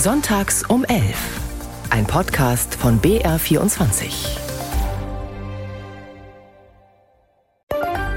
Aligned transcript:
Sonntags 0.00 0.62
um 0.62 0.84
11. 0.84 1.40
Ein 1.90 2.06
Podcast 2.06 2.76
von 2.76 3.00
BR24. 3.00 4.12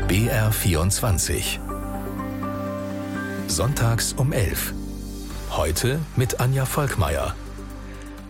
BR24. 0.08 1.58
Sonntags 3.48 4.14
um 4.14 4.32
11. 4.32 4.76
Heute 5.58 5.98
mit 6.16 6.40
Anja 6.40 6.66
Volkmeier. 6.66 7.34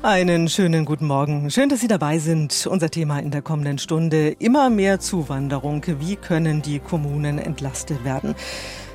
Einen 0.01 0.47
schönen 0.47 0.85
guten 0.85 1.05
Morgen. 1.05 1.51
Schön, 1.51 1.67
dass 1.67 1.81
Sie 1.81 1.89
dabei 1.89 2.19
sind. 2.19 2.65
Unser 2.67 2.89
Thema 2.89 3.19
in 3.19 3.31
der 3.31 3.41
kommenden 3.41 3.79
Stunde. 3.79 4.29
Immer 4.29 4.69
mehr 4.69 5.01
Zuwanderung. 5.01 5.83
Wie 5.99 6.15
können 6.15 6.61
die 6.61 6.79
Kommunen 6.79 7.37
entlastet 7.37 8.05
werden? 8.05 8.33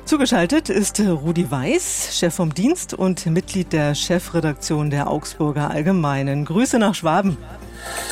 Zugeschaltet 0.07 0.69
ist 0.69 1.01
Rudi 1.01 1.51
Weiß, 1.51 2.17
Chef 2.17 2.33
vom 2.33 2.53
Dienst 2.53 2.93
und 2.93 3.25
Mitglied 3.25 3.73
der 3.73 3.93
Chefredaktion 3.93 4.89
der 4.89 5.09
Augsburger 5.09 5.69
Allgemeinen. 5.69 6.45
Grüße 6.45 6.79
nach 6.79 6.95
Schwaben. 6.95 7.35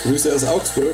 Grüße 0.03 0.35
aus 0.35 0.43
Augsburg. 0.43 0.93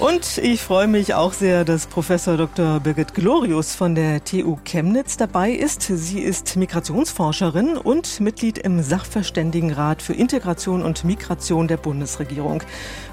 Und 0.00 0.38
ich 0.38 0.60
freue 0.60 0.88
mich 0.88 1.14
auch 1.14 1.32
sehr, 1.32 1.64
dass 1.64 1.86
Professor 1.86 2.36
Dr. 2.36 2.80
Birgit 2.80 3.14
Glorius 3.14 3.76
von 3.76 3.94
der 3.94 4.24
TU 4.24 4.58
Chemnitz 4.64 5.16
dabei 5.16 5.52
ist. 5.52 5.82
Sie 5.82 6.18
ist 6.18 6.56
Migrationsforscherin 6.56 7.76
und 7.76 8.18
Mitglied 8.18 8.58
im 8.58 8.82
Sachverständigenrat 8.82 10.02
für 10.02 10.14
Integration 10.14 10.82
und 10.82 11.04
Migration 11.04 11.68
der 11.68 11.76
Bundesregierung. 11.76 12.64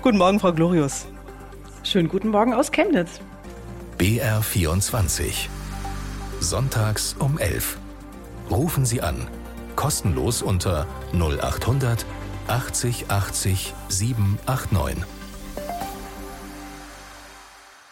Guten 0.02 0.18
Morgen, 0.18 0.40
Frau 0.40 0.54
Glorius. 0.54 1.06
Schönen 1.84 2.10
guten 2.10 2.30
Morgen 2.30 2.56
aus 2.56 2.72
Chemnitz. 2.72 3.20
BR24 4.00 5.50
Sonntags 6.46 7.16
um 7.18 7.40
11. 7.40 7.80
Rufen 8.52 8.86
Sie 8.86 9.02
an. 9.02 9.28
Kostenlos 9.76 10.44
unter 10.44 10.86
0800 11.12 12.06
80 12.48 13.10
80 13.10 13.74
789. 13.90 15.04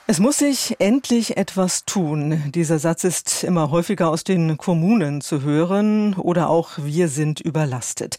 Es 0.05 0.19
muss 0.19 0.37
sich 0.37 0.75
endlich 0.77 1.37
etwas 1.37 1.85
tun. 1.85 2.43
Dieser 2.53 2.77
Satz 2.77 3.03
ist 3.05 3.43
immer 3.43 3.71
häufiger 3.71 4.09
aus 4.09 4.23
den 4.23 4.57
Kommunen 4.57 5.21
zu 5.21 5.41
hören 5.41 6.13
oder 6.13 6.49
auch 6.49 6.71
wir 6.77 7.07
sind 7.07 7.39
überlastet. 7.39 8.17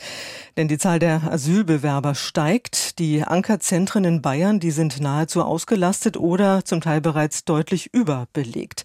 Denn 0.56 0.66
die 0.66 0.78
Zahl 0.78 0.98
der 0.98 1.30
Asylbewerber 1.30 2.16
steigt. 2.16 2.98
Die 2.98 3.22
Ankerzentren 3.22 4.04
in 4.04 4.20
Bayern, 4.20 4.58
die 4.58 4.72
sind 4.72 5.00
nahezu 5.00 5.44
ausgelastet 5.44 6.16
oder 6.16 6.64
zum 6.64 6.80
Teil 6.80 7.00
bereits 7.00 7.44
deutlich 7.44 7.94
überbelegt. 7.94 8.82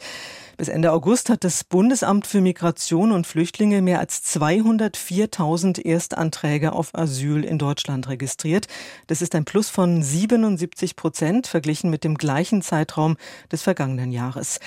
Bis 0.59 0.67
Ende 0.67 0.91
August 0.91 1.29
hat 1.29 1.45
das 1.45 1.63
Bundesamt 1.63 2.27
für 2.27 2.41
Migration 2.41 3.13
und 3.13 3.25
Flüchtlinge 3.25 3.81
mehr 3.81 3.99
als 3.99 4.25
204.000 4.35 5.85
Erstanträge 5.85 6.73
auf 6.73 6.93
Asyl 6.93 7.45
in 7.45 7.57
Deutschland 7.57 8.09
registriert. 8.09 8.67
Das 9.07 9.21
ist 9.21 9.35
ein 9.35 9.45
Plus 9.45 9.69
von 9.69 10.03
77 10.03 10.97
Prozent 10.97 11.47
verglichen 11.47 11.89
mit 11.89 12.03
dem 12.03 12.15
gleichen 12.15 12.61
Zeitraum 12.61 13.15
des 13.49 13.61
vergangenen 13.61 14.11
Jahres. 14.11 14.59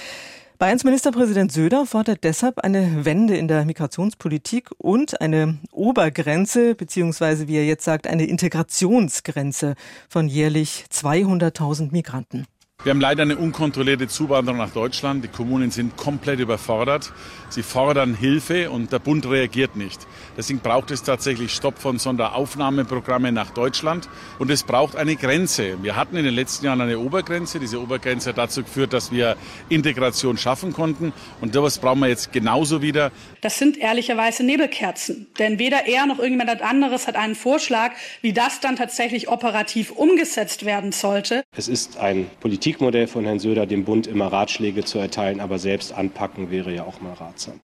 Bayerns 0.56 0.84
Ministerpräsident 0.84 1.52
Söder 1.52 1.84
fordert 1.84 2.24
deshalb 2.24 2.60
eine 2.60 3.04
Wende 3.04 3.36
in 3.36 3.46
der 3.46 3.66
Migrationspolitik 3.66 4.70
und 4.78 5.20
eine 5.20 5.58
Obergrenze, 5.72 6.74
beziehungsweise 6.74 7.48
wie 7.48 7.56
er 7.56 7.66
jetzt 7.66 7.84
sagt, 7.84 8.06
eine 8.06 8.24
Integrationsgrenze 8.24 9.74
von 10.08 10.26
jährlich 10.26 10.86
200.000 10.90 11.92
Migranten. 11.92 12.46
Wir 12.84 12.90
haben 12.90 13.00
leider 13.00 13.22
eine 13.22 13.36
unkontrollierte 13.36 14.08
Zuwanderung 14.08 14.58
nach 14.58 14.72
Deutschland. 14.72 15.22
Die 15.22 15.28
Kommunen 15.28 15.70
sind 15.70 15.96
komplett 15.96 16.40
überfordert. 16.40 17.12
Sie 17.48 17.62
fordern 17.62 18.14
Hilfe 18.14 18.72
und 18.72 18.90
der 18.90 18.98
Bund 18.98 19.24
reagiert 19.24 19.76
nicht. 19.76 20.04
Deswegen 20.36 20.58
braucht 20.58 20.90
es 20.90 21.04
tatsächlich 21.04 21.52
Stopp 21.52 21.78
von 21.78 22.00
Sonderaufnahmeprogrammen 22.00 23.32
nach 23.32 23.50
Deutschland 23.50 24.08
und 24.40 24.50
es 24.50 24.64
braucht 24.64 24.96
eine 24.96 25.14
Grenze. 25.14 25.80
Wir 25.82 25.94
hatten 25.94 26.16
in 26.16 26.24
den 26.24 26.34
letzten 26.34 26.64
Jahren 26.64 26.80
eine 26.80 26.98
Obergrenze. 26.98 27.60
Diese 27.60 27.80
Obergrenze 27.80 28.30
hat 28.30 28.38
dazu 28.38 28.64
geführt, 28.64 28.94
dass 28.94 29.12
wir 29.12 29.36
Integration 29.68 30.36
schaffen 30.36 30.72
konnten 30.72 31.12
und 31.40 31.54
das 31.54 31.78
brauchen 31.78 32.00
wir 32.00 32.08
jetzt 32.08 32.32
genauso 32.32 32.82
wieder. 32.82 33.12
Das 33.42 33.58
sind 33.58 33.76
ehrlicherweise 33.76 34.42
Nebelkerzen, 34.44 35.28
denn 35.38 35.60
weder 35.60 35.86
er 35.86 36.06
noch 36.06 36.18
irgendjemand 36.18 36.62
anderes 36.62 37.06
hat 37.06 37.14
einen 37.14 37.36
Vorschlag, 37.36 37.92
wie 38.22 38.32
das 38.32 38.58
dann 38.58 38.74
tatsächlich 38.74 39.28
operativ 39.28 39.92
umgesetzt 39.92 40.64
werden 40.64 40.90
sollte. 40.90 41.44
Es 41.56 41.68
ist 41.68 41.98
ein 41.98 42.30
Politikmodell 42.72 43.06
von 43.06 43.24
Herrn 43.24 43.38
Söder, 43.38 43.66
dem 43.66 43.84
Bund 43.84 44.06
immer 44.06 44.28
Ratschläge 44.32 44.82
zu 44.84 44.98
erteilen, 44.98 45.40
aber 45.40 45.58
selbst 45.58 45.92
anpacken 45.92 46.50
wäre 46.50 46.74
ja 46.74 46.84
auch 46.84 47.00
mal 47.00 47.12
ratsam. 47.12 47.60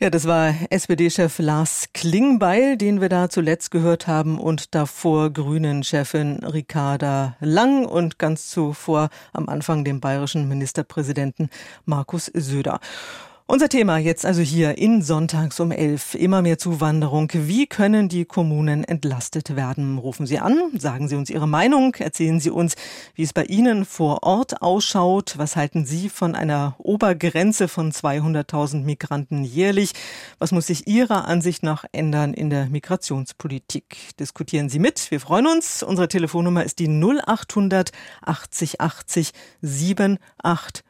Ja, 0.00 0.10
das 0.10 0.26
war 0.26 0.52
SPD-Chef 0.68 1.38
Lars 1.38 1.88
Klingbeil, 1.94 2.76
den 2.76 3.00
wir 3.00 3.08
da 3.08 3.30
zuletzt 3.30 3.70
gehört 3.70 4.08
haben 4.08 4.38
und 4.38 4.74
davor 4.74 5.30
Grünen-Chefin 5.30 6.44
Ricarda 6.44 7.36
Lang 7.40 7.86
und 7.86 8.18
ganz 8.18 8.48
zuvor 8.50 9.10
am 9.32 9.48
Anfang 9.48 9.84
dem 9.84 10.00
bayerischen 10.00 10.48
Ministerpräsidenten 10.48 11.48
Markus 11.84 12.26
Söder. 12.26 12.80
Unser 13.48 13.68
Thema 13.68 13.98
jetzt 13.98 14.26
also 14.26 14.42
hier 14.42 14.76
in 14.76 15.02
Sonntags 15.02 15.60
um 15.60 15.70
11. 15.70 16.16
Immer 16.16 16.42
mehr 16.42 16.58
Zuwanderung. 16.58 17.30
Wie 17.32 17.68
können 17.68 18.08
die 18.08 18.24
Kommunen 18.24 18.82
entlastet 18.82 19.54
werden? 19.54 19.98
Rufen 19.98 20.26
Sie 20.26 20.40
an, 20.40 20.72
sagen 20.76 21.06
Sie 21.06 21.14
uns 21.14 21.30
Ihre 21.30 21.46
Meinung, 21.46 21.94
erzählen 21.94 22.40
Sie 22.40 22.50
uns, 22.50 22.74
wie 23.14 23.22
es 23.22 23.32
bei 23.32 23.44
Ihnen 23.44 23.84
vor 23.84 24.24
Ort 24.24 24.62
ausschaut. 24.62 25.38
Was 25.38 25.54
halten 25.54 25.86
Sie 25.86 26.08
von 26.08 26.34
einer 26.34 26.74
Obergrenze 26.78 27.68
von 27.68 27.92
200.000 27.92 28.82
Migranten 28.82 29.44
jährlich? 29.44 29.92
Was 30.40 30.50
muss 30.50 30.66
sich 30.66 30.88
Ihrer 30.88 31.26
Ansicht 31.26 31.62
nach 31.62 31.84
ändern 31.92 32.34
in 32.34 32.50
der 32.50 32.66
Migrationspolitik? 32.66 34.16
Diskutieren 34.18 34.68
Sie 34.68 34.80
mit. 34.80 35.12
Wir 35.12 35.20
freuen 35.20 35.46
uns. 35.46 35.84
Unsere 35.84 36.08
Telefonnummer 36.08 36.64
ist 36.64 36.80
die 36.80 36.88
0800 36.88 37.92
80 38.22 38.80
80 38.80 39.30
789. 39.62 40.82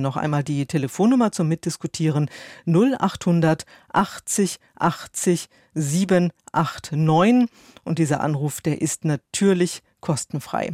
Noch 0.00 0.16
einmal 0.16 0.44
die 0.44 0.64
Telefonnummer 0.64 1.30
zum 1.30 1.48
Mitdiskutieren 1.48 1.89
diskutieren 1.90 2.30
0800 2.66 3.66
80 3.92 4.58
80 4.78 5.48
789 5.74 7.48
und 7.84 7.98
dieser 7.98 8.20
Anruf, 8.20 8.60
der 8.60 8.80
ist 8.80 9.04
natürlich 9.04 9.82
kostenfrei. 10.00 10.72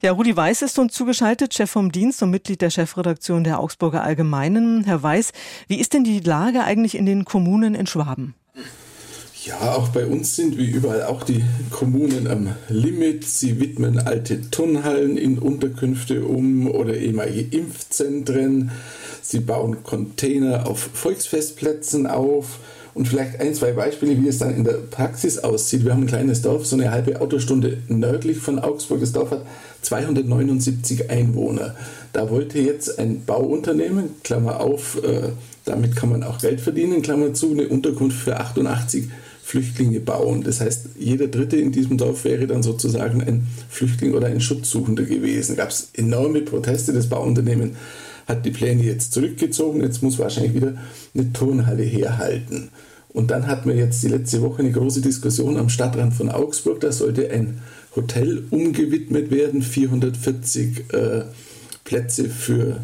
Ja, 0.00 0.12
Rudi 0.12 0.36
Weiß 0.36 0.62
ist 0.62 0.78
uns 0.78 0.94
zugeschaltet, 0.94 1.52
Chef 1.54 1.70
vom 1.70 1.92
Dienst 1.92 2.22
und 2.22 2.30
Mitglied 2.30 2.62
der 2.62 2.70
Chefredaktion 2.70 3.44
der 3.44 3.60
Augsburger 3.60 4.02
Allgemeinen. 4.02 4.84
Herr 4.84 5.02
Weiß, 5.02 5.32
wie 5.68 5.80
ist 5.80 5.92
denn 5.92 6.04
die 6.04 6.20
Lage 6.20 6.62
eigentlich 6.64 6.94
in 6.94 7.06
den 7.06 7.24
Kommunen 7.24 7.74
in 7.74 7.86
Schwaben? 7.86 8.34
Ja, 9.44 9.74
auch 9.74 9.88
bei 9.88 10.06
uns 10.06 10.36
sind 10.36 10.56
wie 10.56 10.70
überall 10.70 11.02
auch 11.02 11.24
die 11.24 11.42
Kommunen 11.70 12.28
am 12.28 12.54
Limit. 12.68 13.24
Sie 13.24 13.58
widmen 13.58 13.98
alte 13.98 14.40
Turnhallen 14.50 15.16
in 15.16 15.40
Unterkünfte 15.40 16.24
um 16.24 16.70
oder 16.70 16.94
ehemalige 16.94 17.56
Impfzentren. 17.56 18.70
Sie 19.20 19.40
bauen 19.40 19.82
Container 19.82 20.68
auf 20.68 20.90
Volksfestplätzen 20.92 22.06
auf. 22.06 22.60
Und 22.94 23.08
vielleicht 23.08 23.40
ein, 23.40 23.54
zwei 23.54 23.72
Beispiele, 23.72 24.22
wie 24.22 24.28
es 24.28 24.38
dann 24.38 24.54
in 24.54 24.64
der 24.64 24.74
Praxis 24.74 25.38
aussieht. 25.38 25.84
Wir 25.84 25.92
haben 25.92 26.02
ein 26.02 26.08
kleines 26.08 26.42
Dorf, 26.42 26.66
so 26.66 26.76
eine 26.76 26.92
halbe 26.92 27.20
Autostunde 27.20 27.78
nördlich 27.88 28.38
von 28.38 28.60
Augsburg. 28.60 29.00
Das 29.00 29.12
Dorf 29.12 29.32
hat 29.32 29.44
279 29.80 31.10
Einwohner. 31.10 31.74
Da 32.12 32.30
wollte 32.30 32.60
jetzt 32.60 32.98
ein 33.00 33.24
Bauunternehmen, 33.24 34.10
Klammer 34.22 34.60
auf, 34.60 35.02
äh, 35.02 35.30
damit 35.64 35.96
kann 35.96 36.10
man 36.10 36.22
auch 36.22 36.38
Geld 36.38 36.60
verdienen, 36.60 37.02
Klammer 37.02 37.34
zu, 37.34 37.50
eine 37.50 37.66
Unterkunft 37.66 38.18
für 38.18 38.38
88 38.38 39.08
Flüchtlinge 39.52 40.00
bauen. 40.00 40.42
Das 40.44 40.62
heißt, 40.62 40.86
jeder 40.98 41.28
Dritte 41.28 41.58
in 41.58 41.72
diesem 41.72 41.98
Dorf 41.98 42.24
wäre 42.24 42.46
dann 42.46 42.62
sozusagen 42.62 43.22
ein 43.22 43.46
Flüchtling 43.68 44.14
oder 44.14 44.28
ein 44.28 44.40
Schutzsuchender 44.40 45.02
gewesen. 45.02 45.56
Gab 45.56 45.68
es 45.68 45.90
enorme 45.92 46.40
Proteste. 46.40 46.94
Das 46.94 47.10
Bauunternehmen 47.10 47.76
hat 48.26 48.46
die 48.46 48.50
Pläne 48.50 48.82
jetzt 48.82 49.12
zurückgezogen, 49.12 49.82
jetzt 49.82 50.02
muss 50.02 50.18
wahrscheinlich 50.18 50.54
wieder 50.54 50.78
eine 51.14 51.34
Turnhalle 51.34 51.82
herhalten. 51.82 52.70
Und 53.10 53.30
dann 53.30 53.46
hatten 53.46 53.68
wir 53.68 53.76
jetzt 53.76 54.02
die 54.02 54.08
letzte 54.08 54.40
Woche 54.40 54.60
eine 54.60 54.72
große 54.72 55.02
Diskussion 55.02 55.58
am 55.58 55.68
Stadtrand 55.68 56.14
von 56.14 56.30
Augsburg. 56.30 56.80
Da 56.80 56.90
sollte 56.90 57.30
ein 57.30 57.60
Hotel 57.94 58.44
umgewidmet 58.48 59.30
werden, 59.30 59.60
440 59.60 60.94
äh, 60.94 61.24
Plätze 61.84 62.30
für 62.30 62.80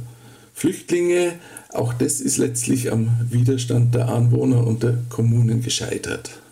Flüchtlinge. 0.53 1.33
Auch 1.73 1.95
das 1.95 2.21
ist 2.21 2.37
letztlich 2.37 2.93
am 2.93 3.09
Widerstand 3.31 3.95
der 3.95 4.11
Anwohner 4.11 4.67
und 4.67 4.83
der 4.83 4.99
Kommunen 5.09 5.63
gescheitert. 5.63 6.43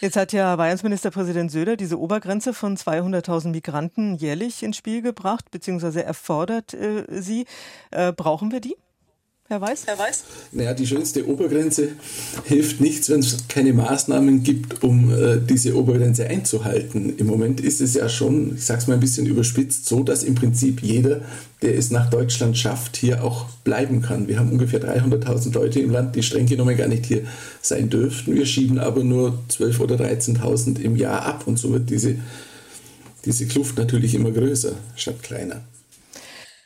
Jetzt 0.00 0.16
hat 0.16 0.32
ja 0.32 0.54
Bayerns 0.56 0.82
Ministerpräsident 0.82 1.50
Söder 1.50 1.76
diese 1.76 1.98
Obergrenze 1.98 2.52
von 2.52 2.76
200.000 2.76 3.48
Migranten 3.48 4.14
jährlich 4.16 4.62
ins 4.62 4.76
Spiel 4.76 5.00
gebracht, 5.00 5.50
beziehungsweise 5.50 6.04
erfordert 6.04 6.74
äh, 6.74 7.04
sie. 7.08 7.46
Äh, 7.90 8.12
brauchen 8.12 8.52
wir 8.52 8.60
die? 8.60 8.76
Herr 9.48 9.60
Weiß? 9.60 9.86
Herr 9.86 9.96
Weiß? 9.96 10.24
Naja, 10.50 10.74
die 10.74 10.88
schönste 10.88 11.28
Obergrenze 11.28 11.90
hilft 12.44 12.80
nichts, 12.80 13.08
wenn 13.10 13.20
es 13.20 13.46
keine 13.48 13.72
Maßnahmen 13.74 14.42
gibt, 14.42 14.82
um 14.82 15.12
äh, 15.12 15.38
diese 15.38 15.76
Obergrenze 15.76 16.26
einzuhalten. 16.26 17.16
Im 17.16 17.28
Moment 17.28 17.60
ist 17.60 17.80
es 17.80 17.94
ja 17.94 18.08
schon, 18.08 18.56
ich 18.56 18.64
sage 18.64 18.80
es 18.80 18.86
mal 18.88 18.94
ein 18.94 19.00
bisschen 19.00 19.26
überspitzt, 19.26 19.86
so, 19.86 20.02
dass 20.02 20.24
im 20.24 20.34
Prinzip 20.34 20.82
jeder, 20.82 21.20
der 21.62 21.78
es 21.78 21.92
nach 21.92 22.10
Deutschland 22.10 22.58
schafft, 22.58 22.96
hier 22.96 23.22
auch 23.22 23.48
bleiben 23.62 24.02
kann. 24.02 24.26
Wir 24.26 24.40
haben 24.40 24.50
ungefähr 24.50 24.82
300.000 24.82 25.54
Leute 25.54 25.78
im 25.78 25.90
Land, 25.90 26.16
die 26.16 26.24
streng 26.24 26.46
genommen 26.46 26.76
gar 26.76 26.88
nicht 26.88 27.06
hier 27.06 27.22
sein 27.62 27.88
dürften. 27.88 28.34
Wir 28.34 28.46
schieben 28.46 28.80
aber 28.80 29.04
nur 29.04 29.38
12.000 29.50 29.80
oder 29.80 29.96
13.000 29.96 30.80
im 30.80 30.96
Jahr 30.96 31.22
ab 31.22 31.46
und 31.46 31.56
so 31.56 31.72
wird 31.72 31.88
diese, 31.88 32.16
diese 33.24 33.46
Kluft 33.46 33.78
natürlich 33.78 34.16
immer 34.16 34.32
größer 34.32 34.72
statt 34.96 35.22
kleiner. 35.22 35.62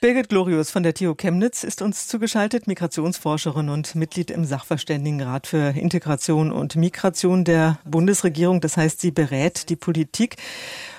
Birgit 0.02 0.30
Glorius 0.30 0.70
von 0.70 0.82
der 0.82 0.94
TU 0.94 1.14
Chemnitz 1.14 1.62
ist 1.62 1.82
uns 1.82 2.08
zugeschaltet, 2.08 2.66
Migrationsforscherin 2.66 3.68
und 3.68 3.94
Mitglied 3.94 4.30
im 4.30 4.46
Sachverständigenrat 4.46 5.46
für 5.46 5.76
Integration 5.76 6.52
und 6.52 6.74
Migration 6.74 7.44
der 7.44 7.78
Bundesregierung. 7.84 8.62
Das 8.62 8.78
heißt, 8.78 8.98
sie 8.98 9.10
berät 9.10 9.68
die 9.68 9.76
Politik. 9.76 10.36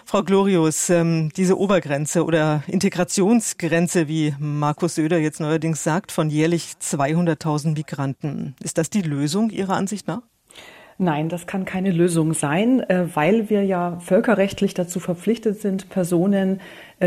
Frau 0.05 0.21
Glorius, 0.21 0.91
ähm, 0.91 1.31
diese 1.35 1.57
Obergrenze 1.57 2.23
oder 2.23 2.61
Integrationsgrenze, 2.67 4.07
wie 4.07 4.35
Markus 4.37 4.93
Söder 4.93 5.17
jetzt 5.17 5.39
neuerdings 5.39 5.83
sagt, 5.83 6.11
von 6.11 6.29
jährlich 6.29 6.73
200.000 6.79 7.73
Migranten. 7.73 8.55
Ist 8.61 8.77
das 8.77 8.91
die 8.91 9.01
Lösung 9.01 9.49
Ihrer 9.49 9.77
Ansicht 9.77 10.07
nach? 10.07 10.21
Nein, 10.99 11.29
das 11.29 11.47
kann 11.47 11.65
keine 11.65 11.89
Lösung 11.89 12.35
sein, 12.35 12.81
äh, 12.81 13.07
weil 13.15 13.49
wir 13.49 13.63
ja 13.63 13.97
völkerrechtlich 14.01 14.75
dazu 14.75 14.99
verpflichtet 14.99 15.59
sind, 15.59 15.89
Personen 15.89 16.61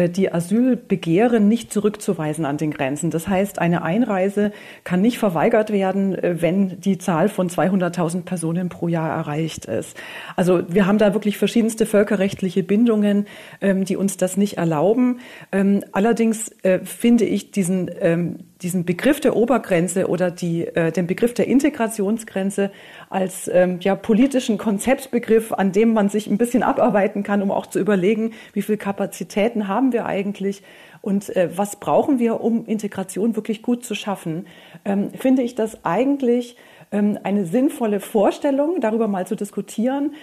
die 0.08 0.32
Asyl 0.32 0.76
begehren, 0.76 1.48
nicht 1.48 1.72
zurückzuweisen 1.72 2.44
an 2.44 2.56
den 2.56 2.70
Grenzen. 2.70 3.10
Das 3.10 3.28
heißt, 3.28 3.58
eine 3.58 3.82
Einreise 3.82 4.52
kann 4.82 5.00
nicht 5.00 5.18
verweigert 5.18 5.70
werden, 5.70 6.14
äh, 6.14 6.42
wenn 6.42 6.80
die 6.80 6.98
Zahl 6.98 7.28
von 7.28 7.48
200.000 7.48 8.22
Personen 8.22 8.68
pro 8.68 8.88
Jahr 8.88 9.08
erreicht 9.08 9.66
ist. 9.66 9.96
Also 10.36 10.62
wir 10.68 10.86
haben 10.86 10.98
da 10.98 11.14
wirklich 11.14 11.38
verschiedenste 11.38 11.86
völkerrechtliche 11.86 12.62
Bindungen, 12.62 13.26
ähm, 13.60 13.84
die 13.84 13.96
uns 13.96 14.16
das 14.16 14.36
nicht 14.36 14.58
erlauben. 14.58 15.20
Ähm, 15.52 15.84
allerdings 15.92 16.50
äh, 16.62 16.80
finde 16.80 17.24
ich 17.24 17.50
diesen 17.50 17.90
ähm, 18.00 18.38
diesen 18.62 18.86
Begriff 18.86 19.20
der 19.20 19.36
Obergrenze 19.36 20.08
oder 20.08 20.30
die, 20.30 20.66
äh, 20.66 20.90
den 20.90 21.06
Begriff 21.06 21.34
der 21.34 21.48
Integrationsgrenze 21.48 22.70
als 23.10 23.50
ja, 23.80 23.94
politischen 23.94 24.56
Konzeptbegriff, 24.58 25.52
an 25.52 25.70
dem 25.72 25.92
man 25.92 26.08
sich 26.08 26.28
ein 26.28 26.38
bisschen 26.38 26.62
abarbeiten 26.62 27.22
kann, 27.22 27.42
um 27.42 27.50
auch 27.50 27.66
zu 27.66 27.78
überlegen, 27.78 28.32
wie 28.54 28.62
viel 28.62 28.78
Kapazitäten 28.78 29.68
haben 29.68 29.83
wir 29.92 30.06
eigentlich? 30.06 30.62
Und 31.00 31.34
äh, 31.36 31.50
was 31.56 31.76
brauchen 31.76 32.18
wir, 32.18 32.40
um 32.40 32.64
Integration 32.66 33.36
wirklich 33.36 33.62
gut 33.62 33.84
zu 33.84 33.94
schaffen, 33.94 34.46
ähm, 34.84 35.10
finde 35.10 35.42
ich 35.42 35.54
das 35.54 35.84
eigentlich 35.84 36.56
ähm, 36.92 37.18
eine 37.22 37.44
sinnvolle 37.44 38.00
Vorstellung, 38.00 38.80
darüber 38.80 39.08
mal 39.08 39.26
zu 39.26 39.34
diskutieren, 39.34 40.14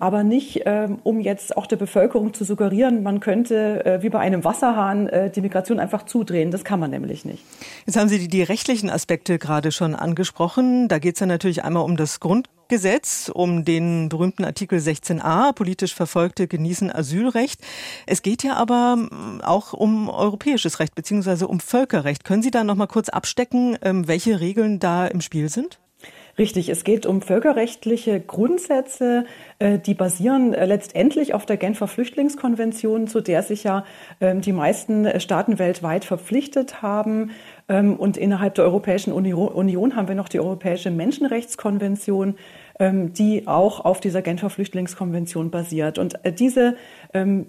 aber 0.00 0.24
nicht, 0.24 0.62
ähm, 0.66 0.98
um 1.02 1.20
jetzt 1.20 1.56
auch 1.56 1.66
der 1.66 1.76
Bevölkerung 1.76 2.32
zu 2.32 2.44
suggerieren, 2.44 3.02
man 3.02 3.20
könnte 3.20 3.84
äh, 3.84 4.02
wie 4.02 4.08
bei 4.08 4.18
einem 4.20 4.44
Wasserhahn 4.44 5.08
äh, 5.08 5.30
die 5.30 5.40
Migration 5.40 5.80
einfach 5.80 6.04
zudrehen. 6.04 6.50
Das 6.50 6.64
kann 6.64 6.80
man 6.80 6.90
nämlich 6.90 7.24
nicht. 7.24 7.44
Jetzt 7.86 7.96
haben 7.96 8.08
Sie 8.08 8.18
die, 8.18 8.28
die 8.28 8.42
rechtlichen 8.42 8.90
Aspekte 8.90 9.38
gerade 9.38 9.72
schon 9.72 9.94
angesprochen. 9.94 10.88
Da 10.88 10.98
geht 10.98 11.14
es 11.14 11.20
ja 11.20 11.26
natürlich 11.26 11.64
einmal 11.64 11.84
um 11.84 11.96
das 11.96 12.20
Grund 12.20 12.48
Gesetz, 12.68 13.30
um 13.32 13.64
den 13.64 14.10
berühmten 14.10 14.44
Artikel 14.44 14.78
16a, 14.78 15.54
politisch 15.54 15.94
Verfolgte 15.94 16.46
genießen 16.46 16.92
Asylrecht. 16.94 17.60
Es 18.06 18.20
geht 18.20 18.42
ja 18.42 18.56
aber 18.56 19.08
auch 19.42 19.72
um 19.72 20.10
europäisches 20.10 20.78
Recht 20.78 20.94
beziehungsweise 20.94 21.48
um 21.48 21.60
Völkerrecht. 21.60 22.24
Können 22.24 22.42
Sie 22.42 22.50
da 22.50 22.64
noch 22.64 22.74
mal 22.74 22.86
kurz 22.86 23.08
abstecken, 23.08 23.78
welche 23.80 24.40
Regeln 24.40 24.80
da 24.80 25.06
im 25.06 25.22
Spiel 25.22 25.48
sind? 25.48 25.78
Richtig, 26.38 26.68
es 26.68 26.84
geht 26.84 27.04
um 27.04 27.20
völkerrechtliche 27.20 28.20
Grundsätze, 28.20 29.24
äh, 29.58 29.80
die 29.80 29.94
basieren 29.94 30.54
äh, 30.54 30.66
letztendlich 30.66 31.34
auf 31.34 31.46
der 31.46 31.56
Genfer 31.56 31.88
Flüchtlingskonvention, 31.88 33.08
zu 33.08 33.20
der 33.20 33.42
sich 33.42 33.64
ja 33.64 33.84
ähm, 34.20 34.40
die 34.40 34.52
meisten 34.52 35.20
Staaten 35.20 35.58
weltweit 35.58 36.04
verpflichtet 36.04 36.80
haben. 36.80 37.32
Ähm, 37.68 37.96
und 37.96 38.16
innerhalb 38.16 38.54
der 38.54 38.64
Europäischen 38.64 39.12
Union 39.12 39.96
haben 39.96 40.06
wir 40.06 40.14
noch 40.14 40.28
die 40.28 40.38
Europäische 40.38 40.92
Menschenrechtskonvention, 40.92 42.36
ähm, 42.78 43.12
die 43.12 43.48
auch 43.48 43.84
auf 43.84 43.98
dieser 43.98 44.22
Genfer 44.22 44.48
Flüchtlingskonvention 44.48 45.50
basiert. 45.50 45.98
Und 45.98 46.24
äh, 46.24 46.32
diese 46.32 46.76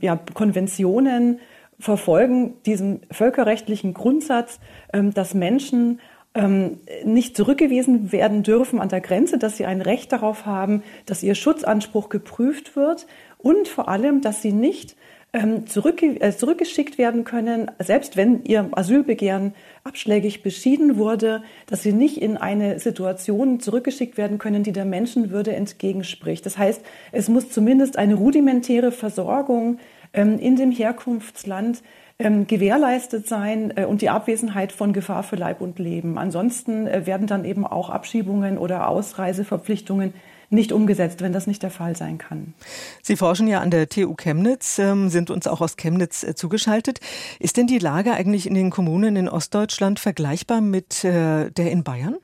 ja, 0.02 0.18
Konventionen 0.34 1.40
verfolgen 1.80 2.54
diesen 2.66 3.02
völkerrechtlichen 3.12 3.94
Grundsatz, 3.94 4.60
dass 4.94 5.34
Menschen 5.34 6.00
ähm, 6.36 6.80
nicht 7.04 7.36
zurückgewiesen 7.36 8.12
werden 8.12 8.44
dürfen 8.44 8.80
an 8.80 8.90
der 8.90 9.02
Grenze, 9.02 9.38
dass 9.38 9.58
sie 9.58 9.66
ein 9.66 9.82
Recht 9.82 10.12
darauf 10.12 10.46
haben, 10.46 10.84
dass 11.06 11.24
ihr 11.24 11.36
Schutzanspruch 11.36 12.10
geprüft 12.10 12.76
wird 12.76 13.08
und 13.38 13.68
vor 13.68 13.90
allem, 13.90 14.22
dass 14.22 14.42
sie 14.42 14.52
nicht 14.52 14.96
ähm, 15.32 15.68
zurückge 15.68 16.20
äh, 16.22 16.36
zurückgeschickt 16.36 16.98
werden 16.98 17.24
können, 17.24 17.70
selbst 17.80 18.18
wenn 18.18 18.44
ihr 18.46 18.68
Asylbegehren 18.72 19.54
abschlägig 19.84 20.42
beschieden 20.42 20.98
wurde, 20.98 21.44
dass 21.68 21.84
sie 21.84 21.94
nicht 21.94 22.20
in 22.22 22.36
eine 22.36 22.80
Situation 22.80 23.60
zurückgeschickt 23.60 24.18
werden 24.18 24.40
können, 24.40 24.64
die 24.64 24.72
der 24.72 24.86
Menschenwürde 24.86 25.56
entgegenspricht. 25.56 26.46
Das 26.46 26.58
heißt, 26.58 26.82
es 27.12 27.30
muss 27.30 27.52
zumindest 27.52 27.98
eine 27.98 28.16
rudimentäre 28.16 28.92
Versorgung 28.92 29.78
ähm, 30.14 30.40
in 30.40 30.56
dem 30.56 30.72
Herkunftsland 30.72 31.84
ähm, 32.20 32.48
gewährleistet 32.48 33.28
sein 33.28 33.74
äh, 33.76 33.86
und 33.86 34.02
die 34.02 34.10
Abwesenheit 34.10 34.74
von 34.74 34.92
Gefahr 34.92 35.24
für 35.24 35.38
Leib 35.38 35.62
und 35.62 35.80
Leben. 35.80 36.18
Ansonsten 36.18 36.86
äh, 36.86 37.06
werden 37.06 37.28
dann 37.28 37.46
eben 37.46 37.66
auch 37.66 37.90
Abschiebungen 37.90 38.58
oder 38.58 38.90
Ausreiseverpflichtungen 38.90 40.14
nicht 40.50 40.72
umgesetzt, 40.72 41.22
wenn 41.22 41.32
das 41.32 41.48
nicht 41.48 41.64
der 41.64 41.70
Fall 41.70 41.96
sein 41.96 42.18
kann. 42.18 42.54
Sie 43.02 43.16
forschen 43.16 43.48
ja 43.48 43.62
an 43.62 43.72
der 43.72 43.88
TU 43.88 44.16
Chemnitz, 44.16 44.80
ähm, 44.80 45.10
sind 45.10 45.30
uns 45.30 45.48
auch 45.48 45.62
aus 45.62 45.78
Chemnitz 45.78 46.24
äh, 46.24 46.36
zugeschaltet. 46.36 47.00
Ist 47.40 47.56
denn 47.56 47.68
die 47.68 47.80
Lage 47.80 48.14
eigentlich 48.14 48.48
in 48.48 48.54
den 48.54 48.70
Kommunen 48.70 49.16
in 49.16 49.30
Ostdeutschland 49.30 50.00
vergleichbar 50.00 50.60
mit 50.60 51.06
äh, 51.06 51.52
der 51.52 51.72
in 51.72 51.84
Bayern? 51.84 52.18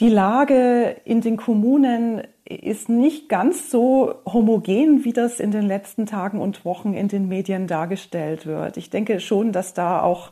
Die 0.00 0.10
Lage 0.10 0.96
in 1.04 1.22
den 1.22 1.38
Kommunen 1.38 2.22
ist 2.48 2.88
nicht 2.88 3.28
ganz 3.28 3.70
so 3.70 4.14
homogen, 4.24 5.04
wie 5.04 5.12
das 5.12 5.40
in 5.40 5.50
den 5.50 5.66
letzten 5.66 6.06
Tagen 6.06 6.40
und 6.40 6.64
Wochen 6.64 6.94
in 6.94 7.08
den 7.08 7.28
Medien 7.28 7.66
dargestellt 7.66 8.46
wird. 8.46 8.76
Ich 8.76 8.90
denke 8.90 9.20
schon, 9.20 9.52
dass 9.52 9.74
da 9.74 10.00
auch, 10.00 10.30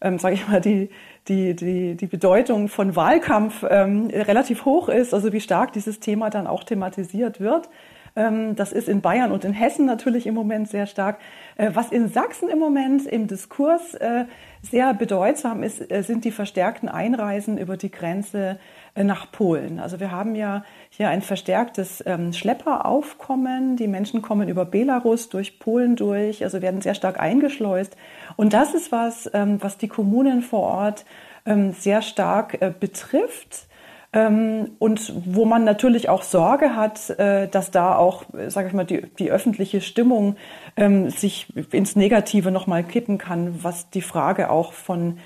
ähm, 0.00 0.18
sage 0.18 0.36
ich 0.36 0.48
mal, 0.48 0.60
die, 0.60 0.90
die, 1.28 1.56
die, 1.56 1.96
die 1.96 2.06
Bedeutung 2.06 2.68
von 2.68 2.94
Wahlkampf 2.94 3.64
ähm, 3.68 4.08
relativ 4.12 4.64
hoch 4.64 4.88
ist, 4.88 5.12
also 5.12 5.32
wie 5.32 5.40
stark 5.40 5.72
dieses 5.72 5.98
Thema 5.98 6.30
dann 6.30 6.46
auch 6.46 6.62
thematisiert 6.62 7.40
wird. 7.40 7.68
Ähm, 8.16 8.56
das 8.56 8.72
ist 8.72 8.88
in 8.88 9.02
Bayern 9.02 9.30
und 9.30 9.44
in 9.44 9.52
Hessen 9.52 9.86
natürlich 9.86 10.26
im 10.26 10.34
Moment 10.34 10.68
sehr 10.68 10.86
stark. 10.86 11.18
Äh, 11.56 11.70
was 11.74 11.92
in 11.92 12.08
Sachsen 12.08 12.48
im 12.48 12.58
Moment 12.58 13.06
im 13.06 13.26
Diskurs 13.26 13.94
äh, 13.94 14.24
sehr 14.62 14.94
bedeutsam 14.94 15.62
ist, 15.62 15.90
äh, 15.90 16.02
sind 16.02 16.24
die 16.24 16.30
verstärkten 16.30 16.88
Einreisen 16.88 17.58
über 17.58 17.76
die 17.76 17.90
Grenze 17.90 18.58
nach 19.04 19.30
Polen. 19.30 19.78
Also 19.78 20.00
wir 20.00 20.10
haben 20.10 20.34
ja 20.34 20.64
hier 20.90 21.08
ein 21.08 21.22
verstärktes 21.22 22.02
ähm, 22.06 22.32
Schlepperaufkommen. 22.32 23.76
Die 23.76 23.88
Menschen 23.88 24.22
kommen 24.22 24.48
über 24.48 24.64
Belarus 24.64 25.28
durch 25.28 25.58
Polen 25.58 25.96
durch, 25.96 26.42
also 26.42 26.62
werden 26.62 26.80
sehr 26.80 26.94
stark 26.94 27.20
eingeschleust. 27.20 27.96
Und 28.36 28.52
das 28.52 28.74
ist 28.74 28.92
was, 28.92 29.30
ähm, 29.34 29.58
was 29.62 29.78
die 29.78 29.88
Kommunen 29.88 30.42
vor 30.42 30.62
Ort 30.62 31.04
ähm, 31.44 31.72
sehr 31.72 32.02
stark 32.02 32.60
äh, 32.60 32.72
betrifft. 32.78 33.66
Ähm, 34.12 34.70
und 34.78 35.12
wo 35.26 35.44
man 35.44 35.64
natürlich 35.64 36.08
auch 36.08 36.22
Sorge 36.22 36.74
hat, 36.74 37.10
äh, 37.10 37.48
dass 37.48 37.70
da 37.70 37.96
auch, 37.96 38.24
sage 38.48 38.68
ich 38.68 38.74
mal, 38.74 38.84
die, 38.84 39.02
die 39.18 39.30
öffentliche 39.30 39.80
Stimmung 39.80 40.36
ähm, 40.76 41.10
sich 41.10 41.52
ins 41.72 41.96
Negative 41.96 42.50
nochmal 42.50 42.82
kippen 42.84 43.18
kann, 43.18 43.62
was 43.62 43.90
die 43.90 44.02
Frage 44.02 44.50
auch 44.50 44.72
von 44.72 45.18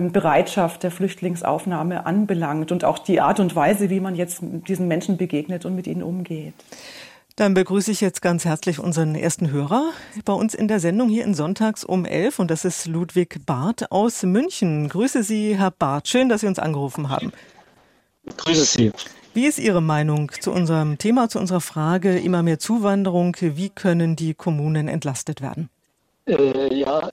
Bereitschaft 0.00 0.82
der 0.82 0.90
Flüchtlingsaufnahme 0.90 2.06
anbelangt 2.06 2.72
und 2.72 2.84
auch 2.84 2.98
die 2.98 3.20
Art 3.20 3.40
und 3.40 3.54
Weise, 3.56 3.90
wie 3.90 4.00
man 4.00 4.14
jetzt 4.14 4.40
diesen 4.68 4.88
Menschen 4.88 5.16
begegnet 5.16 5.64
und 5.64 5.74
mit 5.74 5.86
ihnen 5.86 6.02
umgeht. 6.02 6.54
Dann 7.36 7.54
begrüße 7.54 7.90
ich 7.90 8.00
jetzt 8.00 8.22
ganz 8.22 8.44
herzlich 8.44 8.78
unseren 8.78 9.16
ersten 9.16 9.50
Hörer 9.50 9.90
bei 10.24 10.32
uns 10.32 10.54
in 10.54 10.68
der 10.68 10.78
Sendung 10.78 11.08
hier 11.08 11.24
in 11.24 11.34
Sonntags 11.34 11.82
um 11.82 12.04
elf 12.04 12.38
und 12.38 12.48
das 12.48 12.64
ist 12.64 12.86
Ludwig 12.86 13.44
Barth 13.44 13.90
aus 13.90 14.22
München. 14.22 14.88
Grüße 14.88 15.24
Sie, 15.24 15.58
Herr 15.58 15.72
Barth. 15.72 16.06
Schön, 16.06 16.28
dass 16.28 16.42
Sie 16.42 16.46
uns 16.46 16.60
angerufen 16.60 17.08
haben. 17.08 17.32
Grüße 18.36 18.64
Sie. 18.64 18.92
Wie 19.32 19.46
ist 19.46 19.58
Ihre 19.58 19.82
Meinung 19.82 20.30
zu 20.40 20.52
unserem 20.52 20.96
Thema, 20.96 21.28
zu 21.28 21.40
unserer 21.40 21.60
Frage 21.60 22.20
immer 22.20 22.44
mehr 22.44 22.60
Zuwanderung? 22.60 23.36
Wie 23.40 23.68
können 23.68 24.14
die 24.14 24.34
Kommunen 24.34 24.86
entlastet 24.86 25.40
werden? 25.40 25.70
Äh, 26.26 26.72
ja, 26.72 27.10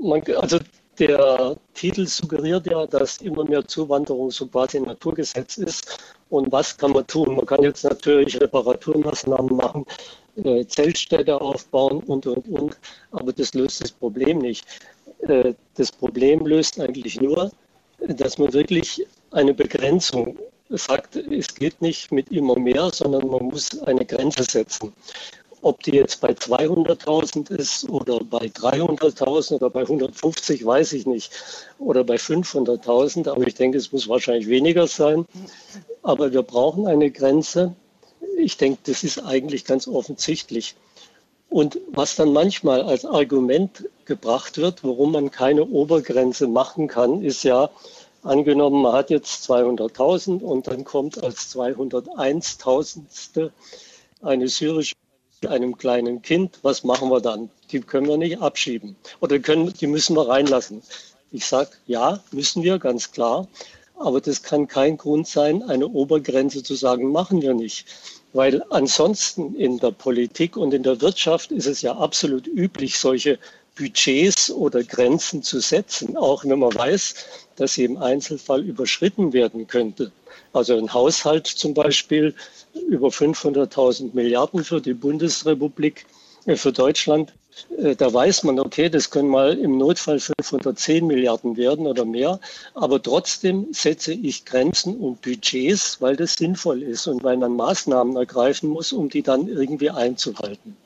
man, 0.00 0.22
also 0.40 0.58
der 0.98 1.56
Titel 1.74 2.06
suggeriert 2.06 2.66
ja, 2.66 2.86
dass 2.86 3.18
immer 3.18 3.44
mehr 3.44 3.66
Zuwanderung 3.66 4.30
so 4.30 4.46
quasi 4.46 4.78
ein 4.78 4.84
Naturgesetz 4.84 5.56
ist. 5.58 5.98
Und 6.28 6.52
was 6.52 6.76
kann 6.76 6.92
man 6.92 7.06
tun? 7.06 7.36
Man 7.36 7.46
kann 7.46 7.62
jetzt 7.62 7.84
natürlich 7.84 8.40
Reparaturmaßnahmen 8.40 9.56
machen, 9.56 9.86
äh, 10.36 10.64
Zeltstädte 10.66 11.40
aufbauen 11.40 12.02
und, 12.04 12.26
und, 12.26 12.48
und. 12.48 12.78
Aber 13.10 13.32
das 13.32 13.54
löst 13.54 13.82
das 13.82 13.92
Problem 13.92 14.38
nicht. 14.38 14.66
Äh, 15.20 15.54
das 15.74 15.92
Problem 15.92 16.46
löst 16.46 16.80
eigentlich 16.80 17.20
nur, 17.20 17.50
dass 17.98 18.38
man 18.38 18.52
wirklich 18.52 19.06
eine 19.30 19.54
Begrenzung 19.54 20.38
sagt, 20.68 21.16
es 21.16 21.54
geht 21.54 21.80
nicht 21.82 22.12
mit 22.12 22.30
immer 22.30 22.58
mehr, 22.58 22.90
sondern 22.92 23.28
man 23.28 23.44
muss 23.44 23.78
eine 23.82 24.04
Grenze 24.04 24.44
setzen. 24.44 24.92
Ob 25.62 25.82
die 25.84 25.92
jetzt 25.92 26.20
bei 26.20 26.32
200.000 26.32 27.50
ist 27.52 27.88
oder 27.88 28.18
bei 28.18 28.46
300.000 28.46 29.54
oder 29.54 29.70
bei 29.70 29.82
150, 29.82 30.66
weiß 30.66 30.92
ich 30.94 31.06
nicht. 31.06 31.30
Oder 31.78 32.02
bei 32.02 32.16
500.000, 32.16 33.30
aber 33.30 33.46
ich 33.46 33.54
denke, 33.54 33.78
es 33.78 33.92
muss 33.92 34.08
wahrscheinlich 34.08 34.48
weniger 34.48 34.88
sein. 34.88 35.24
Aber 36.02 36.32
wir 36.32 36.42
brauchen 36.42 36.88
eine 36.88 37.12
Grenze. 37.12 37.76
Ich 38.36 38.56
denke, 38.56 38.80
das 38.84 39.04
ist 39.04 39.20
eigentlich 39.20 39.64
ganz 39.64 39.86
offensichtlich. 39.86 40.74
Und 41.48 41.78
was 41.88 42.16
dann 42.16 42.32
manchmal 42.32 42.82
als 42.82 43.04
Argument 43.04 43.88
gebracht 44.04 44.58
wird, 44.58 44.82
warum 44.82 45.12
man 45.12 45.30
keine 45.30 45.64
Obergrenze 45.64 46.48
machen 46.48 46.88
kann, 46.88 47.22
ist 47.22 47.44
ja, 47.44 47.70
angenommen, 48.24 48.82
man 48.82 48.94
hat 48.94 49.10
jetzt 49.10 49.48
200.000 49.50 50.40
und 50.42 50.66
dann 50.66 50.82
kommt 50.84 51.22
als 51.22 51.54
201.000. 51.54 53.50
eine 54.22 54.48
syrische 54.48 54.94
einem 55.46 55.76
kleinen 55.76 56.22
Kind, 56.22 56.58
was 56.62 56.84
machen 56.84 57.10
wir 57.10 57.20
dann? 57.20 57.50
Die 57.70 57.80
können 57.80 58.08
wir 58.08 58.16
nicht 58.16 58.40
abschieben 58.40 58.96
oder 59.20 59.38
können, 59.38 59.72
die 59.72 59.86
müssen 59.86 60.16
wir 60.16 60.28
reinlassen. 60.28 60.82
Ich 61.30 61.46
sage, 61.46 61.70
ja, 61.86 62.20
müssen 62.30 62.62
wir, 62.62 62.78
ganz 62.78 63.10
klar. 63.10 63.48
Aber 63.96 64.20
das 64.20 64.42
kann 64.42 64.66
kein 64.68 64.96
Grund 64.98 65.28
sein, 65.28 65.62
eine 65.62 65.86
Obergrenze 65.86 66.62
zu 66.62 66.74
sagen, 66.74 67.12
machen 67.12 67.40
wir 67.40 67.54
nicht. 67.54 67.86
Weil 68.32 68.62
ansonsten 68.70 69.54
in 69.54 69.78
der 69.78 69.92
Politik 69.92 70.56
und 70.56 70.74
in 70.74 70.82
der 70.82 71.00
Wirtschaft 71.00 71.52
ist 71.52 71.66
es 71.66 71.82
ja 71.82 71.96
absolut 71.96 72.46
üblich, 72.46 72.98
solche 72.98 73.38
Budgets 73.76 74.50
oder 74.50 74.82
Grenzen 74.82 75.42
zu 75.42 75.60
setzen, 75.60 76.16
auch 76.16 76.44
wenn 76.44 76.58
man 76.58 76.74
weiß, 76.74 77.14
dass 77.56 77.74
sie 77.74 77.84
im 77.84 77.96
Einzelfall 77.96 78.62
überschritten 78.62 79.32
werden 79.32 79.66
könnte. 79.66 80.12
Also 80.52 80.76
ein 80.76 80.92
Haushalt 80.92 81.46
zum 81.46 81.72
Beispiel 81.72 82.34
über 82.88 83.08
500.000 83.08 84.10
Milliarden 84.14 84.64
für 84.64 84.80
die 84.80 84.94
Bundesrepublik, 84.94 86.06
äh, 86.46 86.56
für 86.56 86.72
Deutschland. 86.72 87.32
Äh, 87.76 87.94
da 87.96 88.12
weiß 88.12 88.44
man, 88.44 88.58
okay, 88.58 88.88
das 88.88 89.10
können 89.10 89.28
mal 89.28 89.58
im 89.58 89.78
Notfall 89.78 90.18
510 90.18 91.06
Milliarden 91.06 91.56
werden 91.56 91.86
oder 91.86 92.04
mehr. 92.04 92.40
Aber 92.74 93.02
trotzdem 93.02 93.68
setze 93.72 94.12
ich 94.12 94.44
Grenzen 94.44 94.96
und 94.96 95.22
Budgets, 95.22 96.00
weil 96.00 96.16
das 96.16 96.34
sinnvoll 96.34 96.82
ist 96.82 97.06
und 97.06 97.22
weil 97.22 97.36
man 97.36 97.54
Maßnahmen 97.56 98.16
ergreifen 98.16 98.70
muss, 98.70 98.92
um 98.92 99.08
die 99.08 99.22
dann 99.22 99.48
irgendwie 99.48 99.90
einzuhalten. 99.90 100.76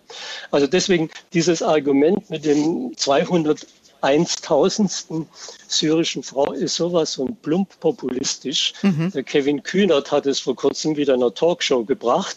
Also 0.51 0.67
deswegen 0.67 1.11
dieses 1.33 1.63
Argument 1.63 2.29
mit 2.31 2.45
dem 2.45 2.97
200 2.97 3.67
Eintausendstel 4.01 5.27
syrischen 5.69 6.23
Frau 6.23 6.53
ist 6.53 6.77
sowas 6.77 7.15
von 7.15 7.37
plump 7.37 7.79
populistisch. 7.81 8.73
Mhm. 8.83 9.11
Der 9.13 9.23
Kevin 9.23 9.63
Kühnert 9.63 10.11
hat 10.13 10.27
es 10.27 10.41
vor 10.41 10.57
kurzem 10.57 10.97
wieder 10.97 11.15
in 11.15 11.23
einer 11.23 11.35
Talkshow 11.35 11.85
gebracht. 11.85 12.37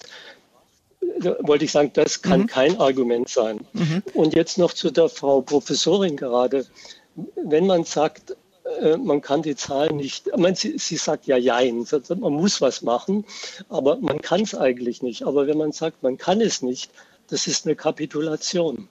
Da 1.19 1.35
wollte 1.41 1.65
ich 1.65 1.71
sagen, 1.71 1.91
das 1.93 2.21
kann 2.21 2.41
mhm. 2.41 2.47
kein 2.47 2.79
Argument 2.79 3.29
sein. 3.29 3.59
Mhm. 3.73 4.03
Und 4.13 4.35
jetzt 4.35 4.57
noch 4.57 4.73
zu 4.73 4.91
der 4.91 5.09
Frau 5.09 5.41
Professorin 5.41 6.15
gerade. 6.15 6.65
Wenn 7.35 7.67
man 7.67 7.83
sagt, 7.83 8.35
äh, 8.81 8.97
man 8.97 9.21
kann 9.21 9.41
die 9.41 9.55
Zahlen 9.55 9.97
nicht, 9.97 10.27
ich 10.27 10.37
meine, 10.37 10.55
sie, 10.55 10.77
sie 10.77 10.97
sagt 10.97 11.27
ja 11.27 11.37
jein, 11.37 11.85
man 12.19 12.33
muss 12.33 12.61
was 12.61 12.81
machen, 12.81 13.25
aber 13.69 13.97
man 13.97 14.21
kann 14.21 14.41
es 14.41 14.55
eigentlich 14.55 15.01
nicht. 15.01 15.23
Aber 15.23 15.47
wenn 15.47 15.57
man 15.57 15.71
sagt, 15.71 16.03
man 16.03 16.17
kann 16.17 16.41
es 16.41 16.61
nicht, 16.61 16.91
das 17.27 17.47
ist 17.47 17.65
eine 17.65 17.75
Kapitulation. 17.75 18.87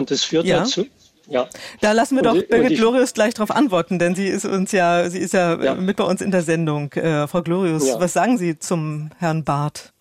Und 0.00 0.10
das 0.10 0.24
führt 0.24 0.46
ja. 0.46 0.60
dazu, 0.60 0.86
ja. 1.28 1.48
Da 1.80 1.92
lassen 1.92 2.16
wir 2.16 2.22
doch 2.22 2.34
Birgit 2.34 2.78
Glorius 2.78 3.14
gleich 3.14 3.34
darauf 3.34 3.50
antworten, 3.50 3.98
denn 3.98 4.14
sie 4.14 4.26
ist 4.26 4.44
uns 4.44 4.72
ja, 4.72 5.08
sie 5.08 5.18
ist 5.18 5.34
ja, 5.34 5.60
ja. 5.62 5.74
mit 5.74 5.96
bei 5.96 6.04
uns 6.04 6.20
in 6.20 6.30
der 6.30 6.42
Sendung. 6.42 6.92
Äh, 6.92 7.26
Frau 7.26 7.42
Glorius, 7.42 7.86
ja. 7.86 8.00
was 8.00 8.12
sagen 8.12 8.38
Sie 8.38 8.58
zum 8.58 9.10
Herrn 9.18 9.44
Barth? 9.44 9.92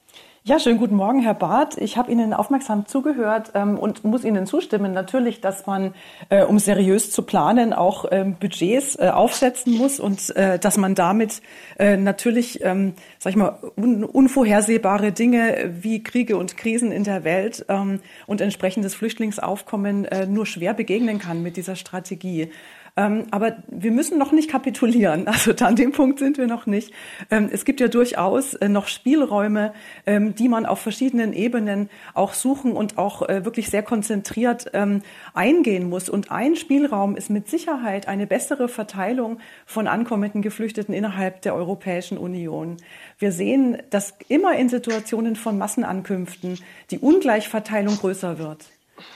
Ja, 0.46 0.60
schönen 0.60 0.78
guten 0.78 0.98
Morgen, 0.98 1.22
Herr 1.22 1.36
Barth. 1.36 1.78
Ich 1.78 1.96
habe 1.96 2.12
Ihnen 2.12 2.34
aufmerksam 2.34 2.86
zugehört 2.86 3.52
ähm, 3.54 3.80
und 3.80 4.04
muss 4.04 4.26
Ihnen 4.26 4.46
zustimmen, 4.46 4.92
natürlich, 4.92 5.40
dass 5.40 5.66
man, 5.68 5.94
äh, 6.28 6.44
um 6.44 6.60
seriös 6.60 7.12
zu 7.12 7.22
planen, 7.22 7.72
auch 7.72 8.04
ähm, 8.12 8.36
Budgets 8.36 9.00
äh, 9.00 9.08
aufsetzen 9.08 9.78
muss 9.78 10.02
und 10.02 10.36
äh, 10.36 10.60
dass 10.60 10.76
man 10.76 10.96
damit 10.96 11.42
äh, 11.80 11.96
natürlich, 11.96 12.62
ähm, 12.62 12.94
sag 13.20 13.30
ich 13.30 13.38
mal, 13.38 13.58
un 13.78 14.04
unvorhersehbare 14.04 15.14
Dinge 15.14 15.76
wie 15.82 16.04
Kriege 16.04 16.36
und 16.36 16.58
Krisen 16.58 16.92
in 16.92 17.06
der 17.06 17.24
Welt 17.24 17.66
ähm, 17.70 18.02
und 18.28 18.42
entsprechendes 18.42 18.96
Flüchtlingsaufkommen 18.96 20.04
äh, 20.04 20.26
nur 20.26 20.46
schwer 20.46 20.74
begegnen 20.74 21.20
kann 21.20 21.42
mit 21.42 21.56
dieser 21.56 21.78
Strategie. 21.78 22.52
Ähm, 22.96 23.26
aber 23.32 23.58
wir 23.68 23.92
müssen 23.92 24.20
noch 24.20 24.32
nicht 24.32 24.50
kapitulieren. 24.50 25.28
Also 25.34 25.52
an 25.66 25.76
dem 25.76 25.92
Punkt 25.92 26.20
sind 26.20 26.38
wir 26.38 26.46
noch 26.46 26.68
nicht. 26.68 26.94
Ähm, 27.32 27.50
es 27.52 27.66
gibt 27.66 27.80
ja 27.80 27.88
durchaus 27.88 28.54
äh, 28.54 28.70
noch 28.70 28.88
Spielräume, 28.88 29.74
ähm, 30.06 30.36
die 30.36 30.48
man 30.48 30.66
auf 30.68 30.80
verschiedenen 30.80 31.34
Ebenen 31.34 31.90
auch 32.14 32.34
suchen 32.34 32.74
und 32.74 33.00
auch 33.00 33.28
äh, 33.28 33.46
wirklich 33.46 33.70
sehr 33.70 33.82
konzentriert 33.82 34.70
ähm, 34.74 35.02
eingehen 35.34 35.90
muss. 35.90 36.08
Und 36.08 36.32
ein 36.32 36.56
Spielraum 36.56 37.16
ist 37.16 37.32
mit 37.32 37.50
Sicherheit 37.50 38.08
eine 38.08 38.28
bessere 38.28 38.68
Verteilung 38.68 39.40
von 39.66 39.88
ankommenden 39.88 40.44
Geflüchteten 40.44 40.94
innerhalb 40.94 41.42
der 41.42 41.56
Europäischen 41.56 42.20
Union. 42.20 42.78
Wir 43.18 43.32
sehen, 43.32 43.78
dass 43.90 44.14
immer 44.28 44.56
in 44.56 44.70
Situationen 44.70 45.36
von 45.36 45.58
Massenankünften 45.58 46.60
die 46.92 47.00
Ungleichverteilung 47.00 47.98
größer 47.98 48.38
wird. 48.38 48.66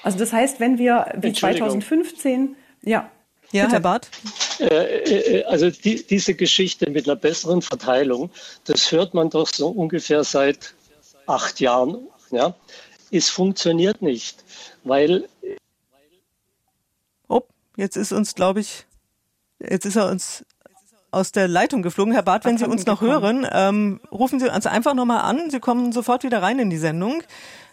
Also 0.01 0.17
das 0.17 0.33
heißt, 0.33 0.59
wenn 0.59 0.79
wir 0.79 1.13
wie 1.21 1.31
2015 1.31 2.55
ja, 2.83 3.09
ja, 3.51 3.63
Bitte. 3.63 3.73
Herr 3.73 3.79
Barth? 3.79 4.09
Äh, 4.59 4.65
äh, 4.65 5.43
also 5.45 5.69
die, 5.69 6.05
diese 6.05 6.33
Geschichte 6.33 6.89
mit 6.89 7.07
einer 7.07 7.15
besseren 7.15 7.61
Verteilung, 7.61 8.29
das 8.65 8.91
hört 8.91 9.13
man 9.13 9.29
doch 9.29 9.47
so 9.47 9.69
ungefähr 9.69 10.23
seit 10.23 10.73
acht 11.27 11.59
Jahren. 11.59 12.07
Ja? 12.31 12.55
Es 13.11 13.29
funktioniert 13.29 14.01
nicht, 14.01 14.43
weil. 14.83 15.29
Oh, 17.29 17.41
jetzt 17.77 17.95
ist 17.95 18.11
uns, 18.11 18.35
glaube 18.35 18.59
ich, 18.59 18.85
jetzt 19.59 19.85
ist 19.85 19.95
er 19.95 20.09
uns 20.09 20.45
aus 21.11 21.31
der 21.31 21.47
Leitung 21.47 21.81
geflogen. 21.81 22.13
Herr 22.13 22.23
Barth, 22.23 22.43
wenn 22.43 22.57
Sie 22.57 22.67
uns 22.67 22.85
noch 22.85 23.01
hören, 23.01 23.47
ähm, 23.51 24.01
rufen 24.11 24.39
Sie 24.39 24.49
uns 24.49 24.65
einfach 24.67 24.93
nochmal 24.93 25.21
an. 25.21 25.49
Sie 25.49 25.59
kommen 25.59 25.93
sofort 25.93 26.23
wieder 26.23 26.41
rein 26.41 26.59
in 26.59 26.69
die 26.69 26.77
Sendung. 26.77 27.23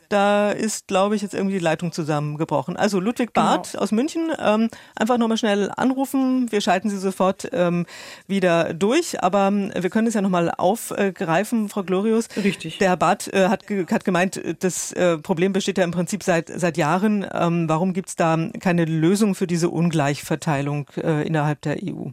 Da 0.08 0.50
ist, 0.50 0.86
glaube 0.88 1.16
ich, 1.16 1.22
jetzt 1.22 1.34
irgendwie 1.34 1.54
die 1.54 1.64
Leitung 1.64 1.92
zusammengebrochen. 1.92 2.76
Also 2.76 3.00
Ludwig 3.00 3.34
genau. 3.34 3.46
Barth 3.46 3.72
genau. 3.72 3.82
aus 3.82 3.92
München, 3.92 4.32
ähm, 4.38 4.68
einfach 4.96 5.18
nochmal 5.18 5.38
schnell 5.38 5.70
anrufen. 5.76 6.50
Wir 6.50 6.60
schalten 6.60 6.90
Sie 6.90 6.98
sofort 6.98 7.48
ähm, 7.52 7.86
wieder 8.26 8.74
durch. 8.74 9.22
Aber 9.22 9.48
ähm, 9.48 9.72
wir 9.74 9.90
können 9.90 10.06
es 10.06 10.14
ja 10.14 10.22
nochmal 10.22 10.50
aufgreifen, 10.50 11.68
Frau 11.68 11.82
Glorius. 11.82 12.28
Richtig. 12.36 12.78
Der 12.78 12.90
Herr 12.90 12.96
Barth 12.96 13.32
äh, 13.32 13.48
hat, 13.48 13.64
hat 13.90 14.04
gemeint, 14.04 14.40
das 14.60 14.92
äh, 14.92 15.18
Problem 15.18 15.52
besteht 15.52 15.78
ja 15.78 15.84
im 15.84 15.90
Prinzip 15.90 16.22
seit, 16.22 16.48
seit 16.48 16.76
Jahren. 16.76 17.26
Ähm, 17.32 17.68
warum 17.68 17.92
gibt 17.92 18.08
es 18.08 18.16
da 18.16 18.38
keine 18.60 18.84
Lösung 18.84 19.34
für 19.34 19.46
diese 19.46 19.68
Ungleichverteilung 19.70 20.88
äh, 20.96 21.26
innerhalb 21.26 21.60
der 21.62 21.78
EU? 21.82 22.10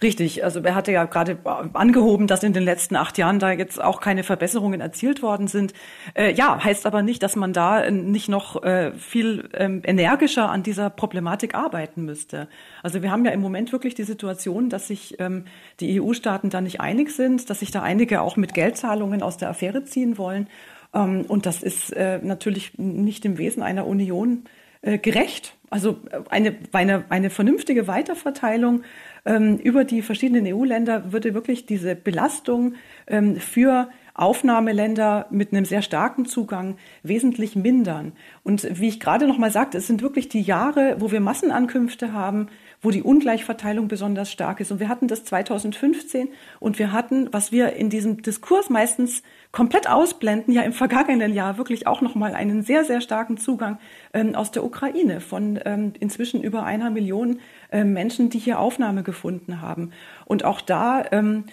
Richtig, 0.00 0.44
also 0.44 0.60
er 0.60 0.76
hatte 0.76 0.92
ja 0.92 1.04
gerade 1.04 1.36
angehoben, 1.72 2.28
dass 2.28 2.44
in 2.44 2.52
den 2.52 2.62
letzten 2.62 2.94
acht 2.94 3.18
Jahren 3.18 3.40
da 3.40 3.50
jetzt 3.50 3.82
auch 3.82 4.00
keine 4.00 4.22
Verbesserungen 4.22 4.80
erzielt 4.80 5.20
worden 5.20 5.48
sind. 5.48 5.72
Äh, 6.14 6.32
ja, 6.32 6.62
heißt 6.62 6.86
aber 6.86 7.02
nicht, 7.02 7.24
dass 7.24 7.34
man 7.34 7.52
da 7.52 7.90
nicht 7.90 8.28
noch 8.28 8.62
äh, 8.62 8.92
viel 8.92 9.48
ähm, 9.54 9.82
energischer 9.84 10.48
an 10.48 10.62
dieser 10.62 10.90
Problematik 10.90 11.56
arbeiten 11.56 12.04
müsste. 12.04 12.48
Also 12.84 13.02
wir 13.02 13.10
haben 13.10 13.24
ja 13.24 13.32
im 13.32 13.40
Moment 13.40 13.72
wirklich 13.72 13.96
die 13.96 14.04
Situation, 14.04 14.68
dass 14.68 14.86
sich 14.86 15.18
ähm, 15.18 15.46
die 15.80 16.00
EU-Staaten 16.00 16.50
da 16.50 16.60
nicht 16.60 16.80
einig 16.80 17.10
sind, 17.10 17.50
dass 17.50 17.58
sich 17.58 17.72
da 17.72 17.82
einige 17.82 18.20
auch 18.20 18.36
mit 18.36 18.54
Geldzahlungen 18.54 19.22
aus 19.22 19.38
der 19.38 19.50
Affäre 19.50 19.84
ziehen 19.84 20.18
wollen. 20.18 20.48
Ähm, 20.94 21.24
und 21.26 21.46
das 21.46 21.64
ist 21.64 21.92
äh, 21.92 22.20
natürlich 22.22 22.78
nicht 22.78 23.24
im 23.24 23.38
Wesen 23.38 23.62
einer 23.62 23.88
Union 23.88 24.44
äh, 24.82 24.98
gerecht. 24.98 25.56
Also 25.70 25.98
äh, 26.10 26.20
eine, 26.30 26.56
eine, 26.72 27.04
eine 27.08 27.30
vernünftige 27.30 27.88
Weiterverteilung 27.88 28.82
ähm, 29.24 29.58
über 29.58 29.84
die 29.84 30.02
verschiedenen 30.02 30.52
EU-Länder 30.52 31.12
würde 31.12 31.34
wirklich 31.34 31.66
diese 31.66 31.94
Belastung 31.94 32.74
ähm, 33.06 33.36
für 33.36 33.88
Aufnahmeländer 34.16 35.26
mit 35.30 35.52
einem 35.52 35.64
sehr 35.64 35.82
starken 35.82 36.24
Zugang 36.24 36.76
wesentlich 37.02 37.56
mindern. 37.56 38.12
Und 38.44 38.68
wie 38.78 38.86
ich 38.86 39.00
gerade 39.00 39.26
noch 39.26 39.38
mal 39.38 39.50
sagte, 39.50 39.78
es 39.78 39.88
sind 39.88 40.02
wirklich 40.02 40.28
die 40.28 40.42
Jahre, 40.42 40.96
wo 41.00 41.10
wir 41.10 41.18
Massenankünfte 41.18 42.12
haben, 42.12 42.46
wo 42.80 42.92
die 42.92 43.02
Ungleichverteilung 43.02 43.88
besonders 43.88 44.30
stark 44.30 44.60
ist. 44.60 44.70
Und 44.70 44.78
wir 44.78 44.88
hatten 44.88 45.08
das 45.08 45.24
2015 45.24 46.28
und 46.60 46.78
wir 46.78 46.92
hatten, 46.92 47.28
was 47.32 47.50
wir 47.50 47.72
in 47.72 47.90
diesem 47.90 48.22
Diskurs 48.22 48.70
meistens 48.70 49.24
komplett 49.50 49.88
ausblenden, 49.88 50.54
ja 50.54 50.62
im 50.62 50.72
vergangenen 50.72 51.32
Jahr 51.32 51.58
wirklich 51.58 51.88
auch 51.88 52.00
noch 52.00 52.14
mal 52.14 52.34
einen 52.34 52.62
sehr, 52.62 52.84
sehr 52.84 53.00
starken 53.00 53.36
Zugang 53.36 53.78
ähm, 54.14 54.34
aus 54.34 54.50
der 54.50 54.64
Ukraine 54.64 55.20
von 55.20 55.58
ähm, 55.64 55.92
inzwischen 56.00 56.42
über 56.42 56.64
einer 56.64 56.90
Million 56.90 57.40
äh, 57.70 57.84
Menschen, 57.84 58.30
die 58.30 58.38
hier 58.38 58.58
Aufnahme 58.58 59.02
gefunden 59.02 59.60
haben. 59.60 59.90
Und 60.24 60.44
auch 60.44 60.60
da 60.60 61.04
ähm, 61.12 61.44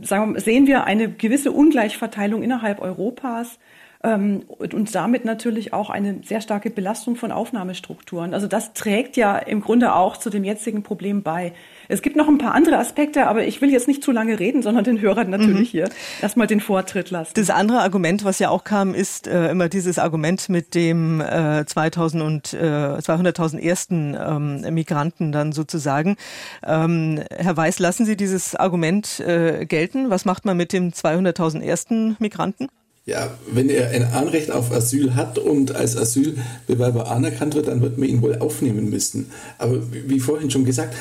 sagen, 0.00 0.38
sehen 0.38 0.66
wir 0.66 0.84
eine 0.84 1.10
gewisse 1.10 1.52
Ungleichverteilung 1.52 2.42
innerhalb 2.42 2.80
Europas 2.80 3.58
und 4.04 4.94
damit 4.94 5.24
natürlich 5.24 5.72
auch 5.72 5.88
eine 5.88 6.20
sehr 6.24 6.42
starke 6.42 6.68
Belastung 6.68 7.16
von 7.16 7.32
Aufnahmestrukturen. 7.32 8.34
Also 8.34 8.46
das 8.46 8.74
trägt 8.74 9.16
ja 9.16 9.38
im 9.38 9.62
Grunde 9.62 9.94
auch 9.94 10.18
zu 10.18 10.28
dem 10.28 10.44
jetzigen 10.44 10.82
Problem 10.82 11.22
bei. 11.22 11.52
Es 11.88 12.02
gibt 12.02 12.16
noch 12.16 12.28
ein 12.28 12.38
paar 12.38 12.54
andere 12.54 12.78
Aspekte, 12.78 13.26
aber 13.26 13.46
ich 13.46 13.62
will 13.62 13.70
jetzt 13.70 13.88
nicht 13.88 14.02
zu 14.02 14.12
lange 14.12 14.38
reden, 14.38 14.62
sondern 14.62 14.84
den 14.84 15.00
Hörern 15.00 15.30
natürlich 15.30 15.68
mhm. 15.68 15.78
hier 15.78 15.88
erstmal 16.20 16.46
den 16.46 16.60
Vortritt 16.60 17.10
lassen. 17.10 17.32
Das 17.34 17.48
andere 17.48 17.80
Argument, 17.80 18.24
was 18.24 18.38
ja 18.38 18.50
auch 18.50 18.64
kam, 18.64 18.94
ist 18.94 19.26
äh, 19.26 19.50
immer 19.50 19.70
dieses 19.70 19.98
Argument 19.98 20.48
mit 20.50 20.74
dem 20.74 21.22
äh, 21.22 21.64
2000 21.64 22.22
und 22.22 22.52
äh, 22.52 22.56
200.000 22.56 23.58
ersten 23.58 24.16
ähm, 24.20 24.74
Migranten 24.74 25.32
dann 25.32 25.52
sozusagen. 25.52 26.16
Ähm, 26.62 27.22
Herr 27.30 27.56
Weiß, 27.56 27.78
lassen 27.78 28.04
Sie 28.04 28.16
dieses 28.16 28.54
Argument 28.54 29.20
äh, 29.20 29.64
gelten? 29.66 30.10
Was 30.10 30.24
macht 30.24 30.44
man 30.44 30.56
mit 30.56 30.72
dem 30.72 30.90
200.000 30.90 31.62
ersten 31.62 32.16
Migranten? 32.18 32.68
Ja, 33.06 33.36
wenn 33.52 33.68
er 33.68 33.90
ein 33.90 34.02
Anrecht 34.02 34.50
auf 34.50 34.72
Asyl 34.72 35.14
hat 35.14 35.38
und 35.38 35.74
als 35.74 35.94
Asylbewerber 35.94 37.10
anerkannt 37.10 37.54
wird, 37.54 37.68
dann 37.68 37.82
wird 37.82 37.98
man 37.98 38.08
ihn 38.08 38.22
wohl 38.22 38.36
aufnehmen 38.36 38.88
müssen. 38.88 39.30
Aber 39.58 39.78
wie 39.92 40.20
vorhin 40.20 40.50
schon 40.50 40.64
gesagt, 40.64 40.96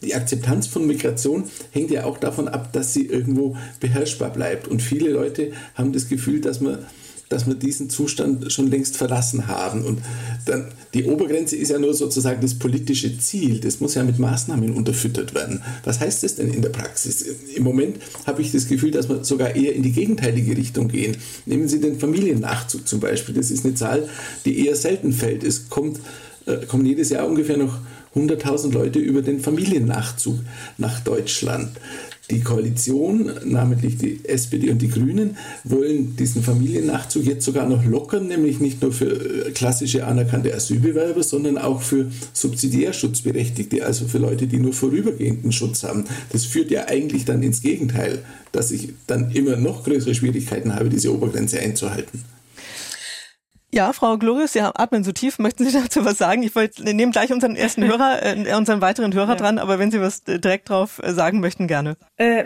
die 0.00 0.14
Akzeptanz 0.14 0.66
von 0.66 0.86
Migration 0.86 1.44
hängt 1.70 1.90
ja 1.90 2.04
auch 2.04 2.16
davon 2.16 2.48
ab, 2.48 2.72
dass 2.72 2.94
sie 2.94 3.04
irgendwo 3.04 3.54
beherrschbar 3.80 4.30
bleibt. 4.30 4.66
Und 4.66 4.80
viele 4.80 5.10
Leute 5.10 5.52
haben 5.74 5.92
das 5.92 6.08
Gefühl, 6.08 6.40
dass 6.40 6.62
man 6.62 6.86
dass 7.32 7.46
wir 7.46 7.54
diesen 7.54 7.88
Zustand 7.88 8.52
schon 8.52 8.70
längst 8.70 8.96
verlassen 8.96 9.48
haben. 9.48 9.84
Und 9.84 10.00
dann, 10.44 10.66
die 10.94 11.04
Obergrenze 11.04 11.56
ist 11.56 11.70
ja 11.70 11.78
nur 11.78 11.94
sozusagen 11.94 12.42
das 12.42 12.54
politische 12.54 13.18
Ziel. 13.18 13.58
Das 13.60 13.80
muss 13.80 13.94
ja 13.94 14.04
mit 14.04 14.18
Maßnahmen 14.18 14.74
unterfüttert 14.74 15.34
werden. 15.34 15.62
Was 15.84 16.00
heißt 16.00 16.22
das 16.22 16.36
denn 16.36 16.52
in 16.52 16.62
der 16.62 16.68
Praxis? 16.68 17.22
Im 17.54 17.64
Moment 17.64 17.96
habe 18.26 18.42
ich 18.42 18.52
das 18.52 18.68
Gefühl, 18.68 18.90
dass 18.90 19.08
wir 19.08 19.24
sogar 19.24 19.56
eher 19.56 19.74
in 19.74 19.82
die 19.82 19.92
gegenteilige 19.92 20.56
Richtung 20.56 20.88
gehen. 20.88 21.16
Nehmen 21.46 21.68
Sie 21.68 21.80
den 21.80 21.98
Familiennachzug 21.98 22.86
zum 22.86 23.00
Beispiel. 23.00 23.34
Das 23.34 23.50
ist 23.50 23.64
eine 23.64 23.74
Zahl, 23.74 24.08
die 24.44 24.66
eher 24.66 24.76
selten 24.76 25.12
fällt. 25.12 25.42
Es 25.42 25.70
kommt, 25.70 26.00
äh, 26.46 26.66
kommen 26.66 26.84
jedes 26.84 27.08
Jahr 27.08 27.26
ungefähr 27.26 27.56
noch 27.56 27.78
100.000 28.14 28.72
Leute 28.72 28.98
über 28.98 29.22
den 29.22 29.40
Familiennachzug 29.40 30.38
nach 30.76 31.00
Deutschland. 31.00 31.70
Die 32.30 32.40
Koalition, 32.40 33.30
namentlich 33.44 33.98
die 33.98 34.20
SPD 34.24 34.70
und 34.70 34.80
die 34.80 34.88
Grünen, 34.88 35.36
wollen 35.64 36.14
diesen 36.16 36.42
Familiennachzug 36.42 37.24
jetzt 37.24 37.44
sogar 37.44 37.68
noch 37.68 37.84
lockern, 37.84 38.28
nämlich 38.28 38.60
nicht 38.60 38.80
nur 38.80 38.92
für 38.92 39.48
äh, 39.48 39.50
klassische 39.50 40.06
anerkannte 40.06 40.54
Asylbewerber, 40.54 41.22
sondern 41.24 41.58
auch 41.58 41.82
für 41.82 42.10
Subsidiärschutzberechtigte, 42.32 43.84
also 43.84 44.06
für 44.06 44.18
Leute, 44.18 44.46
die 44.46 44.58
nur 44.58 44.72
vorübergehenden 44.72 45.50
Schutz 45.50 45.82
haben. 45.82 46.04
Das 46.30 46.44
führt 46.44 46.70
ja 46.70 46.86
eigentlich 46.86 47.24
dann 47.24 47.42
ins 47.42 47.60
Gegenteil, 47.60 48.20
dass 48.52 48.70
ich 48.70 48.90
dann 49.06 49.32
immer 49.32 49.56
noch 49.56 49.82
größere 49.82 50.14
Schwierigkeiten 50.14 50.74
habe, 50.74 50.90
diese 50.90 51.12
Obergrenze 51.12 51.58
einzuhalten. 51.58 52.22
Ja, 53.74 53.94
Frau 53.94 54.18
Glorius, 54.18 54.52
Sie 54.52 54.60
atmen 54.60 55.02
so 55.02 55.12
tief. 55.12 55.38
Möchten 55.38 55.64
Sie 55.64 55.72
dazu 55.82 56.04
was 56.04 56.18
sagen? 56.18 56.42
Ich 56.42 56.54
wollte, 56.54 56.82
nehmen 56.82 57.10
gleich 57.10 57.32
unseren 57.32 57.56
ersten 57.56 57.84
Hörer, 57.88 58.22
äh, 58.22 58.54
unseren 58.54 58.82
weiteren 58.82 59.14
Hörer 59.14 59.30
ja. 59.30 59.34
dran, 59.36 59.58
aber 59.58 59.78
wenn 59.78 59.90
Sie 59.90 60.00
was 60.00 60.24
direkt 60.24 60.68
drauf 60.68 61.00
äh, 61.02 61.12
sagen 61.12 61.40
möchten, 61.40 61.66
gerne. 61.66 61.96
Äh, 62.18 62.44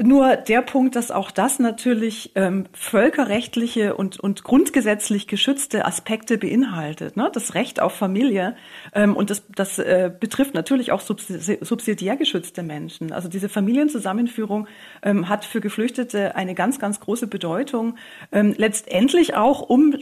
nur 0.00 0.36
der 0.36 0.62
Punkt, 0.62 0.94
dass 0.94 1.10
auch 1.10 1.30
das 1.30 1.58
natürlich 1.58 2.32
ähm, 2.36 2.66
völkerrechtliche 2.72 3.96
und, 3.96 4.20
und 4.20 4.44
grundgesetzlich 4.44 5.26
geschützte 5.26 5.84
Aspekte 5.84 6.38
beinhaltet. 6.38 7.16
Ne? 7.16 7.30
Das 7.32 7.54
Recht 7.54 7.80
auf 7.80 7.92
Familie 7.92 8.54
ähm, 8.94 9.16
und 9.16 9.30
das, 9.30 9.42
das 9.54 9.78
äh, 9.78 10.10
betrifft 10.18 10.54
natürlich 10.54 10.92
auch 10.92 11.00
subsidiär 11.00 12.16
geschützte 12.16 12.62
Menschen. 12.62 13.12
Also 13.12 13.28
diese 13.28 13.48
Familienzusammenführung 13.48 14.68
ähm, 15.02 15.28
hat 15.28 15.44
für 15.44 15.60
Geflüchtete 15.60 16.36
eine 16.36 16.54
ganz, 16.54 16.78
ganz 16.78 17.00
große 17.00 17.26
Bedeutung. 17.26 17.96
Ähm, 18.30 18.54
letztendlich 18.56 19.34
auch, 19.34 19.62
um 19.62 19.96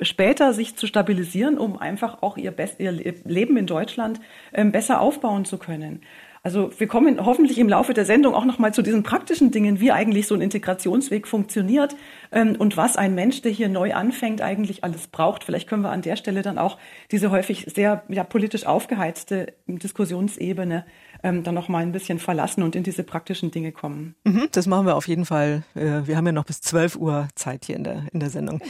später 0.00 0.54
sich 0.54 0.76
zu 0.76 0.86
stabilisieren, 0.86 1.58
um 1.58 1.78
einfach 1.78 2.22
auch 2.22 2.38
ihr, 2.38 2.52
Best 2.52 2.80
ihr 2.80 2.92
Leben 2.92 3.56
in 3.58 3.66
Deutschland 3.66 4.20
ähm, 4.52 4.72
besser 4.72 5.00
aufbauen 5.00 5.44
zu 5.44 5.58
können. 5.58 6.00
Also 6.42 6.70
wir 6.78 6.86
kommen 6.86 7.24
hoffentlich 7.24 7.58
im 7.58 7.68
Laufe 7.68 7.92
der 7.92 8.06
Sendung 8.06 8.34
auch 8.34 8.46
noch 8.46 8.58
mal 8.58 8.72
zu 8.72 8.80
diesen 8.80 9.02
praktischen 9.02 9.50
Dingen, 9.50 9.78
wie 9.78 9.92
eigentlich 9.92 10.26
so 10.26 10.34
ein 10.34 10.40
Integrationsweg 10.40 11.28
funktioniert 11.28 11.96
ähm, 12.32 12.56
und 12.58 12.78
was 12.78 12.96
ein 12.96 13.14
Mensch, 13.14 13.42
der 13.42 13.52
hier 13.52 13.68
neu 13.68 13.92
anfängt, 13.92 14.40
eigentlich 14.40 14.82
alles 14.82 15.08
braucht. 15.08 15.44
Vielleicht 15.44 15.68
können 15.68 15.82
wir 15.82 15.90
an 15.90 16.00
der 16.00 16.16
Stelle 16.16 16.40
dann 16.40 16.56
auch 16.56 16.78
diese 17.10 17.30
häufig 17.30 17.66
sehr 17.74 18.04
ja, 18.08 18.24
politisch 18.24 18.64
aufgeheizte 18.64 19.52
Diskussionsebene 19.66 20.86
ähm, 21.22 21.42
dann 21.42 21.54
noch 21.54 21.68
mal 21.68 21.82
ein 21.82 21.92
bisschen 21.92 22.18
verlassen 22.18 22.62
und 22.62 22.74
in 22.74 22.84
diese 22.84 23.04
praktischen 23.04 23.50
Dinge 23.50 23.72
kommen. 23.72 24.14
Mhm, 24.24 24.48
das 24.52 24.66
machen 24.66 24.86
wir 24.86 24.96
auf 24.96 25.08
jeden 25.08 25.26
Fall. 25.26 25.62
Äh, 25.74 26.06
wir 26.06 26.16
haben 26.16 26.24
ja 26.24 26.32
noch 26.32 26.46
bis 26.46 26.62
12 26.62 26.96
Uhr 26.96 27.28
Zeit 27.34 27.66
hier 27.66 27.76
in 27.76 27.84
der, 27.84 28.04
in 28.12 28.20
der 28.20 28.30
Sendung. 28.30 28.60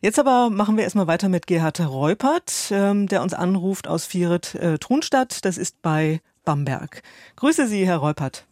Jetzt 0.00 0.18
aber 0.18 0.50
machen 0.50 0.76
wir 0.76 0.82
erstmal 0.82 1.06
weiter 1.06 1.28
mit 1.28 1.46
Gerhard 1.46 1.78
Reupert, 1.80 2.72
ähm, 2.72 3.06
der 3.06 3.22
uns 3.22 3.34
anruft 3.34 3.86
aus 3.86 4.12
Vieret-Trunstadt. 4.12 5.36
Äh, 5.36 5.40
das 5.42 5.56
ist 5.56 5.82
bei 5.82 6.20
Bamberg. 6.44 7.02
Grüße 7.36 7.66
Sie, 7.66 7.86
Herr 7.86 7.98
Reupert. 7.98 8.46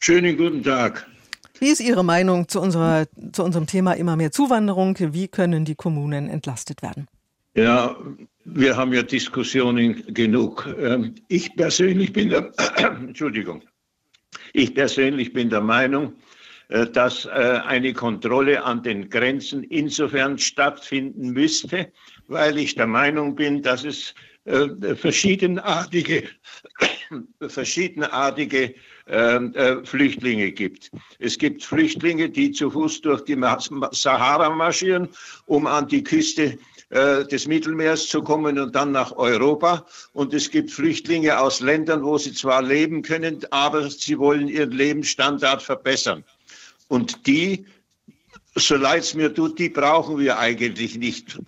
Schönen 0.00 0.36
guten 0.36 0.62
Tag. 0.62 1.06
Wie 1.58 1.68
ist 1.68 1.80
Ihre 1.80 2.04
Meinung 2.04 2.48
zu, 2.48 2.60
unserer, 2.60 3.06
zu 3.32 3.42
unserem 3.42 3.66
Thema 3.66 3.92
immer 3.94 4.16
mehr 4.16 4.30
Zuwanderung? 4.30 4.96
Wie 4.98 5.28
können 5.28 5.64
die 5.64 5.74
Kommunen 5.74 6.28
entlastet 6.28 6.82
werden? 6.82 7.08
Ja, 7.54 7.96
wir 8.44 8.76
haben 8.76 8.92
ja 8.92 9.02
Diskussionen 9.02 10.02
genug. 10.12 10.68
Ähm, 10.78 11.14
ich 11.28 11.56
persönlich 11.56 12.12
bin 12.12 12.28
der, 12.28 12.52
Entschuldigung, 12.76 13.62
ich 14.52 14.74
persönlich 14.74 15.32
bin 15.32 15.48
der 15.48 15.62
Meinung, 15.62 16.12
äh, 16.68 16.86
dass 16.86 17.24
äh, 17.24 17.30
eine 17.30 17.94
Kontrolle 17.94 18.62
an 18.62 18.82
den 18.82 19.08
Grenzen 19.08 19.62
insofern 19.62 20.36
stattfinden 20.36 21.30
müsste, 21.30 21.92
weil 22.28 22.58
ich 22.58 22.74
der 22.74 22.86
Meinung 22.86 23.34
bin, 23.34 23.62
dass 23.62 23.84
es 23.84 24.14
äh, 24.46 24.94
verschiedenartige, 24.94 26.24
verschiedenartige 27.48 28.74
ähm, 29.08 29.54
äh, 29.54 29.84
Flüchtlinge 29.84 30.52
gibt. 30.52 30.90
Es 31.18 31.36
gibt 31.36 31.64
Flüchtlinge, 31.64 32.30
die 32.30 32.52
zu 32.52 32.70
Fuß 32.70 33.00
durch 33.00 33.22
die 33.22 33.36
Sahara 33.92 34.50
marschieren, 34.50 35.08
um 35.46 35.66
an 35.66 35.88
die 35.88 36.02
Küste 36.02 36.58
äh, 36.90 37.24
des 37.24 37.48
Mittelmeers 37.48 38.06
zu 38.06 38.22
kommen 38.22 38.58
und 38.58 38.74
dann 38.76 38.92
nach 38.92 39.10
Europa. 39.16 39.84
Und 40.12 40.32
es 40.32 40.48
gibt 40.48 40.70
Flüchtlinge 40.70 41.38
aus 41.38 41.58
Ländern, 41.60 42.04
wo 42.04 42.16
sie 42.16 42.32
zwar 42.32 42.62
leben 42.62 43.02
können, 43.02 43.40
aber 43.50 43.90
sie 43.90 44.16
wollen 44.16 44.46
ihren 44.46 44.70
Lebensstandard 44.70 45.62
verbessern. 45.62 46.22
Und 46.86 47.26
die, 47.26 47.66
so 48.54 48.76
leid 48.76 49.02
es 49.02 49.14
mir 49.14 49.34
tut, 49.34 49.58
die 49.58 49.68
brauchen 49.68 50.18
wir 50.18 50.38
eigentlich 50.38 50.96
nicht 50.96 51.38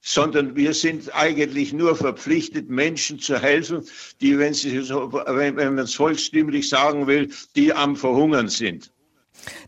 sondern 0.00 0.56
wir 0.56 0.74
sind 0.74 1.14
eigentlich 1.14 1.72
nur 1.72 1.96
verpflichtet, 1.96 2.68
Menschen 2.68 3.18
zu 3.18 3.38
helfen, 3.38 3.84
die, 4.20 4.38
wenn, 4.38 4.54
sie 4.54 4.80
so, 4.80 5.12
wenn, 5.12 5.56
wenn 5.56 5.74
man 5.74 5.84
es 5.84 5.94
volkstümlich 5.94 6.68
sagen 6.68 7.06
will, 7.06 7.30
die 7.56 7.72
am 7.72 7.96
Verhungern 7.96 8.48
sind. 8.48 8.92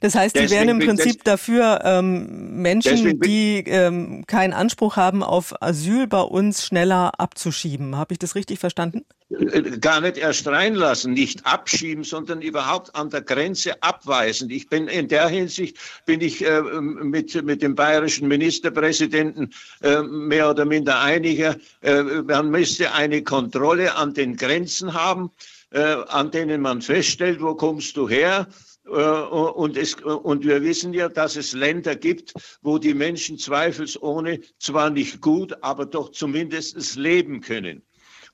Das 0.01 0.15
heißt, 0.15 0.37
Sie 0.37 0.51
wären 0.51 0.69
im 0.69 0.79
Prinzip 0.79 1.25
dafür, 1.25 1.81
ähm, 1.85 2.63
Menschen, 2.63 3.21
die 3.21 3.65
ähm, 3.67 4.25
keinen 4.27 4.53
Anspruch 4.53 4.97
haben 4.97 5.23
auf 5.23 5.63
Asyl 5.63 6.07
bei 6.07 6.21
uns 6.21 6.65
schneller 6.65 7.13
abzuschieben. 7.19 7.97
Habe 7.97 8.15
ich 8.15 8.19
das 8.19 8.35
richtig 8.35 8.59
verstanden? 8.59 9.05
Äh, 9.31 9.79
gar 9.79 10.01
nicht 10.01 10.17
erst 10.17 10.47
reinlassen, 10.49 11.13
nicht 11.13 11.47
abschieben, 11.47 12.03
sondern 12.03 12.43
überhaupt 12.43 12.95
an 12.97 13.11
der 13.11 13.23
Grenze 13.23 13.81
abweisen. 13.83 14.51
Ich 14.51 14.69
bin 14.69 14.89
in 14.89 15.07
der 15.09 15.29
Hinsicht 15.29 15.77
bin 16.05 16.21
ich 16.21 16.45
äh, 16.45 16.63
mit 16.81 17.43
mit 17.45 17.63
dem 17.63 17.75
bayerischen 17.75 18.27
Ministerpräsidenten 18.27 19.53
äh, 19.83 20.03
mehr 20.03 20.51
oder 20.51 20.65
minder 20.65 21.01
einiger. 21.01 21.57
Äh, 21.81 22.03
man 22.03 22.51
müsste 22.51 22.93
eine 22.93 23.23
Kontrolle 23.23 23.95
an 23.95 24.15
den 24.15 24.37
Grenzen 24.37 24.95
haben, 24.95 25.31
äh, 25.71 25.79
an 26.09 26.33
denen 26.33 26.61
man 26.61 26.83
feststellt, 26.83 27.41
wo 27.41 27.55
kommst 27.55 27.97
du 27.97 28.09
her? 28.09 28.49
Äh, 28.87 28.91
und, 28.91 29.77
es, 29.77 29.95
und 29.95 30.45
wir 30.45 30.63
wissen 30.63 30.93
ja, 30.93 31.09
dass 31.09 31.37
es 31.37 31.53
Länder 31.53 31.97
gibt, 31.97 32.35
wo 32.63 32.79
die 32.79 32.95
Menschen 32.95 33.39
zweifelsohne 33.39 34.41
zwar 34.59 34.91
nicht 34.91 35.21
gut, 35.21 35.55
aber 35.63 35.87
doch 35.87 36.11
zumindest 36.11 36.97
leben 36.97 37.41
können. 37.41 37.83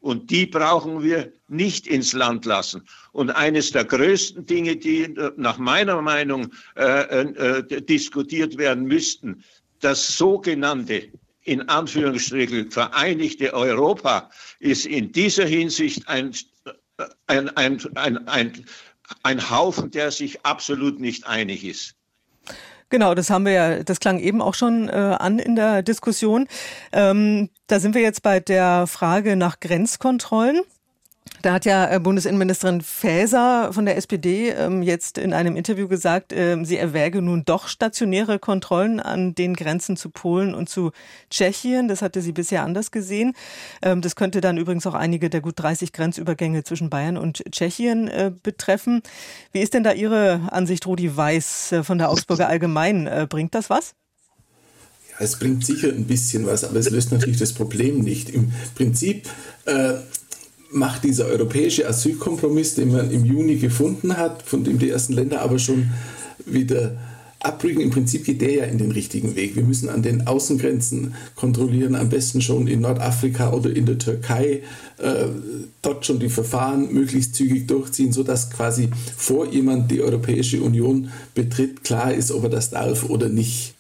Und 0.01 0.31
die 0.31 0.47
brauchen 0.47 1.03
wir 1.03 1.33
nicht 1.49 1.87
ins 1.87 2.13
Land 2.13 2.45
lassen. 2.45 2.87
Und 3.13 3.31
eines 3.31 3.73
der 3.73 3.85
größten 3.85 4.47
Dinge, 4.47 4.77
die 4.77 5.15
nach 5.37 5.59
meiner 5.59 6.01
Meinung 6.03 6.53
äh, 6.77 7.23
äh, 7.23 7.83
diskutiert 7.83 8.59
werden 8.59 8.85
müssten, 8.85 9.43
das 9.81 10.17
sogenannte 10.17 11.09
in 11.43 11.69
Anführungsstrichen 11.69 12.71
vereinigte 12.71 13.53
Europa 13.55 14.31
ist 14.59 14.85
in 14.85 15.13
dieser 15.13 15.47
Hinsicht 15.47 16.07
ein, 16.09 16.33
ein, 17.27 17.49
ein, 17.57 17.81
ein, 17.97 18.29
ein, 18.29 18.65
ein 19.23 19.51
Haufen, 19.51 19.91
der 19.91 20.11
sich 20.11 20.45
absolut 20.45 21.01
nicht 21.01 21.27
einig 21.27 21.65
ist. 21.65 21.95
Genau, 22.89 23.15
das 23.15 23.31
haben 23.31 23.45
wir 23.45 23.53
ja, 23.53 23.83
das 23.83 23.99
klang 23.99 24.21
eben 24.21 24.41
auch 24.41 24.55
schon 24.55 24.89
äh, 24.89 24.93
an 24.93 25.41
in 25.41 25.57
der 25.57 25.83
Diskussion. 25.83 26.47
Ähm, 26.93 27.51
da 27.67 27.81
sind 27.81 27.95
wir 27.95 28.03
jetzt 28.03 28.23
bei 28.23 28.39
der 28.39 28.87
Frage 28.87 29.35
nach 29.35 29.59
Grenzkontrollen. 29.59 30.63
Da 31.43 31.53
hat 31.53 31.65
ja 31.65 31.91
äh, 31.91 32.01
Bundesinnenministerin 32.01 32.81
Faeser 32.81 33.73
von 33.73 33.85
der 33.85 33.97
SPD 33.97 34.51
ähm, 34.51 34.83
jetzt 34.83 35.19
in 35.19 35.33
einem 35.33 35.55
Interview 35.55 35.87
gesagt, 35.87 36.33
ähm, 36.33 36.65
sie 36.65 36.77
erwäge 36.77 37.23
nun 37.23 37.45
doch 37.45 37.69
stationäre 37.69 38.39
Kontrollen 38.39 39.01
an 39.01 39.35
den 39.35 39.55
Grenzen 39.55 39.97
zu 39.97 40.11
Polen 40.11 40.55
und 40.55 40.69
zu 40.69 40.93
Tschechien. 41.31 41.89
Das 41.89 42.03
hatte 42.03 42.21
sie 42.21 42.33
bisher 42.33 42.65
anders 42.65 42.91
gesehen. 42.91 43.35
Ähm, 43.83 44.01
das 44.01 44.17
könnte 44.17 44.41
dann 44.41 44.57
übrigens 44.57 44.87
auch 44.87 44.95
einige 44.95 45.31
der 45.31 45.41
gut 45.41 45.55
30 45.57 45.93
Grenzübergänge 45.93 46.65
zwischen 46.65 46.91
Bayern 46.91 47.17
und 47.17 47.45
Tschechien 47.53 48.09
äh, 48.09 48.33
betreffen. 48.43 49.03
Wie 49.53 49.61
ist 49.61 49.75
denn 49.75 49.85
da 49.85 49.93
Ihre 49.93 50.41
Ansicht, 50.51 50.87
Rudi 50.87 51.17
Weiß 51.17 51.73
äh, 51.73 51.85
von 51.85 51.99
der 51.99 52.11
Augsburger 52.11 52.49
Allgemein? 52.49 53.27
Bringt 53.29 53.55
das 53.55 53.71
was? 53.71 53.95
Ja, 55.11 55.25
es 55.25 55.39
bringt 55.39 55.65
sicher 55.65 55.89
ein 55.89 56.07
bisschen 56.07 56.47
was, 56.47 56.65
aber 56.65 56.79
es 56.79 56.91
löst 56.91 57.13
natürlich 57.13 57.39
das 57.39 57.53
Problem 57.53 58.01
nicht. 58.01 58.31
Im 58.31 58.53
Prinzip 58.75 59.29
äh, 59.67 59.95
macht 60.77 61.05
dieser 61.05 61.27
europäische 61.27 61.89
Asylkompromiss, 61.89 62.75
den 62.75 62.93
man 62.93 63.11
im 63.11 63.25
Juni 63.25 63.57
gefunden 63.57 64.17
hat, 64.17 64.43
von 64.43 64.63
dem 64.63 64.79
die 64.79 64.91
ersten 64.91 65.15
Länder 65.15 65.43
aber 65.43 65.59
schon 65.59 65.91
wieder 66.45 66.97
abrücken, 67.41 67.81
im 67.81 67.91
Prinzip 67.91 68.25
geht 68.25 68.41
der 68.41 68.53
ja 68.53 68.65
in 68.65 68.79
den 68.79 68.91
richtigen 68.91 69.37
Weg. 69.37 69.57
Wir 69.57 69.63
müssen 69.63 69.89
an 69.89 70.03
den 70.03 70.27
Außengrenzen 70.27 71.15
kontrollieren, 71.35 71.95
am 71.95 72.09
besten 72.09 72.41
schon 72.41 72.67
in 72.67 72.81
Nordafrika 72.81 73.53
oder 73.53 73.75
in 73.75 73.87
der 73.87 73.99
Türkei, 73.99 74.63
äh, 74.99 75.27
dort 75.83 76.07
schon 76.07 76.19
die 76.19 76.29
Verfahren 76.29 76.93
möglichst 76.93 77.35
zügig 77.35 77.69
durchziehen, 77.69 78.13
sodass 78.13 78.51
quasi 78.51 78.89
vor 79.17 79.47
jemand 79.47 79.91
die 79.91 80.03
Europäische 80.03 80.61
Union 80.61 81.11
betritt, 81.35 81.85
klar 81.85 82.13
ist, 82.13 82.33
ob 82.33 82.45
er 82.45 82.51
das 82.51 82.71
darf 82.71 83.09
oder 83.09 83.29
nicht. 83.29 83.75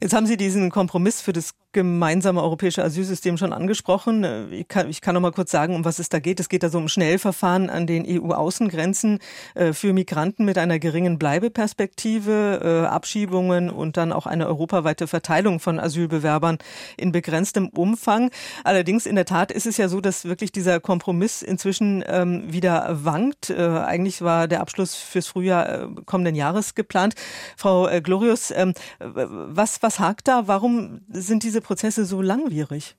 Jetzt 0.00 0.14
haben 0.14 0.26
Sie 0.26 0.36
diesen 0.36 0.70
Kompromiss 0.70 1.20
für 1.20 1.32
das 1.32 1.50
gemeinsame 1.72 2.42
europäische 2.42 2.82
Asylsystem 2.82 3.36
schon 3.36 3.52
angesprochen. 3.52 4.50
Ich 4.52 4.66
kann, 4.66 4.88
ich 4.88 5.00
kann 5.00 5.14
noch 5.14 5.20
mal 5.20 5.30
kurz 5.30 5.50
sagen, 5.50 5.76
um 5.76 5.84
was 5.84 6.00
es 6.00 6.08
da 6.08 6.18
geht. 6.18 6.40
Es 6.40 6.48
geht 6.48 6.64
also 6.64 6.78
um 6.78 6.88
Schnellverfahren 6.88 7.70
an 7.70 7.86
den 7.86 8.04
EU-Außengrenzen 8.06 9.20
äh, 9.54 9.72
für 9.72 9.92
Migranten 9.92 10.44
mit 10.44 10.58
einer 10.58 10.80
geringen 10.80 11.18
Bleibeperspektive, 11.18 12.60
äh, 12.62 12.86
Abschiebungen 12.86 13.70
und 13.70 13.96
dann 13.96 14.12
auch 14.12 14.26
eine 14.26 14.48
europaweite 14.48 15.06
Verteilung 15.06 15.60
von 15.60 15.78
Asylbewerbern 15.78 16.58
in 16.96 17.12
begrenztem 17.12 17.68
Umfang. 17.68 18.30
Allerdings 18.64 19.06
in 19.06 19.14
der 19.14 19.24
Tat 19.24 19.52
ist 19.52 19.66
es 19.66 19.76
ja 19.76 19.88
so, 19.88 20.00
dass 20.00 20.24
wirklich 20.24 20.50
dieser 20.50 20.80
Kompromiss 20.80 21.42
inzwischen 21.42 22.02
ähm, 22.06 22.52
wieder 22.52 22.98
wankt. 23.04 23.50
Äh, 23.50 23.62
eigentlich 23.62 24.22
war 24.22 24.48
der 24.48 24.60
Abschluss 24.60 24.96
fürs 24.96 25.28
Frühjahr 25.28 25.88
kommenden 26.04 26.34
Jahres 26.34 26.74
geplant. 26.74 27.14
Frau 27.56 27.88
Glorius, 28.02 28.50
ähm, 28.50 28.74
was, 28.98 29.82
was 29.82 30.00
hakt 30.00 30.26
da? 30.26 30.48
Warum 30.48 31.02
sind 31.10 31.42
diese 31.42 31.59
Prozesse 31.60 32.04
so 32.04 32.22
langwierig? 32.22 32.96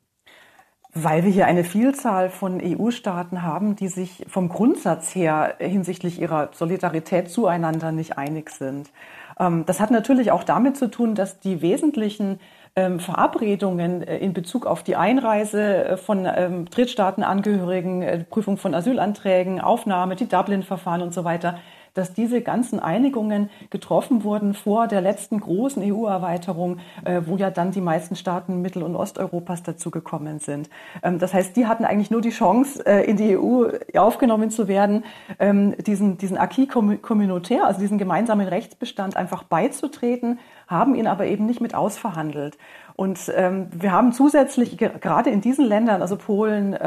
Weil 0.93 1.23
wir 1.23 1.31
hier 1.31 1.45
eine 1.45 1.63
Vielzahl 1.63 2.29
von 2.29 2.61
EU-Staaten 2.61 3.43
haben, 3.43 3.75
die 3.77 3.87
sich 3.87 4.25
vom 4.27 4.49
Grundsatz 4.49 5.15
her 5.15 5.55
hinsichtlich 5.59 6.19
ihrer 6.19 6.49
Solidarität 6.53 7.29
zueinander 7.29 7.91
nicht 7.93 8.17
einig 8.17 8.49
sind. 8.49 8.91
Ähm, 9.39 9.65
das 9.65 9.79
hat 9.79 9.91
natürlich 9.91 10.31
auch 10.31 10.43
damit 10.43 10.77
zu 10.77 10.89
tun, 10.89 11.15
dass 11.15 11.39
die 11.39 11.61
wesentlichen 11.61 12.39
ähm, 12.75 12.99
Verabredungen 12.99 14.01
äh, 14.01 14.17
in 14.19 14.33
Bezug 14.33 14.65
auf 14.65 14.83
die 14.83 14.95
Einreise 14.95 15.85
äh, 15.85 15.97
von 15.97 16.25
ähm, 16.25 16.69
Drittstaatenangehörigen, 16.69 18.01
äh, 18.01 18.23
Prüfung 18.23 18.57
von 18.57 18.73
Asylanträgen, 18.73 19.59
Aufnahme, 19.59 20.15
die 20.15 20.27
Dublin-Verfahren 20.27 21.01
und 21.01 21.13
so 21.13 21.23
weiter, 21.23 21.57
dass 21.93 22.13
diese 22.13 22.41
ganzen 22.41 22.79
Einigungen 22.79 23.49
getroffen 23.69 24.23
wurden 24.23 24.53
vor 24.53 24.87
der 24.87 25.01
letzten 25.01 25.39
großen 25.39 25.83
EU-Erweiterung, 25.83 26.79
äh, 27.03 27.21
wo 27.25 27.37
ja 27.37 27.49
dann 27.49 27.71
die 27.71 27.81
meisten 27.81 28.15
Staaten 28.15 28.61
Mittel- 28.61 28.83
und 28.83 28.95
Osteuropas 28.95 29.63
dazugekommen 29.63 30.39
sind. 30.39 30.69
Ähm, 31.03 31.19
das 31.19 31.33
heißt, 31.33 31.55
die 31.55 31.67
hatten 31.67 31.85
eigentlich 31.85 32.11
nur 32.11 32.21
die 32.21 32.29
Chance, 32.29 32.85
äh, 32.85 33.03
in 33.03 33.17
die 33.17 33.37
EU 33.37 33.67
aufgenommen 33.95 34.51
zu 34.51 34.67
werden, 34.67 35.03
ähm, 35.39 35.75
diesen, 35.85 36.17
diesen 36.17 36.37
Acquis 36.37 36.67
communautaire, 37.01 37.65
also 37.65 37.79
diesen 37.79 37.97
gemeinsamen 37.97 38.47
Rechtsbestand 38.47 39.17
einfach 39.17 39.43
beizutreten, 39.43 40.39
haben 40.67 40.95
ihn 40.95 41.07
aber 41.07 41.25
eben 41.25 41.45
nicht 41.45 41.61
mit 41.61 41.75
ausverhandelt. 41.75 42.57
Und 42.95 43.31
ähm, 43.35 43.67
wir 43.71 43.91
haben 43.91 44.13
zusätzlich 44.13 44.77
gerade 44.77 45.29
in 45.29 45.41
diesen 45.41 45.65
Ländern, 45.65 46.01
also 46.01 46.17
Polen, 46.17 46.77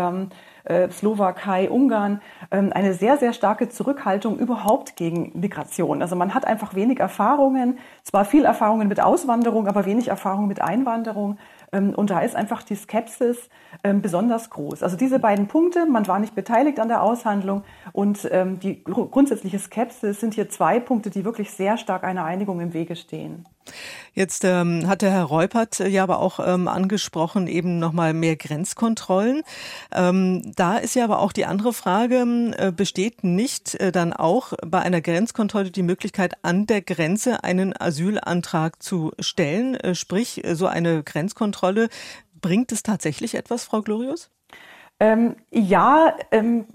äh, 0.64 0.88
Slowakei, 0.90 1.70
Ungarn, 1.70 2.20
ähm, 2.50 2.72
eine 2.72 2.94
sehr, 2.94 3.16
sehr 3.16 3.32
starke 3.32 3.68
Zurückhaltung 3.68 4.38
überhaupt 4.38 4.96
gegen 4.96 5.32
Migration. 5.34 6.02
Also 6.02 6.16
man 6.16 6.34
hat 6.34 6.46
einfach 6.46 6.74
wenig 6.74 7.00
Erfahrungen, 7.00 7.78
zwar 8.02 8.24
viel 8.24 8.44
Erfahrungen 8.44 8.88
mit 8.88 9.00
Auswanderung, 9.00 9.68
aber 9.68 9.84
wenig 9.84 10.08
Erfahrung 10.08 10.48
mit 10.48 10.60
Einwanderung. 10.60 11.38
Ähm, 11.72 11.94
und 11.94 12.10
da 12.10 12.20
ist 12.20 12.36
einfach 12.36 12.62
die 12.62 12.76
Skepsis 12.76 13.48
ähm, 13.82 14.02
besonders 14.02 14.50
groß. 14.50 14.82
Also 14.82 14.96
diese 14.96 15.18
beiden 15.18 15.48
Punkte, 15.48 15.86
man 15.86 16.06
war 16.06 16.18
nicht 16.18 16.34
beteiligt 16.34 16.80
an 16.80 16.88
der 16.88 17.02
Aushandlung 17.02 17.64
und 17.92 18.24
die 18.24 18.82
grundsätzliche 18.84 19.58
Skepsis 19.58 20.20
sind 20.20 20.34
hier 20.34 20.48
zwei 20.48 20.80
Punkte, 20.80 21.10
die 21.10 21.24
wirklich 21.24 21.50
sehr 21.50 21.76
stark 21.76 22.04
einer 22.04 22.24
Einigung 22.24 22.60
im 22.60 22.72
Wege 22.72 22.96
stehen. 22.96 23.44
Jetzt 24.12 24.44
ähm, 24.44 24.86
hat 24.86 25.02
der 25.02 25.10
Herr 25.10 25.24
Reupert 25.24 25.78
ja 25.80 26.02
aber 26.02 26.20
auch 26.20 26.38
ähm, 26.44 26.68
angesprochen, 26.68 27.48
eben 27.48 27.78
nochmal 27.78 28.14
mehr 28.14 28.36
Grenzkontrollen. 28.36 29.42
Ähm, 29.92 30.52
da 30.54 30.78
ist 30.78 30.94
ja 30.94 31.04
aber 31.04 31.18
auch 31.18 31.32
die 31.32 31.46
andere 31.46 31.72
Frage, 31.72 32.54
äh, 32.56 32.70
besteht 32.70 33.24
nicht 33.24 33.74
äh, 33.76 33.90
dann 33.90 34.12
auch 34.12 34.52
bei 34.64 34.80
einer 34.80 35.00
Grenzkontrolle 35.00 35.70
die 35.70 35.82
Möglichkeit, 35.82 36.34
an 36.42 36.66
der 36.66 36.82
Grenze 36.82 37.42
einen 37.42 37.74
Asylantrag 37.78 38.82
zu 38.82 39.12
stellen? 39.18 39.74
Äh, 39.74 39.94
sprich, 39.94 40.42
so 40.52 40.66
eine 40.66 41.02
Grenzkontrolle, 41.02 41.88
bringt 42.40 42.72
es 42.72 42.82
tatsächlich 42.82 43.34
etwas, 43.34 43.64
Frau 43.64 43.82
Glorius? 43.82 44.30
Ähm, 45.00 45.36
ja, 45.50 46.14
ähm, 46.30 46.66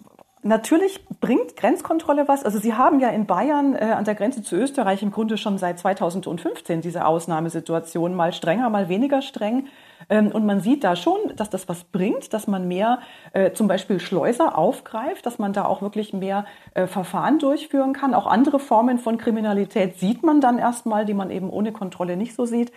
Natürlich 0.42 1.06
bringt 1.20 1.58
Grenzkontrolle 1.58 2.30
was. 2.30 2.46
Also 2.46 2.60
Sie 2.60 2.74
haben 2.74 3.02
ja 3.02 3.10
in 3.10 3.26
Bayern 3.26 3.76
äh, 3.76 3.94
an 3.98 4.06
der 4.06 4.16
Grenze 4.16 4.42
zu 4.42 4.56
Österreich 4.56 5.04
im 5.04 5.12
Grunde 5.12 5.38
schon 5.38 5.58
seit 5.58 5.80
2015 5.80 6.80
diese 6.80 7.06
Ausnahmesituation, 7.06 8.16
mal 8.16 8.32
strenger, 8.32 8.70
mal 8.70 8.88
weniger 8.88 9.22
streng. 9.22 9.68
Ähm, 10.10 10.32
und 10.32 10.46
man 10.46 10.62
sieht 10.62 10.86
da 10.86 10.96
schon, 10.96 11.18
dass 11.36 11.50
das 11.50 11.68
was 11.68 11.84
bringt, 11.84 12.34
dass 12.34 12.48
man 12.48 12.70
mehr 12.70 13.00
äh, 13.34 13.52
zum 13.52 13.68
Beispiel 13.68 14.00
Schleuser 14.00 14.58
aufgreift, 14.58 15.26
dass 15.26 15.40
man 15.40 15.52
da 15.52 15.66
auch 15.66 15.82
wirklich 15.82 16.14
mehr 16.14 16.46
äh, 16.74 16.88
Verfahren 16.88 17.40
durchführen 17.40 17.92
kann. 17.92 18.14
Auch 18.14 18.26
andere 18.26 18.60
Formen 18.60 18.98
von 18.98 19.18
Kriminalität 19.18 20.00
sieht 20.00 20.24
man 20.24 20.40
dann 20.40 20.58
erstmal, 20.58 21.04
die 21.04 21.14
man 21.14 21.32
eben 21.32 21.50
ohne 21.50 21.74
Kontrolle 21.74 22.16
nicht 22.16 22.34
so 22.34 22.46
sieht. 22.46 22.72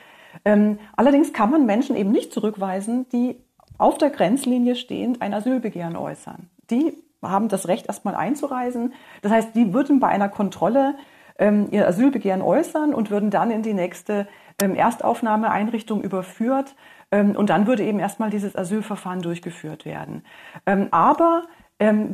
Ähm, 0.45 0.81
allerdings 0.97 1.33
kann 1.33 1.53
man 1.53 1.65
Menschen 1.65 1.95
eben 1.95 2.11
nicht 2.11 2.33
zurückweisen, 2.33 3.09
die 3.11 3.37
auf 3.79 3.99
der 3.99 4.11
Grenzlinie 4.11 4.75
stehend 4.75 5.23
ein 5.23 5.33
Asylbegehren 5.33 5.97
äußern. 5.97 6.51
Die 6.71 6.93
haben 7.23 7.49
das 7.49 7.69
Recht, 7.69 7.87
erstmal 7.87 8.15
einzureisen. 8.15 8.93
Das 9.23 9.33
heißt, 9.33 9.55
die 9.55 9.73
würden 9.73 10.01
bei 10.01 10.09
einer 10.09 10.29
Kontrolle 10.29 10.95
ähm, 11.39 11.69
ihr 11.71 11.87
Asylbegehren 11.87 12.43
äußern 12.43 12.95
und 12.95 13.11
würden 13.11 13.31
dann 13.31 13.51
in 13.51 13.63
die 13.63 13.75
nächste 13.75 14.27
ähm, 14.61 14.75
Erstaufnahmeeinrichtung 14.75 16.03
überführt. 16.03 16.75
Ähm, 17.11 17.37
und 17.37 17.51
dann 17.51 17.67
würde 17.67 17.85
eben 17.85 17.99
erstmal 17.99 18.31
dieses 18.31 18.57
Asylverfahren 18.57 19.23
durchgeführt 19.23 19.85
werden. 19.85 20.25
Ähm, 20.67 20.89
aber 20.91 21.45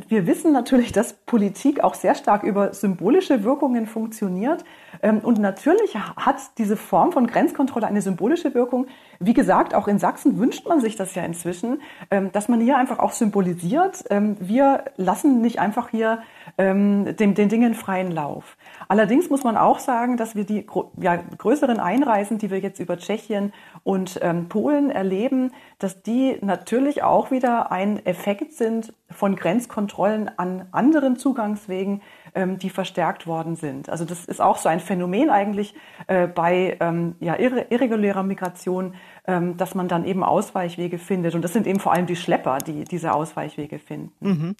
wir 0.07 0.25
wissen 0.25 0.51
natürlich, 0.51 0.91
dass 0.91 1.13
Politik 1.13 1.83
auch 1.83 1.93
sehr 1.93 2.15
stark 2.15 2.43
über 2.43 2.73
symbolische 2.73 3.43
Wirkungen 3.43 3.85
funktioniert. 3.85 4.63
Ähm, 5.03 5.19
und 5.19 5.37
natürlich 5.37 5.95
hat 5.95 6.37
diese 6.57 6.75
Form 6.75 7.11
von 7.11 7.27
Grenzkontrolle 7.27 7.85
eine 7.85 8.01
symbolische 8.01 8.53
Wirkung. 8.53 8.87
Wie 9.19 9.33
gesagt, 9.33 9.75
auch 9.75 9.87
in 9.87 9.99
Sachsen 9.99 10.39
wünscht 10.39 10.67
man 10.67 10.81
sich 10.81 10.95
das 10.95 11.13
ja 11.13 11.23
inzwischen, 11.23 11.81
ähm, 12.09 12.31
dass 12.31 12.47
man 12.47 12.61
hier 12.61 12.77
einfach 12.77 12.99
auch 12.99 13.11
symbolisiert, 13.11 14.03
wir 14.09 14.85
lassen 14.97 15.41
nicht 15.41 15.59
einfach 15.59 15.89
hier 15.89 16.19
den, 16.57 17.15
den 17.15 17.49
Dingen 17.49 17.73
freien 17.73 18.11
Lauf. 18.11 18.57
Allerdings 18.89 19.29
muss 19.29 19.43
man 19.43 19.55
auch 19.55 19.79
sagen, 19.79 20.17
dass 20.17 20.35
wir 20.35 20.43
die 20.43 20.65
ja, 20.99 21.15
größeren 21.15 21.79
Einreisen, 21.79 22.39
die 22.39 22.49
wir 22.49 22.59
jetzt 22.59 22.79
über 22.79 22.97
Tschechien 22.97 23.53
und 23.83 24.19
Polen 24.49 24.89
erleben, 24.89 25.51
dass 25.77 26.01
die 26.01 26.37
natürlich 26.41 27.03
auch 27.03 27.31
wieder 27.31 27.71
ein 27.71 28.05
Effekt 28.05 28.53
sind 28.53 28.91
von 29.11 29.35
Grenzkontrollen 29.35 30.29
an 30.37 30.67
anderen 30.71 31.17
Zugangswegen, 31.17 32.01
ähm, 32.35 32.59
die 32.59 32.69
verstärkt 32.69 33.27
worden 33.27 33.55
sind. 33.55 33.89
Also 33.89 34.05
das 34.05 34.25
ist 34.25 34.41
auch 34.41 34.57
so 34.57 34.69
ein 34.69 34.79
Phänomen 34.79 35.29
eigentlich 35.29 35.73
äh, 36.07 36.27
bei 36.27 36.77
ähm, 36.79 37.15
ja, 37.19 37.35
irregulärer 37.35 38.23
Migration, 38.23 38.95
ähm, 39.25 39.57
dass 39.57 39.75
man 39.75 39.87
dann 39.87 40.05
eben 40.05 40.23
Ausweichwege 40.23 40.99
findet. 40.99 41.35
Und 41.35 41.41
das 41.41 41.53
sind 41.53 41.65
eben 41.65 41.79
vor 41.79 41.93
allem 41.93 42.05
die 42.05 42.15
Schlepper, 42.15 42.59
die 42.59 42.83
diese 42.83 43.13
Ausweichwege 43.13 43.79
finden. 43.79 44.11
Mhm. 44.19 44.55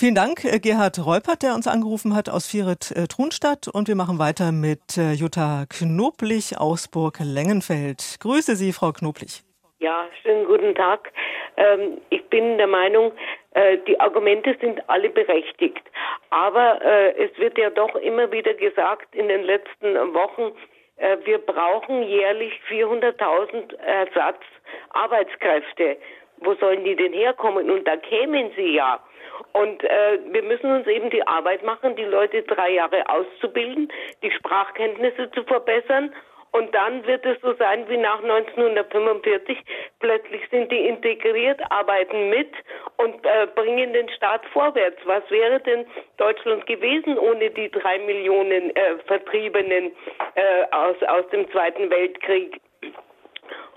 Vielen 0.00 0.14
Dank, 0.14 0.44
äh, 0.46 0.58
Gerhard 0.58 0.98
Reupert, 1.04 1.42
der 1.42 1.52
uns 1.52 1.66
angerufen 1.66 2.16
hat 2.16 2.30
aus 2.30 2.48
Vieret-Trunstadt. 2.48 3.68
Und 3.68 3.86
wir 3.86 3.96
machen 3.96 4.18
weiter 4.18 4.50
mit 4.50 4.96
äh, 4.96 5.12
Jutta 5.12 5.66
Knoblich 5.68 6.58
aus 6.58 6.88
Burg-Lengenfeld. 6.88 8.16
Grüße 8.18 8.56
Sie, 8.56 8.72
Frau 8.72 8.92
Knoblich. 8.92 9.42
Ja, 9.78 10.06
schönen 10.22 10.46
guten 10.46 10.74
Tag. 10.74 11.12
Ähm, 11.58 11.98
ich 12.08 12.24
bin 12.30 12.56
der 12.56 12.66
Meinung, 12.66 13.12
äh, 13.52 13.76
die 13.86 14.00
Argumente 14.00 14.56
sind 14.58 14.80
alle 14.88 15.10
berechtigt. 15.10 15.82
Aber 16.30 16.80
äh, 16.80 17.22
es 17.22 17.36
wird 17.36 17.58
ja 17.58 17.68
doch 17.68 17.94
immer 17.96 18.32
wieder 18.32 18.54
gesagt 18.54 19.14
in 19.14 19.28
den 19.28 19.42
letzten 19.42 20.14
Wochen, 20.14 20.52
äh, 20.96 21.18
wir 21.24 21.36
brauchen 21.36 22.04
jährlich 22.04 22.54
400.000 22.70 23.76
Ersatzarbeitskräfte. 23.76 25.98
wo 26.38 26.54
sollen 26.54 26.84
die 26.84 26.96
denn 26.96 27.12
herkommen? 27.12 27.70
Und 27.70 27.86
da 27.86 27.98
kämen 27.98 28.50
sie 28.56 28.76
ja. 28.76 28.98
Und 29.52 29.82
äh, 29.84 30.18
wir 30.30 30.42
müssen 30.42 30.70
uns 30.70 30.86
eben 30.86 31.10
die 31.10 31.26
Arbeit 31.26 31.62
machen, 31.64 31.96
die 31.96 32.04
Leute 32.04 32.42
drei 32.42 32.70
Jahre 32.70 33.08
auszubilden, 33.08 33.92
die 34.22 34.30
Sprachkenntnisse 34.30 35.30
zu 35.32 35.44
verbessern 35.44 36.12
und 36.52 36.74
dann 36.74 37.06
wird 37.06 37.24
es 37.24 37.40
so 37.42 37.54
sein 37.54 37.88
wie 37.88 37.96
nach 37.96 38.22
1945. 38.22 39.58
Plötzlich 40.00 40.42
sind 40.50 40.70
die 40.72 40.88
integriert, 40.88 41.60
arbeiten 41.70 42.28
mit 42.28 42.52
und 42.96 43.24
äh, 43.24 43.46
bringen 43.54 43.92
den 43.92 44.08
Staat 44.10 44.44
vorwärts. 44.46 44.98
Was 45.04 45.22
wäre 45.30 45.60
denn 45.60 45.86
Deutschland 46.16 46.66
gewesen 46.66 47.18
ohne 47.18 47.50
die 47.50 47.70
drei 47.70 47.98
Millionen 47.98 48.74
äh, 48.74 48.96
Vertriebenen 49.06 49.92
äh, 50.34 50.64
aus, 50.72 50.96
aus 51.06 51.28
dem 51.30 51.48
Zweiten 51.52 51.88
Weltkrieg? 51.90 52.60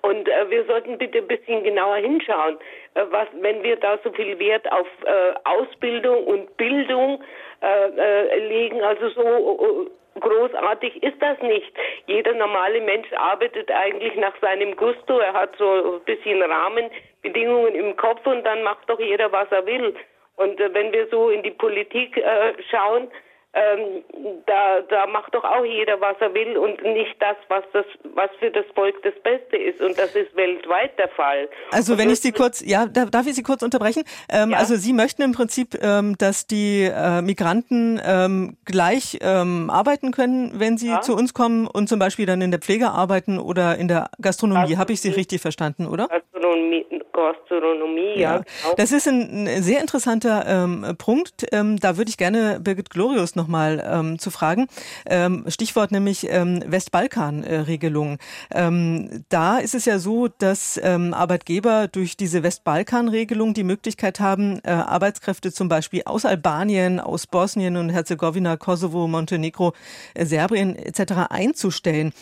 Und 0.04 0.28
äh, 0.28 0.50
wir 0.50 0.66
sollten 0.66 0.98
bitte 0.98 1.20
ein 1.20 1.28
bisschen 1.28 1.64
genauer 1.64 1.96
hinschauen, 1.96 2.58
äh, 2.94 3.04
was, 3.10 3.28
wenn 3.40 3.64
wir 3.64 3.78
da 3.78 3.98
so 4.04 4.12
viel 4.12 4.38
Wert 4.38 4.70
auf 4.72 4.88
äh, 5.06 5.34
Ausbildung 5.46 6.26
und 6.26 6.58
Bildung 6.58 7.24
äh, 7.62 7.88
äh, 7.88 8.48
legen, 8.48 8.84
also 8.84 9.10
so 9.10 9.90
großartig 10.20 11.02
ist 11.02 11.22
das 11.22 11.40
nicht. 11.42 11.72
Jeder 12.06 12.34
normale 12.34 12.82
Mensch 12.82 13.08
arbeitet 13.14 13.72
eigentlich 13.72 14.16
nach 14.16 14.36
seinem 14.42 14.76
Gusto. 14.76 15.20
Er 15.20 15.34
hat 15.34 15.56
so 15.58 15.96
ein 15.96 16.02
bisschen 16.02 16.42
Rahmenbedingungen 16.42 17.74
im 17.74 17.96
Kopf 17.96 18.28
und 18.28 18.44
dann 18.44 18.62
macht 18.62 18.90
doch 18.90 19.00
jeder, 19.00 19.32
was 19.32 19.50
er 19.52 19.66
will. 19.66 19.96
Und 20.36 20.60
äh, 20.60 20.74
wenn 20.74 20.92
wir 20.92 21.08
so 21.08 21.30
in 21.30 21.44
die 21.44 21.52
Politik 21.52 22.18
äh, 22.18 22.54
schauen, 22.70 23.10
ähm, 23.54 24.04
da, 24.48 24.82
da 24.90 25.06
macht 25.06 25.36
doch 25.36 25.44
auch 25.44 25.64
jeder, 25.64 26.02
was 26.02 26.16
er 26.20 26.34
will 26.34 26.58
und 26.58 26.82
nicht 26.84 27.16
das, 27.20 27.36
was 27.50 27.64
das, 27.72 27.86
was 28.16 28.30
für 28.40 28.50
das 28.50 28.66
Volk 28.74 28.96
das 29.04 29.14
Beste 29.24 29.58
ist. 29.58 29.80
Und 29.80 29.98
das 29.98 30.16
ist 30.16 30.36
weltweit 30.36 30.98
der 30.98 31.10
Fall. 31.10 31.48
Also 31.72 31.98
wenn 32.00 32.10
ich 32.10 32.20
Sie 32.20 32.32
kurz, 32.32 32.64
ja, 32.66 32.88
darf 32.88 33.28
ich 33.28 33.36
Sie 33.36 33.44
kurz 33.44 33.62
unterbrechen? 33.62 34.04
Ähm, 34.28 34.52
ja. 34.52 34.58
Also 34.58 34.76
Sie 34.76 34.92
möchten 34.92 35.22
im 35.22 35.34
Prinzip, 35.34 35.76
ähm, 35.84 36.18
dass 36.18 36.48
die 36.48 36.84
äh, 36.84 37.22
Migranten 37.22 38.02
ähm, 38.04 38.58
gleich 38.66 39.20
ähm, 39.22 39.70
arbeiten 39.70 40.12
können, 40.12 40.60
wenn 40.60 40.78
sie 40.78 40.90
ja. 40.90 41.02
zu 41.02 41.16
uns 41.16 41.36
kommen 41.36 41.68
und 41.68 41.88
zum 41.88 42.00
Beispiel 42.00 42.26
dann 42.26 42.42
in 42.42 42.50
der 42.50 42.60
Pflege 42.60 42.90
arbeiten 42.90 43.38
oder 43.38 43.78
in 43.78 43.88
der 43.88 44.10
Gastronomie. 44.20 44.78
Habe 44.78 44.94
ich 44.94 45.02
Sie 45.02 45.10
richtig 45.10 45.42
verstanden, 45.42 45.88
oder? 45.88 46.08
Gastronomie, 46.08 46.86
Gastronomie 47.14 48.20
ja. 48.20 48.38
ja. 48.38 48.38
Genau. 48.38 48.76
Das 48.76 48.92
ist 48.92 49.08
ein, 49.08 49.48
ein 49.48 49.64
sehr 49.64 49.82
interessanter 49.82 50.46
ähm, 50.48 50.96
Punkt. 50.98 51.46
Ähm, 51.52 51.80
da 51.80 51.98
würde 51.98 52.10
ich 52.10 52.18
gerne 52.18 52.60
Birgit 52.60 52.90
Glorius 52.90 53.36
nochmal 53.36 53.84
ähm, 53.86 54.20
zu 54.20 54.32
fragen. 54.32 54.68
Ähm, 55.06 55.46
Stichwort 55.48 55.92
nämlich 55.92 56.28
ähm, 56.30 56.64
Westbalkan-Regelung. 56.66 58.18
Ähm, 58.52 59.24
da 59.30 59.60
ist 59.60 59.76
es 59.76 59.86
ja 59.86 60.00
so, 60.00 60.28
dass 60.28 60.80
ähm, 60.84 61.14
Arbeitgeber 61.14 61.88
durch 61.88 62.18
diese 62.18 62.44
Westbalkan-Regelung 62.44 63.54
die 63.54 63.64
Möglichkeit 63.64 64.20
haben, 64.20 64.60
äh, 64.64 64.72
Arbeitskräfte 64.72 65.52
zum 65.52 65.70
Beispiel 65.70 66.04
aus 66.06 66.26
Albanien, 66.26 67.00
aus 67.00 67.28
Bosnien 67.28 67.78
und 67.78 67.90
Herzegowina, 67.90 68.58
Kosovo, 68.58 69.08
Montenegro, 69.08 69.74
äh, 70.14 70.26
Serbien 70.26 70.76
etc. 70.76 71.30
einzustellen. 71.30 72.14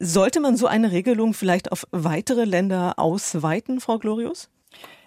Sollte 0.00 0.38
man 0.38 0.56
so 0.56 0.68
eine 0.68 0.92
Regelung 0.92 1.34
vielleicht 1.34 1.72
auf 1.72 1.84
weitere 1.90 2.44
Länder 2.44 2.94
ausweiten, 2.98 3.80
Frau 3.80 3.98
Glorius? 3.98 4.27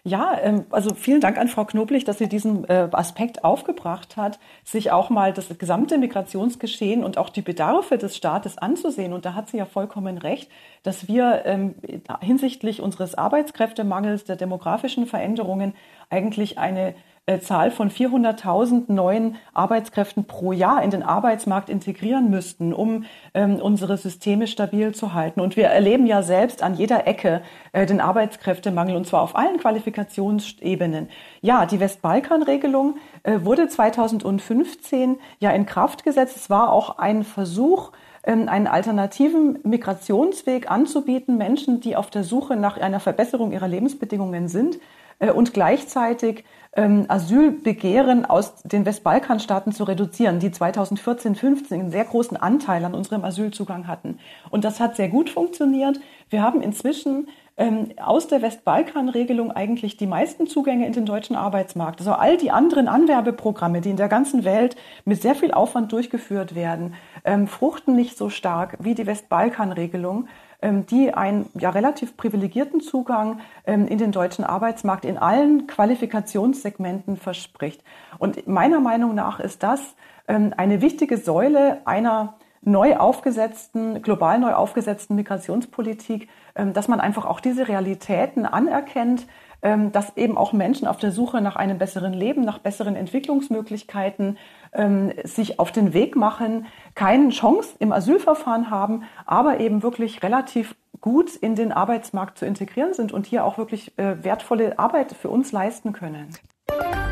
Ja, 0.04 0.36
ähm, 0.42 0.66
also 0.72 0.96
vielen 0.96 1.22
Dank 1.22 1.38
an 1.38 1.48
Frau 1.48 1.64
Knoblich, 1.64 2.06
dass 2.06 2.18
sie 2.18 2.28
diesen 2.28 2.66
äh, 2.66 2.90
Aspekt 2.92 3.44
aufgebracht 3.44 4.18
hat, 4.18 4.40
sich 4.64 4.92
auch 4.92 5.12
mal 5.12 5.32
das 5.32 5.56
gesamte 5.60 6.00
Migrationsgeschehen 6.00 7.04
und 7.04 7.20
auch 7.20 7.30
die 7.30 7.44
Bedarfe 7.44 8.00
des 8.00 8.18
Staates 8.18 8.58
anzusehen. 8.58 9.14
Und 9.14 9.26
da 9.26 9.36
hat 9.36 9.50
sie 9.50 9.58
ja 9.58 9.66
vollkommen 9.66 10.18
recht, 10.18 10.50
dass 10.82 11.08
wir 11.08 11.44
ähm, 11.46 11.76
hinsichtlich 12.20 12.82
unseres 12.82 13.14
Arbeitskräftemangels, 13.14 14.24
der 14.24 14.38
demografischen 14.38 15.06
Veränderungen 15.06 15.76
eigentlich 16.10 16.58
eine 16.58 16.96
Zahl 17.42 17.72
von 17.72 17.92
400.000 17.92 18.92
neuen 18.92 19.36
Arbeitskräften 19.54 20.26
pro 20.26 20.52
Jahr 20.52 20.84
in 20.84 20.90
den 20.90 21.04
Arbeitsmarkt 21.04 21.70
integrieren 21.70 22.30
müssten, 22.30 22.74
um 22.74 23.06
ähm, 23.34 23.58
unsere 23.58 23.98
Systeme 23.98 24.48
stabil 24.48 24.94
zu 24.94 25.14
halten. 25.14 25.40
Und 25.40 25.56
wir 25.56 25.68
erleben 25.68 26.08
ja 26.08 26.24
selbst 26.24 26.64
an 26.64 26.76
jeder 26.76 27.08
Ecke 27.08 27.44
äh, 27.74 27.86
den 27.86 28.02
Arbeitskräftemangel 28.02 28.96
und 28.96 29.06
zwar 29.06 29.22
auf 29.22 29.36
allen 29.36 29.60
Qualifikationsebenen. 29.60 31.10
Ja, 31.42 31.68
die 31.68 31.80
Westbalkan-Regelung 31.80 32.98
äh, 33.24 33.40
wurde 33.44 33.68
2015 33.68 35.18
ja 35.40 35.52
in 35.52 35.68
Kraft 35.68 36.04
gesetzt. 36.04 36.36
Es 36.36 36.50
war 36.50 36.74
auch 36.74 36.98
ein 36.98 37.24
Versuch, 37.24 37.92
ähm, 38.24 38.50
einen 38.50 38.68
alternativen 38.68 39.60
Migrationsweg 39.64 40.70
anzubieten, 40.70 41.38
Menschen, 41.38 41.82
die 41.82 41.96
auf 41.96 42.10
der 42.10 42.24
Suche 42.24 42.56
nach 42.56 42.78
einer 42.78 43.00
Verbesserung 43.00 43.52
ihrer 43.52 43.68
Lebensbedingungen 43.68 44.48
sind 44.48 44.80
äh, 45.20 45.32
und 45.32 45.54
gleichzeitig 45.54 46.44
ähm, 46.74 47.06
Asylbegehren 47.08 48.26
aus 48.26 48.56
den 48.64 48.86
Westbalkanstaaten 48.86 49.74
zu 49.74 49.84
reduzieren, 49.84 50.40
die 50.40 50.52
2014, 50.52 51.36
15 51.36 51.80
einen 51.80 51.92
sehr 51.92 52.06
großen 52.06 52.38
Anteil 52.38 52.86
an 52.86 52.94
unserem 52.94 53.26
Asylzugang 53.26 53.88
hatten. 53.88 54.20
Und 54.50 54.64
das 54.64 54.80
hat 54.80 54.96
sehr 54.96 55.10
gut 55.10 55.30
funktioniert. 55.30 56.00
Wir 56.30 56.42
haben 56.42 56.62
inzwischen 56.62 57.28
ähm, 57.58 57.90
aus 58.02 58.28
der 58.28 58.42
Westbalkan-Regelung 58.42 59.52
eigentlich 59.52 59.98
die 59.98 60.08
meisten 60.08 60.48
Zugänge 60.48 60.88
in 60.88 60.94
den 60.94 61.06
deutschen 61.06 61.36
Arbeitsmarkt. 61.36 62.00
Also 62.00 62.14
all 62.14 62.38
die 62.38 62.52
anderen 62.52 62.88
Anwerbeprogramme, 62.88 63.82
die 63.82 63.90
in 63.90 63.98
der 63.98 64.08
ganzen 64.08 64.46
Welt 64.46 64.78
mit 65.04 65.22
sehr 65.22 65.36
viel 65.36 65.52
Aufwand 65.52 65.92
durchgeführt 65.92 66.56
werden, 66.56 66.94
ähm, 67.26 67.48
fruchten 67.48 67.96
nicht 67.96 68.18
so 68.18 68.30
stark 68.30 68.78
wie 68.80 68.96
die 68.96 69.06
Westbalkan-Regelung. 69.06 70.28
Ähm, 70.62 70.86
die 70.86 71.12
einen 71.12 71.50
ja 71.56 71.72
relativ 71.72 72.16
privilegierten 72.18 72.82
Zugang 72.82 73.40
ähm, 73.66 73.88
in 73.88 73.98
den 73.98 74.12
deutschen 74.12 74.46
Arbeitsmarkt 74.46 75.06
in 75.06 75.18
allen 75.18 75.66
Qualifikationssegmenten 75.66 77.18
verspricht. 77.18 77.84
Und 78.20 78.48
meiner 78.48 78.80
Meinung 78.80 79.16
nach 79.16 79.40
ist 79.40 79.64
das 79.64 79.96
ähm, 80.28 80.54
eine 80.56 80.82
wichtige 80.82 81.18
Säule 81.18 81.82
einer 81.86 82.36
neu 82.62 82.98
aufgesetzten, 82.98 84.04
global 84.04 84.38
neu 84.38 84.54
aufgesetzten 84.54 85.16
Migrationspolitik, 85.16 86.30
dass 86.54 86.88
man 86.88 87.00
einfach 87.00 87.26
auch 87.26 87.40
diese 87.40 87.68
Realitäten 87.68 88.46
anerkennt, 88.46 89.26
ähm, 89.62 89.92
dass 89.92 90.18
eben 90.18 90.38
auch 90.38 90.54
Menschen 90.54 90.88
auf 90.88 90.98
der 90.98 91.12
Suche 91.12 91.42
nach 91.42 91.56
einem 91.56 91.78
besseren 91.78 92.14
Leben, 92.14 92.42
nach 92.42 92.60
besseren 92.60 92.96
Entwicklungsmöglichkeiten 92.96 94.38
ähm, 94.74 95.14
sich 95.24 95.60
auf 95.60 95.72
den 95.72 95.94
Weg 95.94 96.16
machen, 96.16 96.66
keine 96.96 97.30
Chance 97.30 97.76
im 97.80 97.92
Asylverfahren 97.92 98.70
haben, 98.70 99.04
aber 99.26 99.60
eben 99.60 99.84
wirklich 99.84 100.24
relativ 100.24 100.76
gut 101.00 101.36
in 101.36 101.56
den 101.56 101.72
Arbeitsmarkt 101.72 102.38
zu 102.38 102.46
integrieren 102.46 102.94
sind 102.94 103.12
und 103.12 103.26
hier 103.26 103.44
auch 103.44 103.58
wirklich 103.58 103.98
äh, 103.98 104.24
wertvolle 104.24 104.78
Arbeit 104.80 105.14
für 105.14 105.30
uns 105.30 105.52
leisten 105.52 105.94
können. 105.94 106.30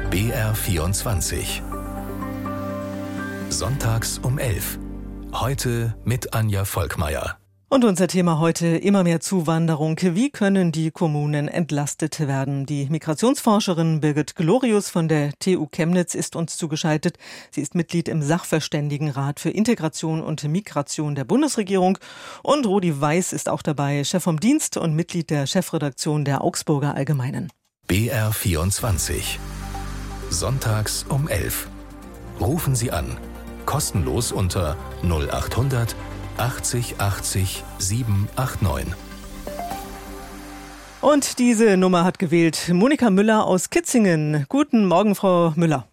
BR 0.09 0.55
24 0.55 1.62
Sonntags 3.49 4.19
um 4.19 4.38
11. 4.38 4.79
Heute 5.33 5.95
mit 6.05 6.33
Anja 6.33 6.65
Volkmeier. 6.65 7.38
Und 7.71 7.86
unser 7.86 8.08
Thema 8.08 8.39
heute 8.39 8.65
immer 8.65 9.03
mehr 9.03 9.19
Zuwanderung. 9.19 9.95
Wie 10.01 10.32
können 10.32 10.71
die 10.71 10.89
Kommunen 10.89 11.47
entlastet 11.47 12.19
werden? 12.19 12.65
Die 12.65 12.88
Migrationsforscherin 12.89 14.01
Birgit 14.01 14.36
Glorius 14.36 14.89
von 14.89 15.08
der 15.08 15.34
TU 15.38 15.67
Chemnitz 15.67 16.15
ist 16.15 16.36
uns 16.36 16.58
zugeschaltet. 16.58 17.19
Sie 17.51 17.62
ist 17.62 17.75
Mitglied 17.75 18.08
im 18.08 18.23
Sachverständigenrat 18.23 19.39
für 19.39 19.51
Integration 19.51 20.23
und 20.23 20.43
Migration 20.45 21.13
der 21.13 21.25
Bundesregierung. 21.25 21.99
Und 22.41 22.65
Rudi 22.65 22.99
Weiß 22.99 23.34
ist 23.34 23.47
auch 23.47 23.62
dabei, 23.62 24.03
Chef 24.03 24.23
vom 24.23 24.39
Dienst 24.39 24.75
und 24.75 24.95
Mitglied 24.95 25.29
der 25.29 25.45
Chefredaktion 25.45 26.25
der 26.25 26.43
Augsburger 26.43 26.95
Allgemeinen. 26.95 27.51
BR 27.86 28.34
24. 28.34 29.39
Sonntags 30.32 31.05
um 31.08 31.27
11. 31.27 31.67
Rufen 32.41 32.73
Sie 32.73 32.89
an. 32.91 33.15
Kostenlos 33.67 34.32
unter 34.32 34.75
0800 35.03 35.95
80 36.39 36.95
80 36.99 37.63
789. 37.80 38.95
Und 41.02 41.38
diese 41.38 41.75
Nummer 41.75 42.06
hat 42.06 42.17
gewählt 42.17 42.71
Monika 42.71 43.10
Müller 43.10 43.45
aus 43.45 43.69
Kitzingen. 43.69 44.45
Guten 44.47 44.86
Morgen, 44.86 45.15
Frau 45.15 45.52
Müller. 45.58 45.86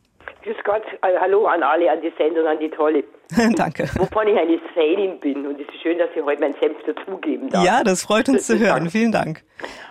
Grüß 0.44 0.54
Gott, 0.62 0.84
äh, 1.02 1.18
hallo 1.18 1.46
an 1.46 1.64
alle, 1.64 1.90
an 1.90 2.00
die 2.00 2.12
Sendung, 2.16 2.46
an 2.46 2.60
die 2.60 2.70
Tolle. 2.70 3.02
Danke. 3.56 3.88
Wovon 3.96 4.28
ich 4.28 4.38
eine 4.38 4.58
Fanin 4.72 5.18
bin 5.18 5.46
und 5.46 5.60
es 5.60 5.66
ist 5.68 5.82
schön, 5.82 5.98
dass 5.98 6.08
ich 6.14 6.22
heute 6.22 6.40
meinen 6.40 6.54
Senf 6.60 6.76
dazugeben 6.84 7.50
darf. 7.50 7.64
Ja, 7.64 7.82
das 7.82 8.04
freut 8.04 8.28
uns 8.28 8.46
zu 8.46 8.58
hören. 8.58 8.88
Vielen 8.88 9.10
Dank. 9.10 9.42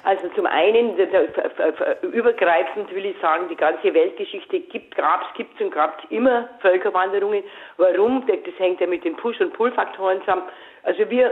Also 0.03 0.29
zum 0.35 0.45
einen, 0.45 0.95
übergreifend 2.13 2.93
will 2.93 3.05
ich 3.05 3.15
sagen, 3.21 3.47
die 3.49 3.55
ganze 3.55 3.93
Weltgeschichte 3.93 4.59
gibt, 4.61 4.95
gab's, 4.95 5.25
gibt's 5.35 5.59
und 5.59 5.71
gab's 5.71 6.03
immer 6.09 6.47
Völkerwanderungen. 6.61 7.43
Warum? 7.77 8.25
Das 8.27 8.37
hängt 8.57 8.79
ja 8.79 8.87
mit 8.87 9.03
den 9.03 9.15
Push- 9.17 9.41
und 9.41 9.53
Pull-Faktoren 9.53 10.19
zusammen. 10.21 10.43
Also 10.83 11.09
wir 11.09 11.31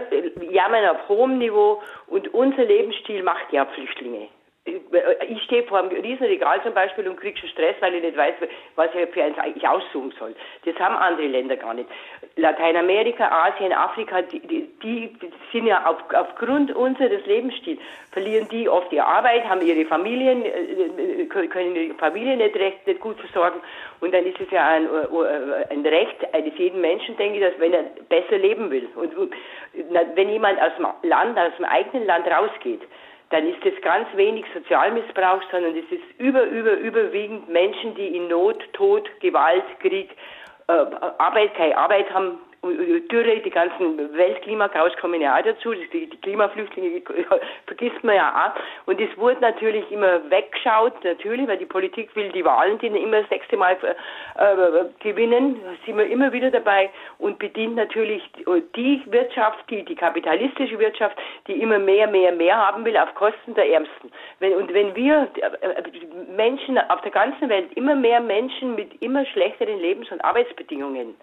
jammern 0.51 0.85
auf 0.89 1.07
hohem 1.07 1.37
Niveau 1.37 1.81
und 2.07 2.33
unser 2.33 2.65
Lebensstil 2.65 3.23
macht 3.23 3.51
ja 3.51 3.65
Flüchtlinge. 3.67 4.27
Ich 4.65 5.43
stehe 5.43 5.63
vor 5.63 5.79
einem 5.79 5.89
Riesenregal 5.89 6.63
zum 6.63 6.73
Beispiel 6.73 7.05
und 7.07 7.19
kriege 7.19 7.37
schon 7.37 7.49
Stress, 7.49 7.75
weil 7.81 7.95
ich 7.95 8.03
nicht 8.03 8.15
weiß, 8.15 8.35
was 8.75 8.87
ich 8.95 9.09
für 9.09 9.23
eins 9.23 9.37
eigentlich 9.37 9.67
aussuchen 9.67 10.13
soll. 10.17 10.33
Das 10.63 10.75
haben 10.79 10.95
andere 10.95 11.27
Länder 11.27 11.57
gar 11.57 11.73
nicht. 11.73 11.89
Lateinamerika, 12.37 13.27
Asien, 13.27 13.73
Afrika, 13.73 14.21
die, 14.21 14.39
die, 14.39 14.69
die 14.81 15.17
sind 15.51 15.67
ja 15.67 15.85
auf, 15.85 15.97
aufgrund 16.13 16.73
unseres 16.73 17.25
Lebensstils, 17.25 17.79
verlieren 18.11 18.47
die 18.49 18.69
oft 18.69 18.91
ihre 18.93 19.05
Arbeit, 19.05 19.43
haben 19.43 19.61
ihre 19.61 19.83
Familien, 19.85 20.45
äh, 20.45 21.25
können 21.25 21.75
ihre 21.75 21.95
Familie 21.95 22.37
nicht 22.37 22.55
recht, 22.55 22.87
nicht 22.87 23.01
gut 23.01 23.19
versorgen. 23.19 23.59
Und 23.99 24.13
dann 24.13 24.25
ist 24.25 24.39
es 24.39 24.49
ja 24.49 24.65
ein, 24.65 24.85
äh, 24.85 25.73
ein 25.73 25.85
Recht 25.85 26.33
eines 26.33 26.57
jeden 26.57 26.79
Menschen, 26.79 27.17
denke 27.17 27.39
ich, 27.39 27.43
dass 27.43 27.59
wenn 27.59 27.73
er 27.73 27.83
besser 28.07 28.37
leben 28.37 28.71
will 28.71 28.87
und 28.95 29.13
wenn 30.15 30.29
jemand 30.29 30.61
aus 30.61 30.71
dem 30.77 30.87
Land, 31.09 31.37
aus 31.37 31.55
dem 31.57 31.65
eigenen 31.65 32.05
Land 32.05 32.27
rausgeht, 32.27 32.81
dann 33.33 33.47
ist 33.47 33.65
es 33.65 33.73
ganz 33.81 34.07
wenig 34.15 34.45
Sozialmissbrauch, 34.53 35.41
sondern 35.49 35.75
es 35.75 35.91
ist 35.91 36.03
über, 36.19 36.43
über, 36.43 36.73
überwiegend 36.73 37.49
Menschen, 37.49 37.95
die 37.95 38.15
in 38.15 38.27
Not, 38.27 38.61
Tod, 38.73 39.09
Gewalt, 39.21 39.63
Krieg, 39.79 40.11
äh, 40.67 40.73
Arbeit, 41.17 41.55
keine 41.55 41.75
Arbeit 41.75 42.13
haben, 42.13 42.37
Dürre, 42.63 43.41
die 43.41 43.49
ganzen 43.49 44.15
Weltklimakaus 44.15 44.95
kommen 44.95 45.19
ja 45.19 45.37
auch 45.37 45.43
dazu, 45.43 45.73
die, 45.73 46.09
Klimaflüchtlinge 46.21 47.01
vergisst 47.65 48.01
man 48.03 48.15
ja 48.15 48.53
auch. 48.55 48.87
Und 48.87 49.01
es 49.01 49.15
wurde 49.17 49.41
natürlich 49.41 49.91
immer 49.91 50.29
weggeschaut, 50.29 51.03
natürlich, 51.03 51.45
weil 51.47 51.57
die 51.57 51.65
Politik 51.65 52.15
will 52.15 52.31
die 52.31 52.45
Wahlen, 52.45 52.79
die 52.79 52.87
immer 52.87 53.19
das 53.19 53.29
sechste 53.29 53.57
Mal 53.57 53.75
äh, 54.35 54.85
gewinnen, 54.99 55.59
da 55.61 55.71
sind 55.85 55.97
wir 55.97 56.05
immer 56.05 56.31
wieder 56.31 56.51
dabei 56.51 56.89
und 57.19 57.37
bedient 57.37 57.75
natürlich 57.75 58.23
die 58.33 58.45
Wirtschaft, 59.07 59.69
die, 59.69 59.83
die 59.83 59.95
kapitalistische 59.95 60.79
Wirtschaft, 60.79 61.17
die 61.47 61.61
immer 61.61 61.79
mehr, 61.79 62.07
mehr, 62.07 62.31
mehr 62.31 62.55
haben 62.55 62.85
will 62.85 62.95
auf 62.95 63.13
Kosten 63.15 63.55
der 63.55 63.69
Ärmsten. 63.69 64.09
Wenn, 64.39 64.53
und 64.53 64.73
wenn 64.73 64.95
wir 64.95 65.27
äh, 65.35 65.83
Menschen 66.33 66.77
auf 66.77 67.01
der 67.01 67.11
ganzen 67.11 67.49
Welt 67.49 67.73
immer 67.75 67.95
mehr 67.95 68.21
Menschen 68.21 68.75
mit 68.75 69.01
immer 69.01 69.25
schlechteren 69.25 69.79
Lebens- 69.79 70.11
und 70.11 70.23
Arbeitsbedingungen 70.23 71.15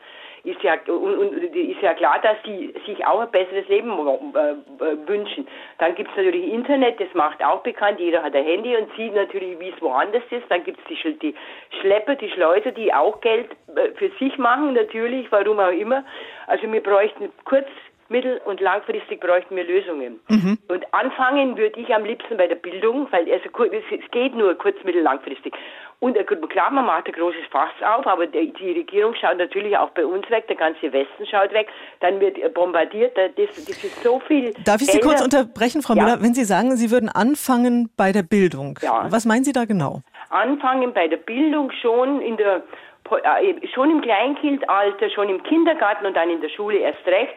ist 0.44 0.62
ja, 0.62 0.74
und, 0.86 1.18
und 1.18 1.32
ist 1.54 1.82
ja 1.82 1.94
klar, 1.94 2.20
dass 2.22 2.36
sie 2.44 2.74
sich 2.86 3.04
auch 3.06 3.20
ein 3.20 3.30
besseres 3.30 3.68
Leben 3.68 3.90
äh, 3.90 4.50
äh, 4.50 5.08
wünschen. 5.08 5.46
Dann 5.78 5.94
gibt 5.94 6.10
es 6.10 6.16
natürlich 6.16 6.52
Internet, 6.52 7.00
das 7.00 7.12
macht 7.14 7.44
auch 7.44 7.62
bekannt, 7.62 8.00
jeder 8.00 8.22
hat 8.22 8.34
ein 8.34 8.44
Handy 8.44 8.76
und 8.76 8.88
sieht 8.96 9.14
natürlich, 9.14 9.58
wie 9.60 9.70
es 9.70 9.82
woanders 9.82 10.22
ist. 10.30 10.44
Dann 10.48 10.64
gibt 10.64 10.78
es 10.80 10.84
die, 10.86 11.18
die 11.18 11.34
Schlepper, 11.80 12.14
die 12.14 12.30
Schleuser, 12.30 12.72
die 12.72 12.92
auch 12.92 13.20
Geld 13.20 13.50
äh, 13.74 13.90
für 13.96 14.10
sich 14.18 14.36
machen, 14.38 14.74
natürlich, 14.74 15.30
warum 15.30 15.60
auch 15.60 15.72
immer. 15.72 16.04
Also 16.46 16.70
wir 16.70 16.82
bräuchten 16.82 17.30
kurz 17.44 17.68
mittel- 18.10 18.40
und 18.44 18.60
langfristig 18.60 19.20
bräuchten 19.20 19.56
wir 19.56 19.64
Lösungen. 19.64 20.20
Mhm. 20.28 20.58
Und 20.68 20.84
anfangen 20.92 21.56
würde 21.56 21.80
ich 21.80 21.94
am 21.94 22.04
liebsten 22.04 22.36
bei 22.36 22.46
der 22.46 22.56
Bildung, 22.56 23.06
weil 23.10 23.30
also, 23.32 23.48
es 23.90 24.10
geht 24.10 24.34
nur 24.34 24.54
kurz-, 24.56 24.82
mittel-, 24.84 25.02
langfristig. 25.02 25.54
Und 26.00 26.16
klar, 26.48 26.70
man 26.70 26.86
macht 26.86 27.06
ein 27.06 27.12
großes 27.12 27.44
Fass 27.50 27.70
auf, 27.86 28.06
aber 28.06 28.26
die, 28.26 28.52
die, 28.54 28.72
Regierung 28.72 29.14
schaut 29.14 29.36
natürlich 29.36 29.76
auch 29.76 29.90
bei 29.90 30.06
uns 30.06 30.28
weg, 30.30 30.46
der 30.48 30.56
ganze 30.56 30.90
Westen 30.94 31.26
schaut 31.26 31.52
weg, 31.52 31.68
dann 32.00 32.18
wird 32.20 32.54
bombardiert, 32.54 33.14
das, 33.18 33.32
das 33.36 33.84
ist 33.84 34.02
so 34.02 34.18
viel. 34.20 34.54
Darf 34.64 34.80
ich 34.80 34.90
Sie 34.90 35.00
kurz 35.00 35.22
unterbrechen, 35.22 35.82
Frau 35.82 35.94
ja. 35.94 36.04
Müller, 36.04 36.22
wenn 36.22 36.32
Sie 36.32 36.44
sagen, 36.44 36.74
Sie 36.76 36.90
würden 36.90 37.10
anfangen 37.10 37.90
bei 37.98 38.12
der 38.12 38.22
Bildung? 38.22 38.78
Ja. 38.80 39.08
Was 39.10 39.26
meinen 39.26 39.44
Sie 39.44 39.52
da 39.52 39.66
genau? 39.66 40.00
Anfangen 40.30 40.94
bei 40.94 41.06
der 41.06 41.18
Bildung 41.18 41.70
schon 41.82 42.22
in 42.22 42.38
der 42.38 42.62
äh, 43.10 43.54
schon 43.74 43.90
im 43.90 44.00
Kleinkindalter, 44.00 45.10
schon 45.10 45.28
im 45.28 45.42
Kindergarten 45.42 46.06
und 46.06 46.16
dann 46.16 46.30
in 46.30 46.40
der 46.40 46.48
Schule 46.48 46.78
erst 46.78 47.04
recht. 47.06 47.34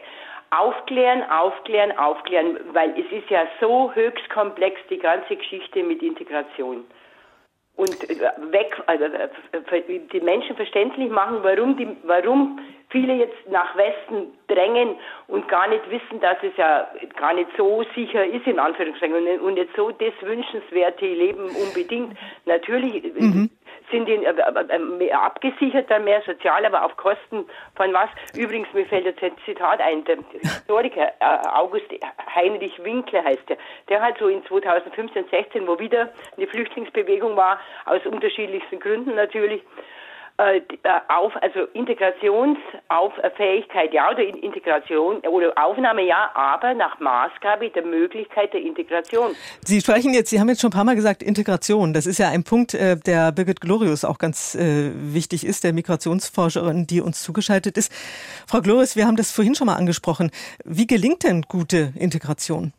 Aufklären, 0.57 1.23
aufklären, 1.29 1.97
aufklären, 1.97 2.59
weil 2.73 2.91
es 2.91 3.11
ist 3.11 3.29
ja 3.29 3.47
so 3.59 3.91
höchst 3.93 4.29
komplex, 4.29 4.79
die 4.89 4.99
ganze 4.99 5.35
Geschichte 5.35 5.83
mit 5.83 6.01
Integration 6.01 6.85
und 7.75 8.09
äh, 8.09 8.19
weg, 8.51 8.81
also 8.85 9.05
äh, 9.05 9.99
die 10.11 10.21
Menschen 10.21 10.55
verständlich 10.55 11.09
machen, 11.09 11.39
warum 11.41 11.75
die, 11.75 11.87
warum 12.03 12.59
viele 12.89 13.15
jetzt 13.15 13.49
nach 13.49 13.75
Westen 13.75 14.27
drängen 14.47 14.95
und 15.27 15.47
gar 15.47 15.67
nicht 15.67 15.89
wissen, 15.89 16.19
dass 16.21 16.37
es 16.43 16.55
ja 16.57 16.87
gar 17.17 17.33
nicht 17.33 17.49
so 17.57 17.83
sicher 17.95 18.23
ist 18.25 18.45
in 18.45 18.59
Anführungszeichen 18.59 19.39
und 19.39 19.55
nicht 19.55 19.69
so 19.75 19.89
das 19.89 20.13
wünschenswerte 20.21 21.05
Leben 21.05 21.45
unbedingt. 21.45 22.15
Natürlich 22.45 23.03
äh, 23.03 23.21
mhm 23.21 23.49
sind 23.91 24.07
die 24.07 24.17
mehr 24.17 25.21
abgesichert, 25.21 25.89
dann 25.89 26.03
mehr 26.03 26.21
sozial, 26.25 26.65
aber 26.65 26.83
auf 26.83 26.95
Kosten 26.97 27.45
von 27.75 27.93
was? 27.93 28.09
Übrigens, 28.35 28.67
mir 28.73 28.85
fällt 28.85 29.05
jetzt 29.05 29.23
ein 29.23 29.33
Zitat 29.45 29.79
ein, 29.81 30.03
der 30.05 30.17
Historiker 30.41 31.11
August 31.53 31.85
Heinrich 32.33 32.83
Winkler 32.83 33.23
heißt 33.23 33.49
der, 33.49 33.57
der 33.89 34.01
hat 34.01 34.17
so 34.17 34.27
in 34.27 34.45
2015, 34.45 35.25
16, 35.29 35.67
wo 35.67 35.79
wieder 35.79 36.09
eine 36.37 36.47
Flüchtlingsbewegung 36.47 37.35
war, 37.35 37.59
aus 37.85 38.05
unterschiedlichsten 38.05 38.79
Gründen 38.79 39.15
natürlich, 39.15 39.61
äh, 40.37 40.57
äh, 40.57 40.61
auf, 41.09 41.31
also 41.43 41.65
Integrationsfähigkeit 41.73 43.93
ja 43.93 44.09
oder 44.09 44.23
Integration 44.23 45.19
oder 45.19 45.53
Aufnahme 45.55 46.01
ja, 46.01 46.31
aber 46.33 46.73
nach 46.73 46.99
Maßgabe 46.99 47.69
der 47.69 47.85
Möglichkeit 47.85 48.51
der 48.51 48.61
Integration. 48.61 49.35
Sie 49.63 49.79
sprechen 49.79 50.11
jetzt, 50.11 50.31
Sie 50.31 50.39
haben 50.39 50.49
jetzt 50.49 50.61
schon 50.61 50.69
ein 50.69 50.73
paar 50.73 50.85
Mal 50.85 50.95
gesagt 50.95 51.21
Integration. 51.21 51.93
Das 51.93 52.07
ist 52.07 52.17
ja 52.17 52.29
ein 52.29 52.43
Punkt, 52.43 52.73
äh, 52.73 52.97
der 52.97 53.31
Birgit 53.31 53.61
Glorius 53.61 54.03
auch 54.03 54.17
ganz 54.17 54.57
wichtig 54.57 55.45
ist, 55.45 55.63
der 55.63 55.73
Migrationsforscherin, 55.73 56.87
die 56.87 57.01
uns 57.01 57.21
zugeschaltet 57.21 57.77
ist. 57.77 57.93
Frau 58.47 58.61
Glorius, 58.61 58.95
wir 58.95 59.05
haben 59.05 59.17
das 59.17 59.31
vorhin 59.31 59.53
schon 59.53 59.67
mal 59.67 59.75
angesprochen. 59.75 60.31
Wie 60.65 60.87
gelingt 60.87 61.23
denn 61.23 61.43
gute 61.43 61.93
Integration? 61.95 62.73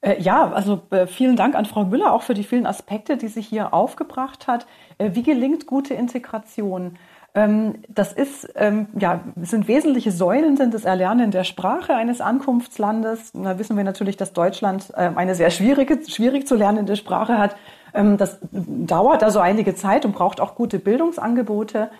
Äh, 0.00 0.20
ja, 0.20 0.50
also 0.52 0.82
äh, 0.90 1.06
vielen 1.06 1.36
Dank 1.36 1.54
an 1.54 1.66
Frau 1.66 1.84
Müller 1.84 2.12
auch 2.12 2.22
für 2.22 2.34
die 2.34 2.44
vielen 2.44 2.66
Aspekte, 2.66 3.16
die 3.16 3.28
sie 3.28 3.42
hier 3.42 3.74
aufgebracht 3.74 4.46
hat. 4.46 4.66
Äh, 4.98 5.10
wie 5.14 5.22
gelingt 5.22 5.66
gute 5.66 5.94
Integration? 5.94 6.96
Ähm, 7.34 7.76
das 7.88 8.12
ist, 8.12 8.48
ähm, 8.54 8.86
ja, 8.98 9.20
sind 9.42 9.66
wesentliche 9.66 10.12
Säulen 10.12 10.56
sind 10.56 10.72
das 10.72 10.84
Erlernen 10.84 11.30
der 11.30 11.44
Sprache 11.44 11.94
eines 11.94 12.20
Ankunftslandes. 12.20 13.32
Da 13.32 13.58
wissen 13.58 13.76
wir 13.76 13.84
natürlich, 13.84 14.16
dass 14.16 14.32
Deutschland 14.32 14.94
eine 14.94 15.34
sehr 15.34 15.50
schwierige, 15.50 15.98
schwierig 16.08 16.46
zu 16.46 16.54
lernende 16.54 16.96
Sprache 16.96 17.38
hat. 17.38 17.56
Ähm, 17.92 18.16
das 18.16 18.38
dauert 18.52 19.22
also 19.24 19.40
einige 19.40 19.74
Zeit 19.74 20.04
und 20.04 20.12
braucht 20.12 20.40
auch 20.40 20.54
gute 20.54 20.78
Bildungsangebote. 20.78 21.90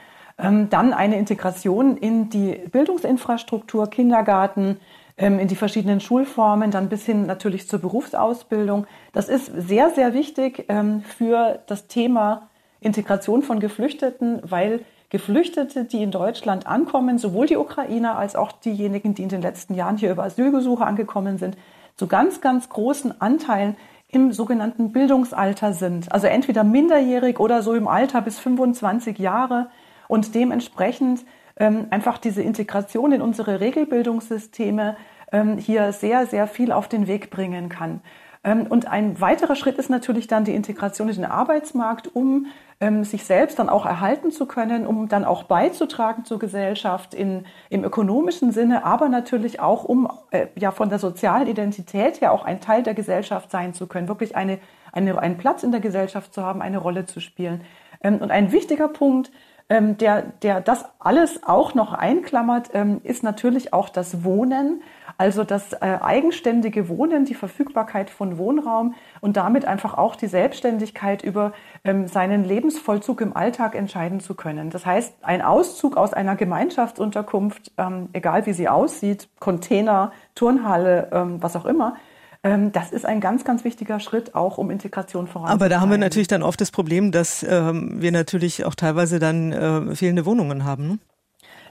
Dann 0.40 0.92
eine 0.92 1.18
Integration 1.18 1.96
in 1.96 2.30
die 2.30 2.52
Bildungsinfrastruktur, 2.70 3.90
Kindergarten, 3.90 4.76
ähm, 4.76 4.76
in 5.18 5.48
die 5.48 5.56
verschiedenen 5.56 6.00
Schulformen, 6.00 6.70
dann 6.70 6.88
bis 6.88 7.04
hin 7.04 7.26
natürlich 7.26 7.68
zur 7.68 7.80
Berufsausbildung. 7.80 8.86
Das 9.12 9.28
ist 9.28 9.46
sehr, 9.46 9.90
sehr 9.90 10.14
wichtig 10.14 10.66
ähm, 10.68 11.02
für 11.02 11.58
das 11.66 11.88
Thema 11.88 12.48
Integration 12.80 13.42
von 13.42 13.58
Geflüchteten, 13.58 14.40
weil 14.44 14.84
Geflüchtete, 15.10 15.84
die 15.84 16.02
in 16.02 16.12
Deutschland 16.12 16.66
ankommen, 16.66 17.18
sowohl 17.18 17.46
die 17.46 17.56
Ukrainer 17.56 18.16
als 18.16 18.36
auch 18.36 18.52
diejenigen, 18.52 19.14
die 19.14 19.22
in 19.24 19.28
den 19.28 19.42
letzten 19.42 19.74
Jahren 19.74 19.96
hier 19.96 20.12
über 20.12 20.24
Asylgesuche 20.24 20.86
angekommen 20.86 21.38
sind, 21.38 21.56
zu 21.96 22.06
ganz, 22.06 22.40
ganz 22.40 22.68
großen 22.68 23.20
Anteilen 23.20 23.76
im 24.08 24.32
sogenannten 24.32 24.92
Bildungsalter 24.92 25.72
sind. 25.72 26.12
Also 26.12 26.28
entweder 26.28 26.62
minderjährig 26.62 27.40
oder 27.40 27.62
so 27.62 27.74
im 27.74 27.88
Alter 27.88 28.22
bis 28.22 28.38
25 28.38 29.18
Jahre 29.18 29.68
und 30.06 30.34
dementsprechend 30.34 31.20
ähm, 31.20 31.26
einfach 31.66 32.18
diese 32.18 32.42
Integration 32.42 33.12
in 33.12 33.22
unsere 33.22 33.60
Regelbildungssysteme 33.60 34.96
ähm, 35.32 35.58
hier 35.58 35.92
sehr, 35.92 36.26
sehr 36.26 36.46
viel 36.46 36.72
auf 36.72 36.88
den 36.88 37.06
Weg 37.06 37.30
bringen 37.30 37.68
kann. 37.68 38.00
Ähm, 38.44 38.66
und 38.68 38.86
ein 38.86 39.20
weiterer 39.20 39.56
Schritt 39.56 39.78
ist 39.78 39.90
natürlich 39.90 40.26
dann 40.26 40.44
die 40.44 40.54
Integration 40.54 41.08
in 41.08 41.16
den 41.16 41.24
Arbeitsmarkt, 41.24 42.14
um 42.14 42.46
ähm, 42.80 43.02
sich 43.02 43.24
selbst 43.24 43.58
dann 43.58 43.68
auch 43.68 43.84
erhalten 43.84 44.30
zu 44.30 44.46
können, 44.46 44.86
um 44.86 45.08
dann 45.08 45.24
auch 45.24 45.42
beizutragen 45.42 46.24
zur 46.24 46.38
Gesellschaft 46.38 47.12
in, 47.14 47.44
im 47.70 47.82
ökonomischen 47.82 48.52
Sinne, 48.52 48.84
aber 48.84 49.08
natürlich 49.08 49.60
auch, 49.60 49.84
um 49.84 50.08
äh, 50.30 50.46
ja 50.54 50.70
von 50.70 50.88
der 50.88 51.00
sozialen 51.00 51.48
Identität 51.48 52.20
her 52.20 52.32
auch 52.32 52.44
ein 52.44 52.60
Teil 52.60 52.82
der 52.82 52.94
Gesellschaft 52.94 53.50
sein 53.50 53.74
zu 53.74 53.88
können, 53.88 54.06
wirklich 54.06 54.36
eine, 54.36 54.60
eine, 54.92 55.18
einen 55.18 55.38
Platz 55.38 55.64
in 55.64 55.72
der 55.72 55.80
Gesellschaft 55.80 56.32
zu 56.32 56.42
haben, 56.42 56.62
eine 56.62 56.78
Rolle 56.78 57.04
zu 57.06 57.20
spielen. 57.20 57.62
Ähm, 58.00 58.18
und 58.18 58.30
ein 58.30 58.52
wichtiger 58.52 58.88
Punkt, 58.88 59.32
ähm, 59.70 59.98
der, 59.98 60.22
der 60.22 60.60
das 60.60 60.84
alles 60.98 61.42
auch 61.44 61.74
noch 61.74 61.92
einklammert, 61.92 62.70
ähm, 62.72 63.00
ist 63.04 63.22
natürlich 63.22 63.72
auch 63.74 63.90
das 63.90 64.24
Wohnen, 64.24 64.82
also 65.18 65.44
das 65.44 65.74
äh, 65.74 65.98
eigenständige 66.00 66.88
Wohnen, 66.88 67.24
die 67.24 67.34
Verfügbarkeit 67.34 68.08
von 68.08 68.38
Wohnraum 68.38 68.94
und 69.20 69.36
damit 69.36 69.66
einfach 69.66 69.94
auch 69.94 70.16
die 70.16 70.26
Selbstständigkeit 70.26 71.22
über 71.22 71.52
ähm, 71.84 72.06
seinen 72.06 72.44
Lebensvollzug 72.44 73.20
im 73.20 73.36
Alltag 73.36 73.74
entscheiden 73.74 74.20
zu 74.20 74.34
können. 74.34 74.70
Das 74.70 74.86
heißt, 74.86 75.14
ein 75.22 75.42
Auszug 75.42 75.96
aus 75.96 76.14
einer 76.14 76.36
Gemeinschaftsunterkunft, 76.36 77.72
ähm, 77.76 78.08
egal 78.12 78.46
wie 78.46 78.54
sie 78.54 78.68
aussieht, 78.68 79.28
Container, 79.38 80.12
Turnhalle, 80.34 81.08
ähm, 81.12 81.42
was 81.42 81.56
auch 81.56 81.66
immer, 81.66 81.96
das 82.42 82.92
ist 82.92 83.04
ein 83.04 83.20
ganz, 83.20 83.44
ganz 83.44 83.64
wichtiger 83.64 83.98
Schritt 84.00 84.34
auch, 84.34 84.58
um 84.58 84.70
Integration 84.70 85.26
voranzubringen. 85.26 85.60
Aber 85.60 85.68
da 85.68 85.80
haben 85.80 85.90
wir 85.90 85.98
natürlich 85.98 86.28
dann 86.28 86.42
oft 86.42 86.60
das 86.60 86.70
Problem, 86.70 87.10
dass 87.10 87.42
ähm, 87.42 88.00
wir 88.00 88.12
natürlich 88.12 88.64
auch 88.64 88.74
teilweise 88.74 89.18
dann 89.18 89.52
äh, 89.52 89.96
fehlende 89.96 90.24
Wohnungen 90.24 90.64
haben. 90.64 91.00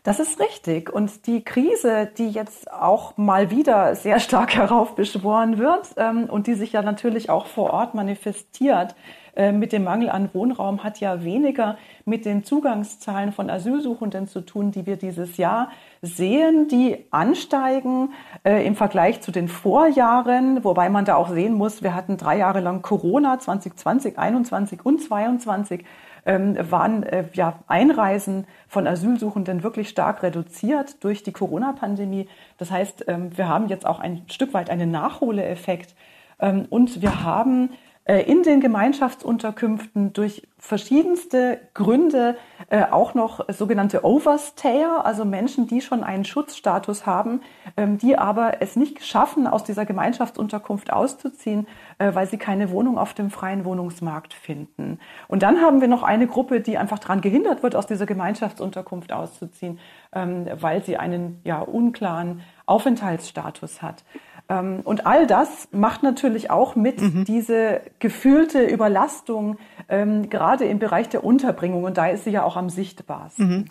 Das 0.03 0.19
ist 0.19 0.39
richtig. 0.39 0.91
Und 0.93 1.27
die 1.27 1.43
Krise, 1.43 2.09
die 2.17 2.29
jetzt 2.29 2.71
auch 2.71 3.17
mal 3.17 3.51
wieder 3.51 3.95
sehr 3.95 4.19
stark 4.19 4.55
heraufbeschworen 4.55 5.57
wird 5.57 5.89
ähm, 5.97 6.25
und 6.25 6.47
die 6.47 6.53
sich 6.53 6.73
ja 6.73 6.81
natürlich 6.81 7.29
auch 7.29 7.45
vor 7.45 7.71
Ort 7.71 7.93
manifestiert, 7.93 8.95
äh, 9.37 9.51
mit 9.51 9.71
dem 9.71 9.83
Mangel 9.83 10.09
an 10.09 10.29
Wohnraum 10.33 10.83
hat 10.83 10.99
ja 10.99 11.23
weniger 11.23 11.77
mit 12.05 12.25
den 12.25 12.43
Zugangszahlen 12.43 13.31
von 13.31 13.51
Asylsuchenden 13.51 14.27
zu 14.27 14.41
tun, 14.41 14.71
die 14.71 14.87
wir 14.87 14.97
dieses 14.97 15.37
Jahr 15.37 15.69
sehen, 16.01 16.67
die 16.67 17.05
ansteigen 17.11 18.13
äh, 18.43 18.65
im 18.65 18.75
Vergleich 18.75 19.21
zu 19.21 19.31
den 19.31 19.47
Vorjahren, 19.47 20.63
wobei 20.63 20.89
man 20.89 21.05
da 21.05 21.15
auch 21.15 21.29
sehen 21.29 21.53
muss, 21.53 21.83
wir 21.83 21.93
hatten 21.93 22.17
drei 22.17 22.39
Jahre 22.39 22.61
lang 22.61 22.81
Corona 22.81 23.37
2020, 23.37 24.15
2021 24.15 24.83
und 24.83 25.03
2022 25.03 25.81
ähm, 25.81 25.85
waren 26.27 27.03
äh, 27.03 27.25
ja, 27.33 27.59
Einreisen 27.67 28.45
von 28.67 28.85
Asylsuchenden 28.85 29.63
wirklich 29.63 29.89
stark 29.89 30.23
reduziert 30.23 31.03
durch 31.03 31.23
die 31.23 31.31
Corona-Pandemie. 31.31 32.27
Das 32.57 32.69
heißt, 32.69 33.05
ähm, 33.07 33.37
wir 33.37 33.47
haben 33.47 33.67
jetzt 33.69 33.85
auch 33.85 33.99
ein 33.99 34.23
Stück 34.29 34.53
weit 34.53 34.69
einen 34.69 34.91
Nachholeffekt. 34.91 35.95
Ähm, 36.39 36.65
und 36.69 37.01
wir 37.01 37.23
haben 37.23 37.69
in 38.07 38.43
den 38.43 38.61
Gemeinschaftsunterkünften 38.61 40.13
durch 40.13 40.47
verschiedenste 40.59 41.59
Gründe 41.73 42.37
äh, 42.69 42.83
auch 42.83 43.13
noch 43.13 43.45
sogenannte 43.49 44.03
Overstayer, 44.03 45.05
also 45.05 45.23
Menschen, 45.23 45.67
die 45.67 45.81
schon 45.81 46.03
einen 46.03 46.25
Schutzstatus 46.25 47.05
haben, 47.05 47.41
ähm, 47.77 47.97
die 47.97 48.17
aber 48.17 48.61
es 48.61 48.75
nicht 48.75 49.05
schaffen, 49.05 49.45
aus 49.45 49.63
dieser 49.63 49.85
Gemeinschaftsunterkunft 49.85 50.91
auszuziehen, 50.91 51.67
äh, 51.99 52.13
weil 52.15 52.27
sie 52.27 52.37
keine 52.37 52.71
Wohnung 52.71 52.97
auf 52.97 53.13
dem 53.13 53.29
freien 53.29 53.65
Wohnungsmarkt 53.65 54.33
finden. 54.33 54.99
Und 55.27 55.43
dann 55.43 55.61
haben 55.61 55.79
wir 55.81 55.87
noch 55.87 56.03
eine 56.03 56.27
Gruppe, 56.27 56.59
die 56.59 56.77
einfach 56.77 56.99
daran 56.99 57.21
gehindert 57.21 57.61
wird, 57.61 57.75
aus 57.75 57.85
dieser 57.85 58.05
Gemeinschaftsunterkunft 58.05 59.11
auszuziehen, 59.13 59.79
ähm, 60.13 60.47
weil 60.59 60.83
sie 60.83 60.97
einen 60.97 61.39
ja 61.43 61.59
unklaren 61.59 62.41
Aufenthaltsstatus 62.65 63.81
hat. 63.81 64.03
Ähm, 64.49 64.81
und 64.83 65.05
all 65.05 65.27
das 65.27 65.67
macht 65.71 66.03
natürlich 66.03 66.49
auch 66.49 66.75
mit 66.75 67.01
mhm. 67.01 67.25
diese 67.25 67.81
gefühlte 67.99 68.63
Überlastung, 68.63 69.57
ähm, 69.89 70.29
gerade 70.29 70.65
im 70.65 70.79
Bereich 70.79 71.09
der 71.09 71.23
Unterbringung. 71.23 71.83
Und 71.83 71.97
da 71.97 72.07
ist 72.07 72.23
sie 72.23 72.31
ja 72.31 72.43
auch 72.43 72.55
am 72.55 72.69
sichtbarsten. 72.69 73.47
Mhm. 73.47 73.65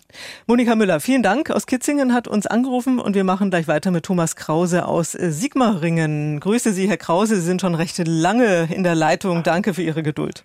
Monika 0.47 0.75
Müller, 0.75 1.01
vielen 1.01 1.23
Dank 1.23 1.51
aus 1.51 1.67
Kitzingen, 1.67 2.13
hat 2.13 2.29
uns 2.29 2.47
angerufen 2.47 2.99
und 2.99 3.15
wir 3.15 3.25
machen 3.25 3.51
gleich 3.51 3.69
weiter 3.69 3.91
mit 3.91 4.05
Thomas 4.05 4.37
Krause 4.37 4.87
aus 4.87 5.15
äh, 5.15 5.31
Sigmaringen. 5.31 6.41
Grüße 6.41 6.73
Sie, 6.73 6.89
Herr 6.89 6.99
Krause. 6.99 7.37
Sie 7.37 7.43
sind 7.43 7.61
schon 7.61 7.75
recht 7.75 8.01
lange 8.07 8.69
in 8.75 8.83
der 8.83 8.95
Leitung. 8.95 9.43
Danke 9.43 9.75
für 9.75 9.83
Ihre 9.83 10.03
Geduld. 10.03 10.45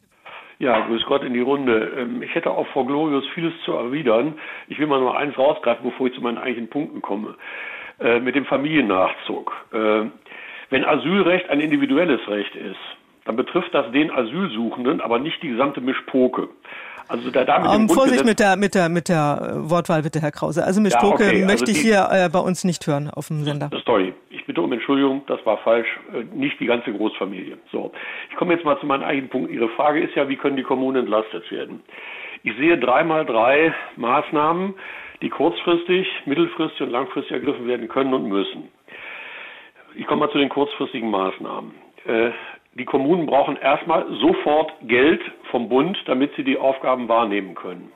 Ja, 0.59 0.79
grüß 0.85 1.05
Gott 1.07 1.23
in 1.23 1.33
die 1.33 1.41
Runde. 1.41 1.91
Ähm, 1.97 2.21
ich 2.21 2.35
hätte 2.35 2.51
auch 2.51 2.67
Frau 2.67 2.85
Glorius 2.85 3.25
vieles 3.33 3.51
zu 3.65 3.73
erwidern. 3.73 4.35
Ich 4.67 4.77
will 4.77 4.85
mal 4.85 4.99
nur 4.99 5.17
eins 5.17 5.35
rausgreifen, 5.35 5.83
bevor 5.83 6.07
ich 6.07 6.13
zu 6.13 6.21
meinen 6.21 6.37
eigentlichen 6.37 6.69
Punkten 6.69 7.01
komme. 7.01 7.35
Äh, 8.01 8.19
mit 8.19 8.35
dem 8.35 8.45
Familiennachzug. 8.45 9.53
Äh, 9.73 10.05
wenn 10.71 10.85
Asylrecht 10.85 11.49
ein 11.49 11.59
individuelles 11.59 12.21
Recht 12.27 12.55
ist, 12.55 12.79
dann 13.25 13.35
betrifft 13.35 13.73
das 13.73 13.91
den 13.91 14.09
Asylsuchenden, 14.09 15.01
aber 15.01 15.19
nicht 15.19 15.43
die 15.43 15.49
gesamte 15.49 15.81
Mischpoke. 15.81 16.49
Also 17.07 17.29
da, 17.29 17.43
da 17.43 17.59
mit 17.59 17.69
um, 17.69 17.89
Vorsicht 17.89 18.25
mit 18.25 18.39
der, 18.39 18.55
mit, 18.55 18.73
der, 18.73 18.89
mit 18.89 19.07
der 19.07 19.51
Wortwahl 19.57 20.01
bitte, 20.01 20.19
Herr 20.19 20.31
Krause. 20.31 20.63
Also 20.63 20.81
Mischpoke 20.81 21.23
ja, 21.23 21.29
okay. 21.29 21.45
möchte 21.45 21.67
also 21.67 21.73
ich 21.73 21.79
hier 21.79 22.07
äh, 22.09 22.29
bei 22.29 22.39
uns 22.39 22.63
nicht 22.63 22.87
hören 22.87 23.11
auf 23.11 23.27
dem 23.27 23.43
Sender. 23.43 23.69
Sorry, 23.85 24.13
ich 24.29 24.43
bitte 24.45 24.61
um 24.61 24.71
Entschuldigung, 24.71 25.21
das 25.27 25.45
war 25.45 25.57
falsch. 25.57 25.99
Äh, 26.11 26.23
nicht 26.35 26.59
die 26.59 26.65
ganze 26.65 26.91
Großfamilie. 26.91 27.57
So, 27.71 27.91
ich 28.31 28.35
komme 28.35 28.53
jetzt 28.53 28.65
mal 28.65 28.79
zu 28.79 28.87
meinem 28.87 29.03
eigenen 29.03 29.29
Punkt. 29.29 29.51
Ihre 29.51 29.69
Frage 29.69 30.01
ist 30.01 30.15
ja, 30.15 30.27
wie 30.27 30.37
können 30.37 30.55
die 30.55 30.63
Kommunen 30.63 31.01
entlastet 31.03 31.51
werden? 31.51 31.83
Ich 32.43 32.55
sehe 32.57 32.79
dreimal 32.79 33.25
drei 33.25 33.73
Maßnahmen, 33.97 34.73
die 35.21 35.29
kurzfristig, 35.29 36.07
mittelfristig 36.25 36.81
und 36.81 36.91
langfristig 36.91 37.33
ergriffen 37.33 37.67
werden 37.67 37.87
können 37.87 38.13
und 38.13 38.27
müssen. 38.27 38.69
Ich 39.95 40.07
komme 40.07 40.21
mal 40.21 40.31
zu 40.31 40.37
den 40.37 40.49
kurzfristigen 40.49 41.09
Maßnahmen. 41.09 41.73
Äh, 42.05 42.31
die 42.73 42.85
Kommunen 42.85 43.25
brauchen 43.25 43.57
erstmal 43.57 44.05
sofort 44.21 44.71
Geld 44.83 45.21
vom 45.51 45.67
Bund, 45.67 45.97
damit 46.05 46.33
sie 46.35 46.43
die 46.43 46.57
Aufgaben 46.57 47.09
wahrnehmen 47.09 47.53
können. 47.53 47.91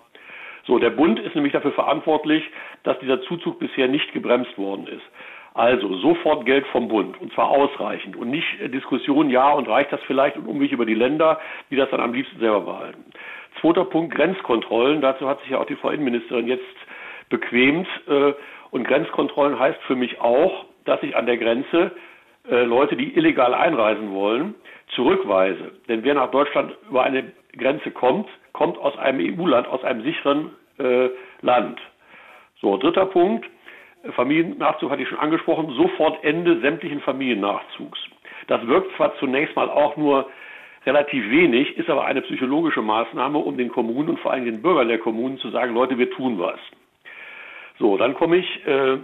So, 0.65 0.79
der 0.79 0.89
Bund 0.89 1.19
ist 1.19 1.35
nämlich 1.35 1.53
dafür 1.53 1.71
verantwortlich, 1.71 2.43
dass 2.83 2.99
dieser 2.99 3.21
Zuzug 3.21 3.59
bisher 3.59 3.87
nicht 3.87 4.11
gebremst 4.13 4.57
worden 4.57 4.87
ist. 4.87 5.03
Also 5.53 5.95
sofort 5.95 6.45
Geld 6.45 6.67
vom 6.67 6.89
Bund 6.89 7.19
und 7.21 7.31
zwar 7.33 7.49
ausreichend 7.49 8.17
und 8.17 8.29
nicht 8.29 8.45
Diskussion, 8.73 9.29
ja 9.29 9.53
und 9.53 9.69
reicht 9.69 9.93
das 9.93 10.01
vielleicht 10.03 10.35
und 10.35 10.47
Umweg 10.47 10.73
über 10.73 10.85
die 10.85 10.95
Länder, 10.95 11.39
die 11.69 11.77
das 11.77 11.89
dann 11.91 12.01
am 12.01 12.13
liebsten 12.13 12.39
selber 12.39 12.61
behalten. 12.61 13.05
Zweiter 13.61 13.85
Punkt, 13.85 14.13
Grenzkontrollen. 14.13 14.99
Dazu 14.99 15.29
hat 15.29 15.39
sich 15.41 15.51
ja 15.51 15.59
auch 15.59 15.65
die 15.65 15.77
Frau 15.77 15.91
Innenministerin 15.91 16.47
jetzt 16.47 16.65
bequemt. 17.29 17.87
Äh, 18.07 18.33
und 18.71 18.87
Grenzkontrollen 18.87 19.57
heißt 19.57 19.81
für 19.83 19.95
mich 19.95 20.19
auch, 20.19 20.65
dass 20.85 21.01
ich 21.03 21.15
an 21.15 21.25
der 21.25 21.37
Grenze 21.37 21.91
äh, 22.49 22.63
Leute, 22.63 22.95
die 22.95 23.15
illegal 23.15 23.53
einreisen 23.53 24.13
wollen, 24.13 24.55
zurückweise. 24.89 25.71
Denn 25.87 26.03
wer 26.03 26.13
nach 26.13 26.31
Deutschland 26.31 26.73
über 26.89 27.03
eine 27.03 27.31
Grenze 27.57 27.91
kommt, 27.91 28.27
kommt 28.53 28.77
aus 28.77 28.97
einem 28.97 29.39
EU-Land, 29.39 29.67
aus 29.67 29.83
einem 29.83 30.03
sicheren 30.03 30.51
äh, 30.77 31.09
Land. 31.41 31.79
So, 32.61 32.77
dritter 32.77 33.05
Punkt. 33.05 33.45
Familiennachzug 34.15 34.91
hatte 34.91 35.01
ich 35.01 35.09
schon 35.09 35.19
angesprochen. 35.19 35.73
Sofort 35.75 36.23
Ende 36.23 36.59
sämtlichen 36.59 37.01
Familiennachzugs. 37.01 37.99
Das 38.47 38.65
wirkt 38.67 38.95
zwar 38.95 39.15
zunächst 39.17 39.55
mal 39.55 39.69
auch 39.69 39.97
nur 39.97 40.29
relativ 40.85 41.29
wenig, 41.31 41.77
ist 41.77 41.89
aber 41.89 42.05
eine 42.05 42.21
psychologische 42.21 42.81
Maßnahme, 42.81 43.39
um 43.39 43.57
den 43.57 43.69
Kommunen 43.69 44.09
und 44.09 44.19
vor 44.19 44.31
allem 44.31 44.45
den 44.45 44.61
Bürgern 44.61 44.87
der 44.87 44.99
Kommunen 44.99 45.39
zu 45.39 45.49
sagen, 45.49 45.73
Leute, 45.73 45.97
wir 45.97 46.11
tun 46.11 46.37
was. 46.37 46.59
So, 47.79 47.97
dann 47.97 48.13
komme 48.13 48.37
ich 48.37 48.67
äh, 48.67 48.97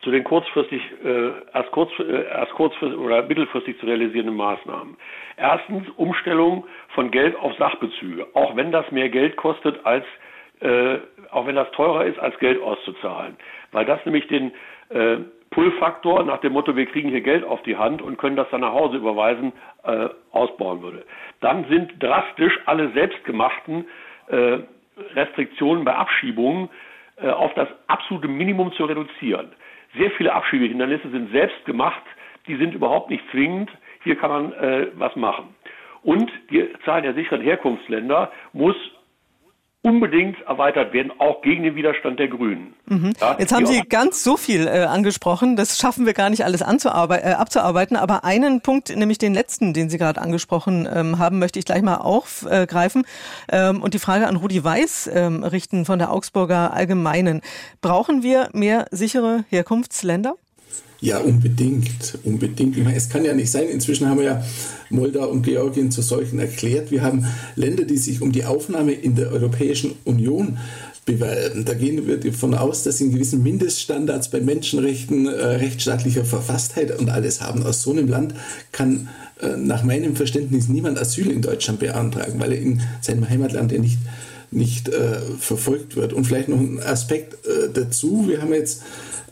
zu 0.00 0.10
den 0.10 0.24
kurzfristig, 0.24 0.82
äh, 1.04 1.30
erst, 1.54 1.70
kurz, 1.72 1.90
äh, 1.98 2.24
erst 2.28 2.52
kurzfristig 2.52 2.98
oder 2.98 3.22
mittelfristig 3.22 3.78
zu 3.78 3.86
realisierenden 3.86 4.36
Maßnahmen. 4.36 4.96
Erstens 5.36 5.88
Umstellung 5.96 6.66
von 6.94 7.10
Geld 7.10 7.36
auf 7.36 7.54
Sachbezüge, 7.56 8.26
auch 8.34 8.56
wenn 8.56 8.72
das 8.72 8.90
mehr 8.90 9.08
Geld 9.08 9.36
kostet 9.36 9.84
als 9.84 10.04
äh, 10.60 10.98
auch 11.30 11.46
wenn 11.46 11.56
das 11.56 11.70
teurer 11.72 12.04
ist, 12.04 12.18
als 12.18 12.38
Geld 12.38 12.60
auszuzahlen. 12.62 13.36
Weil 13.72 13.86
das 13.86 14.04
nämlich 14.04 14.26
den 14.28 14.52
äh, 14.90 15.16
Pull-Faktor 15.50 16.22
nach 16.24 16.38
dem 16.38 16.52
Motto, 16.52 16.76
wir 16.76 16.86
kriegen 16.86 17.08
hier 17.08 17.22
Geld 17.22 17.44
auf 17.44 17.62
die 17.62 17.76
Hand 17.76 18.02
und 18.02 18.18
können 18.18 18.36
das 18.36 18.48
dann 18.50 18.60
nach 18.60 18.72
Hause 18.72 18.98
überweisen, 18.98 19.52
äh, 19.84 20.08
ausbauen 20.32 20.82
würde. 20.82 21.04
Dann 21.40 21.64
sind 21.68 22.02
drastisch 22.02 22.58
alle 22.66 22.90
selbstgemachten 22.90 23.86
äh, 24.28 24.58
Restriktionen 25.14 25.84
bei 25.84 25.94
Abschiebungen 25.94 26.68
auf 27.28 27.52
das 27.54 27.68
absolute 27.86 28.28
Minimum 28.28 28.72
zu 28.72 28.84
reduzieren. 28.84 29.52
Sehr 29.96 30.10
viele 30.12 30.32
Abschiebehindernisse 30.32 31.10
sind 31.10 31.32
selbst 31.32 31.64
gemacht, 31.64 32.02
die 32.46 32.56
sind 32.56 32.74
überhaupt 32.74 33.10
nicht 33.10 33.24
zwingend. 33.30 33.70
Hier 34.02 34.16
kann 34.16 34.30
man 34.30 34.52
äh, 34.54 34.86
was 34.94 35.14
machen. 35.16 35.54
Und 36.02 36.30
die 36.50 36.66
Zahl 36.84 37.02
der 37.02 37.14
sicheren 37.14 37.42
Herkunftsländer 37.42 38.32
muss 38.52 38.76
unbedingt 39.82 40.36
erweitert 40.42 40.92
werden, 40.92 41.10
auch 41.18 41.40
gegen 41.40 41.62
den 41.62 41.74
Widerstand 41.74 42.18
der 42.18 42.28
Grünen. 42.28 42.74
Mhm. 42.86 43.12
Ja, 43.18 43.36
Jetzt 43.38 43.54
haben 43.54 43.64
Sie 43.64 43.80
ganz 43.88 44.22
so 44.22 44.36
viel 44.36 44.66
äh, 44.66 44.84
angesprochen, 44.84 45.56
das 45.56 45.78
schaffen 45.78 46.04
wir 46.04 46.12
gar 46.12 46.28
nicht 46.28 46.44
alles 46.44 46.60
äh, 46.60 46.64
abzuarbeiten, 46.64 47.96
aber 47.96 48.24
einen 48.24 48.60
Punkt, 48.60 48.94
nämlich 48.94 49.16
den 49.16 49.32
letzten, 49.32 49.72
den 49.72 49.88
Sie 49.88 49.96
gerade 49.96 50.20
angesprochen 50.20 50.86
ähm, 50.92 51.18
haben, 51.18 51.38
möchte 51.38 51.58
ich 51.58 51.64
gleich 51.64 51.80
mal 51.80 51.96
aufgreifen 51.96 53.06
ähm, 53.50 53.82
und 53.82 53.94
die 53.94 53.98
Frage 53.98 54.26
an 54.26 54.36
Rudi 54.36 54.62
Weiß 54.62 55.10
ähm, 55.14 55.42
richten 55.44 55.86
von 55.86 55.98
der 55.98 56.12
Augsburger 56.12 56.74
Allgemeinen. 56.74 57.40
Brauchen 57.80 58.22
wir 58.22 58.50
mehr 58.52 58.86
sichere 58.90 59.44
Herkunftsländer? 59.48 60.34
Ja, 61.02 61.18
unbedingt, 61.18 62.18
unbedingt. 62.24 62.76
Ich 62.76 62.84
meine, 62.84 62.96
es 62.96 63.08
kann 63.08 63.24
ja 63.24 63.32
nicht 63.32 63.50
sein. 63.50 63.68
Inzwischen 63.68 64.06
haben 64.06 64.18
wir 64.18 64.24
ja 64.24 64.44
Moldau 64.90 65.28
und 65.30 65.42
Georgien 65.42 65.90
zu 65.90 66.02
solchen 66.02 66.38
erklärt. 66.38 66.90
Wir 66.90 67.02
haben 67.02 67.24
Länder, 67.56 67.84
die 67.84 67.96
sich 67.96 68.20
um 68.20 68.32
die 68.32 68.44
Aufnahme 68.44 68.92
in 68.92 69.14
der 69.14 69.32
Europäischen 69.32 69.92
Union 70.04 70.58
bewerben. 71.06 71.64
Da 71.64 71.72
gehen 71.72 72.06
wir 72.06 72.18
davon 72.18 72.54
aus, 72.54 72.82
dass 72.82 72.98
sie 72.98 73.04
einen 73.04 73.14
gewissen 73.14 73.42
Mindeststandards 73.42 74.30
bei 74.30 74.40
Menschenrechten, 74.40 75.26
äh, 75.26 75.30
rechtsstaatlicher 75.30 76.26
Verfasstheit 76.26 76.98
und 76.98 77.08
alles 77.08 77.40
haben. 77.40 77.62
Aus 77.62 77.82
so 77.82 77.92
einem 77.92 78.06
Land 78.06 78.34
kann 78.70 79.08
äh, 79.40 79.56
nach 79.56 79.82
meinem 79.82 80.16
Verständnis 80.16 80.68
niemand 80.68 80.98
Asyl 80.98 81.30
in 81.30 81.40
Deutschland 81.40 81.80
beantragen, 81.80 82.38
weil 82.38 82.52
er 82.52 82.60
in 82.60 82.82
seinem 83.00 83.26
Heimatland 83.28 83.72
ja 83.72 83.78
nicht 83.78 83.98
nicht 84.52 84.88
äh, 84.88 85.20
verfolgt 85.38 85.94
wird. 85.94 86.12
Und 86.12 86.24
vielleicht 86.24 86.48
noch 86.48 86.58
ein 86.58 86.80
Aspekt 86.80 87.34
äh, 87.46 87.68
dazu. 87.72 88.24
Wir 88.26 88.42
haben 88.42 88.52
jetzt 88.52 88.82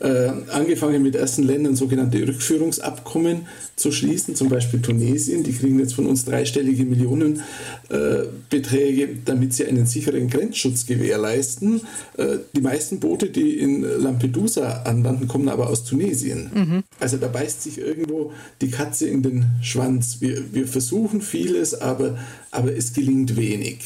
äh, 0.01 0.30
angefangen 0.53 1.03
mit 1.03 1.14
ersten 1.14 1.42
Ländern 1.42 1.76
sogenannte 1.76 2.26
Rückführungsabkommen 2.26 3.46
zu 3.76 3.92
schließen, 3.92 4.34
zum 4.34 4.49
Beispiel 4.49 4.80
Tunesien. 4.80 5.44
Die 5.44 5.53
kriegen 5.53 5.78
jetzt 5.78 5.92
von 5.94 6.07
uns 6.07 6.24
dreistellige 6.24 6.84
Millionenbeträge, 6.84 9.03
äh, 9.03 9.16
damit 9.24 9.53
sie 9.55 9.66
einen 9.66 9.86
sicheren 9.86 10.28
Grenzschutz 10.28 10.86
gewährleisten. 10.86 11.82
Äh, 12.16 12.38
die 12.55 12.61
meisten 12.61 13.01
Boote, 13.01 13.30
die 13.30 13.59
in 13.59 13.82
Lampedusa 13.82 14.82
anlanden, 14.82 15.26
kommen 15.28 15.49
aber 15.49 15.70
aus 15.70 15.84
Tunesien. 15.84 16.51
Mhm. 16.55 16.84
Also 17.01 17.16
da 17.16 17.28
beißt 17.28 17.62
sich 17.62 17.78
irgendwo 17.78 18.32
die 18.61 18.70
Katze 18.70 19.09
in 19.09 19.22
den 19.22 19.46
Schwanz. 19.62 20.18
Wir, 20.20 20.53
wir 20.53 20.68
versuchen 20.68 21.22
vieles, 21.22 21.80
aber, 21.80 22.18
aber 22.51 22.76
es 22.76 22.92
gelingt 22.92 23.36
wenig. 23.36 23.78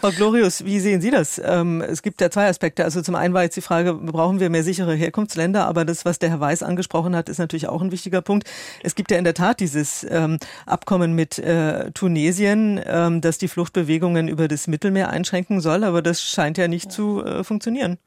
Frau 0.00 0.10
Glorius, 0.10 0.64
wie 0.64 0.78
sehen 0.78 1.00
Sie 1.00 1.10
das? 1.10 1.42
Ähm, 1.44 1.80
es 1.80 2.02
gibt 2.02 2.20
ja 2.20 2.30
zwei 2.30 2.48
Aspekte. 2.48 2.84
Also 2.84 3.02
zum 3.02 3.16
einen 3.16 3.34
war 3.34 3.42
jetzt 3.42 3.56
die 3.56 3.60
Frage, 3.60 3.94
brauchen 3.94 4.38
wir 4.38 4.48
mehr 4.48 4.62
sichere 4.62 4.94
Herkunftsländer? 4.94 5.66
Aber 5.66 5.84
das, 5.84 6.04
was 6.04 6.20
der 6.20 6.30
Herr 6.30 6.38
Weiß 6.38 6.62
angesprochen 6.62 7.16
hat, 7.16 7.28
ist 7.28 7.38
natürlich 7.38 7.68
auch 7.68 7.82
ein 7.82 7.90
wichtiger 7.90 8.22
Punkt. 8.22 8.48
Es 8.84 8.94
gibt 8.94 9.10
ja 9.10 9.18
in 9.18 9.24
der 9.24 9.34
Tat 9.34 9.58
dieses 9.58 10.06
ähm, 10.08 10.38
Abkommen 10.66 11.14
mit 11.14 11.40
äh, 11.40 11.90
Tunesien, 11.90 12.80
ähm, 12.86 13.20
das 13.20 13.38
die 13.38 13.48
Fluchtbewegungen 13.48 14.28
über 14.28 14.46
das 14.46 14.68
Mittelmeer 14.68 15.10
einschränken 15.10 15.60
soll. 15.60 15.82
Aber 15.82 16.00
das 16.00 16.22
scheint 16.22 16.58
ja 16.58 16.68
nicht 16.68 16.92
zu 16.92 17.24
äh, 17.24 17.42
funktionieren. 17.42 17.98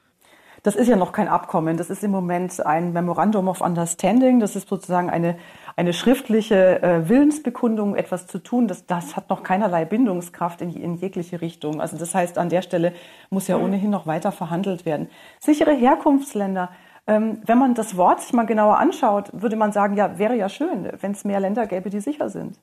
Das 0.64 0.76
ist 0.76 0.88
ja 0.88 0.96
noch 0.96 1.12
kein 1.12 1.28
Abkommen. 1.28 1.76
Das 1.76 1.89
ist 1.89 2.04
im 2.04 2.12
Moment 2.12 2.64
ein 2.66 2.94
Memorandum 2.94 3.48
of 3.48 3.62
Understanding. 3.62 4.39
Das 4.39 4.56
ist 4.56 4.70
sozusagen 4.70 5.10
eine, 5.10 5.38
eine 5.76 5.93
schriftliche 5.93 6.82
äh, 6.82 7.09
Willensbekundung, 7.09 7.95
etwas 7.95 8.28
zu 8.28 8.39
tun. 8.39 8.67
Das, 8.67 8.86
das 8.86 9.15
hat 9.15 9.30
noch 9.30 9.43
keinerlei 9.43 9.86
Bindungskraft 9.86 10.61
in, 10.61 10.74
in 10.74 10.95
jegliche 10.95 11.41
Richtung. 11.41 11.82
Also 11.82 11.97
das 11.97 12.13
heißt, 12.13 12.38
an 12.38 12.49
der 12.49 12.61
Stelle 12.61 12.93
muss 13.30 13.47
ja 13.47 13.57
ohnehin 13.57 13.89
noch 13.89 14.07
weiter 14.07 14.32
verhandelt 14.32 14.86
werden. 14.86 15.09
Sichere 15.39 15.74
Herkunftsländer. 15.74 16.69
Ähm, 17.07 17.41
wenn 17.45 17.57
man 17.57 17.74
das 17.74 17.97
Wort 17.97 18.22
sich 18.22 18.34
mal 18.34 18.45
genauer 18.45 18.78
anschaut, 18.78 19.30
würde 19.34 19.55
man 19.55 19.72
sagen, 19.72 19.95
ja, 19.95 20.19
wäre 20.19 20.36
ja 20.36 20.49
schön, 20.49 20.89
wenn 20.99 21.13
es 21.13 21.26
mehr 21.26 21.39
Länder 21.39 21.65
gäbe, 21.65 21.89
die 21.89 21.99
sicher 21.99 22.30
sind. 22.30 22.59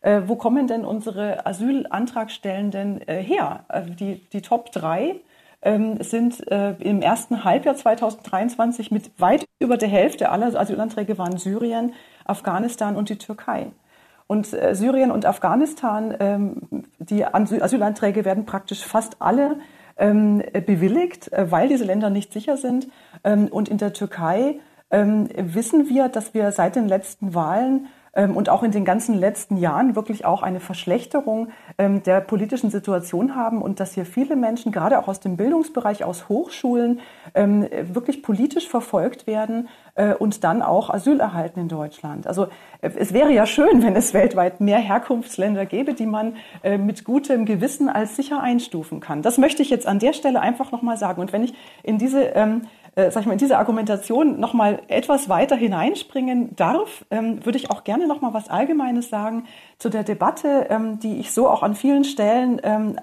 Äh, 0.00 0.22
wo 0.26 0.36
kommen 0.36 0.66
denn 0.66 0.84
unsere 0.84 1.46
Asylantragstellenden 1.46 3.06
äh, 3.08 3.22
her? 3.22 3.64
Äh, 3.68 3.82
die, 3.90 4.28
die 4.30 4.42
Top 4.42 4.70
drei 4.72 5.16
ähm, 5.62 6.00
sind 6.02 6.46
äh, 6.50 6.72
im 6.78 7.02
ersten 7.02 7.44
Halbjahr 7.44 7.74
2023 7.74 8.90
mit 8.90 9.10
weit 9.18 9.44
über 9.58 9.76
der 9.76 9.88
Hälfte 9.88 10.30
aller 10.30 10.58
Asylanträge 10.58 11.18
waren 11.18 11.36
Syrien, 11.38 11.94
Afghanistan 12.28 12.96
und 12.96 13.08
die 13.08 13.18
Türkei. 13.18 13.72
Und 14.26 14.52
äh, 14.52 14.74
Syrien 14.74 15.10
und 15.10 15.24
Afghanistan, 15.24 16.14
ähm, 16.20 16.84
die 16.98 17.24
Asylanträge 17.24 18.24
werden 18.24 18.44
praktisch 18.44 18.84
fast 18.84 19.16
alle 19.20 19.56
ähm, 19.96 20.42
bewilligt, 20.66 21.32
äh, 21.32 21.50
weil 21.50 21.68
diese 21.68 21.84
Länder 21.84 22.10
nicht 22.10 22.32
sicher 22.32 22.56
sind. 22.56 22.88
Ähm, 23.24 23.48
und 23.48 23.68
in 23.68 23.78
der 23.78 23.94
Türkei 23.94 24.60
ähm, 24.90 25.28
wissen 25.34 25.88
wir, 25.88 26.08
dass 26.08 26.34
wir 26.34 26.52
seit 26.52 26.76
den 26.76 26.88
letzten 26.88 27.34
Wahlen 27.34 27.88
und 28.26 28.48
auch 28.48 28.62
in 28.62 28.72
den 28.72 28.84
ganzen 28.84 29.14
letzten 29.14 29.56
Jahren 29.56 29.94
wirklich 29.94 30.24
auch 30.24 30.42
eine 30.42 30.60
Verschlechterung 30.60 31.48
ähm, 31.78 32.02
der 32.02 32.20
politischen 32.20 32.70
Situation 32.70 33.36
haben 33.36 33.62
und 33.62 33.80
dass 33.80 33.94
hier 33.94 34.04
viele 34.06 34.36
Menschen, 34.36 34.72
gerade 34.72 34.98
auch 34.98 35.08
aus 35.08 35.20
dem 35.20 35.36
Bildungsbereich, 35.36 36.04
aus 36.04 36.28
Hochschulen, 36.28 37.00
ähm, 37.34 37.68
wirklich 37.92 38.22
politisch 38.22 38.68
verfolgt 38.68 39.26
werden 39.26 39.68
äh, 39.94 40.14
und 40.14 40.44
dann 40.44 40.62
auch 40.62 40.90
Asyl 40.90 41.20
erhalten 41.20 41.60
in 41.60 41.68
Deutschland. 41.68 42.26
Also 42.26 42.48
äh, 42.80 42.90
es 42.96 43.12
wäre 43.12 43.32
ja 43.32 43.46
schön, 43.46 43.82
wenn 43.82 43.96
es 43.96 44.14
weltweit 44.14 44.60
mehr 44.60 44.78
Herkunftsländer 44.78 45.66
gäbe, 45.66 45.94
die 45.94 46.06
man 46.06 46.36
äh, 46.62 46.78
mit 46.78 47.04
gutem 47.04 47.44
Gewissen 47.44 47.88
als 47.88 48.16
sicher 48.16 48.42
einstufen 48.42 49.00
kann. 49.00 49.22
Das 49.22 49.38
möchte 49.38 49.62
ich 49.62 49.70
jetzt 49.70 49.86
an 49.86 49.98
der 49.98 50.12
Stelle 50.12 50.40
einfach 50.40 50.72
nochmal 50.72 50.96
sagen. 50.96 51.20
Und 51.20 51.32
wenn 51.32 51.44
ich 51.44 51.54
in 51.82 51.98
diese 51.98 52.22
ähm, 52.22 52.62
äh, 52.98 53.12
sag 53.12 53.20
ich 53.20 53.26
mal, 53.26 53.34
in 53.34 53.38
diese 53.38 53.58
Argumentation 53.58 54.40
noch 54.40 54.54
mal 54.54 54.82
etwas 54.88 55.28
weiter 55.28 55.54
hineinspringen 55.54 56.56
darf, 56.56 57.04
ähm, 57.10 57.44
würde 57.46 57.56
ich 57.56 57.70
auch 57.70 57.84
gerne 57.84 58.08
noch 58.08 58.20
mal 58.20 58.34
was 58.34 58.50
Allgemeines 58.50 59.08
sagen 59.08 59.46
zu 59.78 59.88
der 59.88 60.02
Debatte, 60.02 60.66
ähm, 60.68 60.98
die 60.98 61.20
ich 61.20 61.30
so 61.30 61.48
auch 61.48 61.62
an 61.62 61.76
vielen 61.76 62.02
Stellen 62.02 62.60
ähm, 62.64 62.96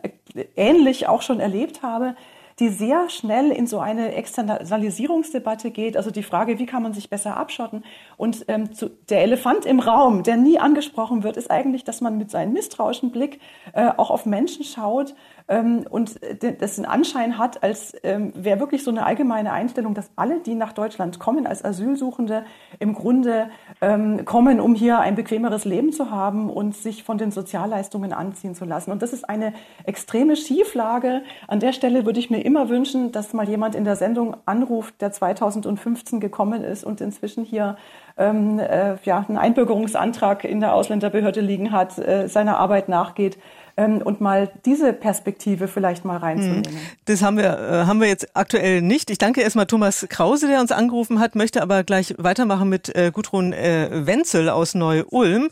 ähnlich 0.57 1.07
auch 1.07 1.21
schon 1.21 1.39
erlebt 1.39 1.81
habe 1.81 2.15
die 2.59 2.69
sehr 2.69 3.09
schnell 3.09 3.51
in 3.51 3.67
so 3.67 3.79
eine 3.79 4.13
Externalisierungsdebatte 4.13 5.71
geht. 5.71 5.97
Also 5.97 6.09
die 6.09 6.23
Frage, 6.23 6.57
wie 6.57 6.65
kann 6.65 6.83
man 6.83 6.93
sich 6.93 7.09
besser 7.09 7.35
abschotten? 7.35 7.83
Und 8.15 8.45
ähm, 8.47 8.73
zu, 8.73 8.89
der 9.09 9.23
Elefant 9.23 9.65
im 9.65 9.81
Raum, 9.81 10.23
der 10.23 10.37
nie 10.37 10.57
angesprochen 10.57 11.23
wird, 11.23 11.35
ist 11.35 11.51
eigentlich, 11.51 11.83
dass 11.83 11.99
man 11.99 12.17
mit 12.17 12.31
seinem 12.31 12.53
misstrauischen 12.53 13.11
Blick 13.11 13.41
äh, 13.73 13.91
auch 13.97 14.09
auf 14.09 14.25
Menschen 14.25 14.63
schaut 14.63 15.15
ähm, 15.47 15.85
und 15.89 16.19
das 16.59 16.77
einen 16.77 16.87
Anschein 16.87 17.37
hat, 17.37 17.61
als 17.61 17.93
ähm, 18.03 18.33
wäre 18.35 18.59
wirklich 18.59 18.83
so 18.83 18.89
eine 18.89 19.05
allgemeine 19.05 19.51
Einstellung, 19.51 19.93
dass 19.93 20.09
alle, 20.15 20.39
die 20.39 20.55
nach 20.55 20.73
Deutschland 20.73 21.19
kommen 21.19 21.45
als 21.45 21.63
Asylsuchende, 21.63 22.45
im 22.79 22.95
Grunde 22.95 23.49
ähm, 23.79 24.25
kommen, 24.25 24.59
um 24.59 24.73
hier 24.73 24.99
ein 24.99 25.15
bequemeres 25.15 25.65
Leben 25.65 25.91
zu 25.91 26.09
haben 26.09 26.49
und 26.49 26.75
sich 26.75 27.03
von 27.03 27.19
den 27.19 27.29
Sozialleistungen 27.29 28.11
anziehen 28.11 28.55
zu 28.55 28.65
lassen. 28.65 28.91
Und 28.91 29.03
das 29.03 29.13
ist 29.13 29.29
eine 29.29 29.53
extreme 29.83 30.35
Schieflage. 30.35 31.21
An 31.47 31.59
der 31.59 31.73
Stelle 31.73 32.05
würde 32.05 32.19
ich 32.19 32.31
mir 32.31 32.43
immer 32.43 32.69
wünschen, 32.69 33.11
dass 33.11 33.33
mal 33.33 33.47
jemand 33.47 33.75
in 33.75 33.85
der 33.85 33.95
Sendung 33.95 34.37
anruft, 34.47 34.99
der 35.01 35.11
2015 35.11 36.19
gekommen 36.19 36.63
ist 36.63 36.83
und 36.83 37.01
inzwischen 37.01 37.43
hier 37.43 37.77
ähm, 38.17 38.57
äh, 38.59 38.95
ja, 39.03 39.25
einen 39.27 39.37
Einbürgerungsantrag 39.37 40.43
in 40.43 40.59
der 40.59 40.73
Ausländerbehörde 40.73 41.41
liegen 41.41 41.71
hat, 41.71 41.99
äh, 41.99 42.27
seiner 42.27 42.57
Arbeit 42.57 42.89
nachgeht 42.89 43.37
ähm, 43.78 44.01
und 44.01 44.21
mal 44.21 44.51
diese 44.65 44.93
Perspektive 44.93 45.67
vielleicht 45.67 46.05
mal 46.05 46.17
reinzunehmen. 46.17 46.65
Hm. 46.65 46.78
Das 47.05 47.21
haben 47.21 47.38
wir, 47.38 47.45
äh, 47.45 47.86
haben 47.86 47.99
wir 47.99 48.07
jetzt 48.07 48.36
aktuell 48.36 48.82
nicht. 48.82 49.09
Ich 49.09 49.17
danke 49.17 49.41
erstmal 49.41 49.65
Thomas 49.65 50.07
Krause, 50.09 50.47
der 50.47 50.61
uns 50.61 50.71
angerufen 50.71 51.19
hat, 51.19 51.36
möchte 51.36 51.61
aber 51.61 51.84
gleich 51.84 52.15
weitermachen 52.17 52.69
mit 52.69 52.95
äh, 52.95 53.11
Gudrun 53.13 53.53
äh, 53.53 53.89
Wenzel 53.91 54.49
aus 54.49 54.76
Neu-Ulm, 54.76 55.49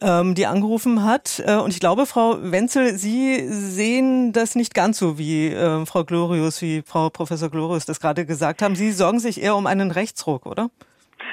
ähm, 0.00 0.34
die 0.34 0.46
angerufen 0.46 1.04
hat. 1.04 1.42
Äh, 1.46 1.56
und 1.56 1.72
ich 1.72 1.80
glaube, 1.80 2.06
Frau 2.06 2.38
Wenzel, 2.40 2.94
Sie 2.94 3.46
sehen 3.48 4.32
das 4.32 4.54
nicht 4.54 4.74
ganz 4.74 4.98
so 4.98 5.18
wie 5.18 5.48
äh, 5.48 5.84
Frau 5.84 6.04
Glorius, 6.04 6.62
wie 6.62 6.82
Frau 6.82 7.10
Professor 7.10 7.50
Glorius 7.50 7.84
das 7.84 8.00
gerade 8.00 8.24
gesagt 8.24 8.62
haben. 8.62 8.76
Sie 8.76 8.92
sorgen 8.92 9.20
sich 9.20 9.42
eher 9.42 9.56
um 9.56 9.66
einen 9.66 9.90
Rechtsruck, 9.90 10.46
oder? 10.46 10.70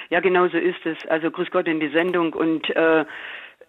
Ja, 0.09 0.19
genau 0.19 0.47
so 0.47 0.57
ist 0.57 0.85
es. 0.85 0.97
Also 1.09 1.31
grüß 1.31 1.49
Gott 1.51 1.67
in 1.67 1.79
die 1.79 1.89
Sendung 1.89 2.33
und 2.33 2.69
äh, 2.75 3.05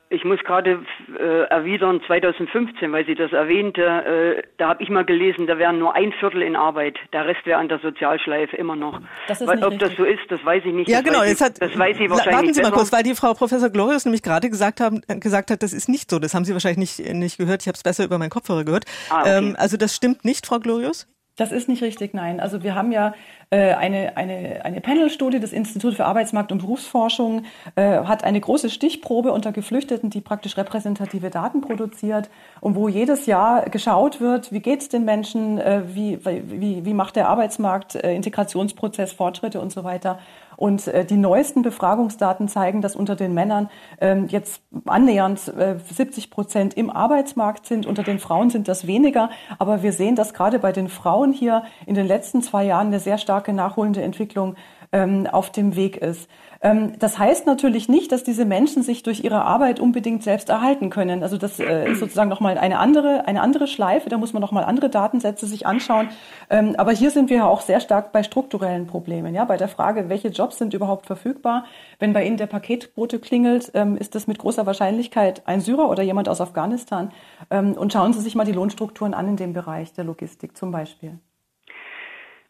ich 0.09 0.25
muss 0.25 0.39
gerade 0.41 0.85
äh, 1.19 1.43
erwidern, 1.49 2.01
2015, 2.07 2.93
weil 2.93 3.05
Sie 3.07 3.15
das 3.15 3.33
erwähnte, 3.33 3.83
äh, 3.83 4.43
da 4.57 4.69
habe 4.69 4.83
ich 4.83 4.89
mal 4.89 5.05
gelesen, 5.05 5.47
da 5.47 5.59
wären 5.59 5.79
nur 5.79 5.95
ein 5.95 6.13
Viertel 6.13 6.43
in 6.43 6.55
Arbeit, 6.55 6.97
der 7.13 7.27
Rest 7.27 7.45
wäre 7.45 7.59
an 7.59 7.69
der 7.69 7.81
Sozialschleife 7.81 8.57
immer 8.57 8.77
noch. 8.77 9.01
Das 9.27 9.41
ist 9.41 9.49
weil, 9.49 9.63
ob 9.65 9.73
richtig. 9.73 9.89
das 9.89 9.97
so 9.97 10.05
ist, 10.05 10.23
das 10.29 10.45
weiß 10.45 10.65
ich 10.65 10.73
nicht. 10.73 10.89
Ja, 10.89 11.03
das 11.03 11.05
genau. 11.05 11.21
Weiß 11.21 11.33
ich, 11.33 11.41
hat, 11.41 11.61
das 11.61 11.77
weiß 11.77 11.97
Sie 11.97 12.09
wahrscheinlich 12.11 12.35
Warten 12.35 12.55
Sie 12.55 12.63
mal 12.63 12.73
kurz, 12.73 12.93
weil 12.93 13.03
die 13.03 13.15
Frau 13.15 13.35
Professor 13.35 13.69
Glorius 13.69 14.05
nämlich 14.05 14.23
gerade 14.23 14.49
gesagt, 14.49 14.81
haben, 14.81 15.03
gesagt 15.09 15.51
hat, 15.51 15.63
das 15.63 15.73
ist 15.73 15.89
nicht 15.89 16.11
so. 16.11 16.19
Das 16.19 16.35
haben 16.35 16.45
Sie 16.45 16.53
wahrscheinlich 16.53 16.99
nicht, 16.99 17.15
nicht 17.15 17.39
gehört. 17.39 17.63
Ich 17.63 17.69
habe 17.69 17.77
es 17.77 17.83
besser 17.83 18.05
über 18.05 18.19
meinen 18.19 18.31
Kopfhörer 18.31 18.65
gehört. 18.65 18.85
Ah, 19.11 19.21
okay. 19.21 19.39
ähm, 19.39 19.57
also 19.59 19.77
das 19.77 19.95
stimmt 19.95 20.25
nicht, 20.25 20.47
Frau 20.47 20.61
Glorius? 20.61 21.09
Das 21.37 21.53
ist 21.53 21.69
nicht 21.69 21.83
richtig, 21.83 22.15
nein. 22.15 22.41
Also 22.41 22.63
wir 22.63 22.75
haben 22.75 22.93
ja 22.93 23.13
äh, 23.51 23.75
eine, 23.75 24.17
eine, 24.17 24.65
eine 24.65 24.81
Panel-Studie 24.81 25.39
des 25.39 25.53
Institut 25.53 25.95
für 25.95 26.07
Arbeitsmarkt 26.07 26.51
und 26.51 26.59
Berufsforschung, 26.59 27.43
äh, 27.75 27.99
hat 28.05 28.25
eine 28.25 28.41
große 28.41 28.71
Stichprobe 28.71 29.33
unter 29.33 29.53
Geflüchteten, 29.53 30.09
die 30.09 30.23
praktisch 30.23 30.57
repräsentative 30.57 31.29
Daten 31.29 31.61
produziert 31.61 32.31
und 32.63 32.75
wo 32.75 32.89
jedes 32.89 33.27
Jahr 33.27 33.69
geschaut 33.69 34.19
wird, 34.19 34.51
wie 34.51 34.61
geht 34.61 34.81
es 34.81 34.89
den 34.89 35.05
Menschen, 35.05 35.59
äh, 35.59 35.83
wie, 35.87 36.19
wie, 36.25 36.87
wie 36.87 36.95
macht 36.95 37.17
der 37.17 37.29
Arbeitsmarkt, 37.29 37.97
äh, 37.97 38.15
Integrationsprozess, 38.15 39.13
Fortschritte 39.13 39.61
und 39.61 39.71
so 39.71 39.85
weiter. 39.85 40.19
Und 40.57 40.87
äh, 40.89 41.05
die 41.05 41.17
neuesten 41.17 41.63
Befragungsdaten 41.63 42.49
zeigen, 42.49 42.81
dass 42.81 42.97
unter 42.97 43.17
den 43.17 43.35
Männern 43.35 43.69
ähm, 44.01 44.27
jetzt 44.29 44.63
annähernd 44.85 45.49
äh, 45.49 45.77
70 45.79 46.31
Prozent 46.31 46.75
im 46.75 46.91
Arbeitsmarkt 46.91 47.67
sind. 47.67 47.87
Unter 47.87 48.03
den 48.03 48.19
Frauen 48.19 48.51
sind 48.51 48.69
das 48.69 48.87
weniger. 48.87 49.31
Aber 49.59 49.83
wir 49.83 49.93
sehen, 49.93 50.17
dass 50.17 50.35
gerade 50.35 50.59
bei 50.59 50.73
den 50.73 50.89
Frauen 50.89 51.33
hier 51.33 51.65
in 51.87 51.95
den 51.95 52.07
letzten 52.07 52.43
zwei 52.43 52.65
Jahren 52.65 52.89
eine 52.89 53.01
sehr 53.01 53.19
starke 53.19 53.53
nachholende 53.53 54.03
Entwicklung 54.03 54.57
ähm, 54.93 55.27
auf 55.27 55.51
dem 55.51 55.77
Weg 55.77 55.97
ist. 55.97 56.29
Ähm, 56.67 56.95
das 56.99 57.17
heißt 57.17 57.47
natürlich 57.47 57.89
nicht, 57.89 58.11
dass 58.11 58.25
diese 58.25 58.45
Menschen 58.45 58.83
sich 58.83 59.05
durch 59.05 59.23
ihre 59.23 59.43
Arbeit 59.43 59.79
unbedingt 59.79 60.25
selbst 60.25 60.49
erhalten 60.49 60.91
können. 60.91 61.23
Also 61.23 61.37
das 61.39 61.61
äh, 61.61 61.93
ist 61.93 62.01
sozusagen 62.01 62.29
nochmal 62.29 62.59
eine 62.59 62.81
andere, 62.81 63.29
eine 63.29 63.41
andere 63.41 63.69
Schleife. 63.69 64.09
Da 64.09 64.19
muss 64.19 64.33
man 64.33 64.41
nochmal 64.41 64.65
andere 64.65 64.91
Datensätze 64.91 65.47
sich 65.47 65.65
anschauen. 65.65 66.09
Ähm, 66.51 66.75
aber 66.77 66.91
hier 66.91 67.11
sind 67.13 67.31
wir 67.31 67.37
ja 67.37 67.47
auch 67.47 67.61
sehr 67.61 67.79
stark 67.79 68.11
bei 68.11 68.25
strukturellen 68.25 68.89
Problemen. 68.89 69.33
Ja, 69.35 69.45
bei 69.45 69.57
der 69.57 69.69
Frage, 69.69 70.09
welche 70.09 70.29
Jobs 70.29 70.59
sind 70.59 70.75
überhaupt 70.75 71.07
verfügbar? 71.07 71.67
Wenn 72.01 72.13
bei 72.13 72.27
Ihnen 72.27 72.37
der 72.37 72.47
Paketbote 72.47 73.21
klingelt, 73.21 73.71
ähm, 73.75 73.97
ist 73.97 74.17
das 74.17 74.27
mit 74.27 74.39
großer 74.39 74.67
Wahrscheinlichkeit 74.67 75.43
ein 75.47 75.61
Syrer 75.61 75.89
oder 75.89 76.03
jemand 76.03 76.29
aus 76.29 76.41
Afghanistan. 76.41 77.13
Und 77.49 77.93
schauen 77.93 78.13
Sie 78.13 78.21
sich 78.21 78.35
mal 78.35 78.45
die 78.45 78.53
Lohnstrukturen 78.53 79.15
an 79.15 79.29
in 79.29 79.37
dem 79.37 79.53
Bereich 79.53 79.93
der 79.93 80.05
Logistik 80.05 80.57
zum 80.57 80.73
Beispiel. 80.73 81.19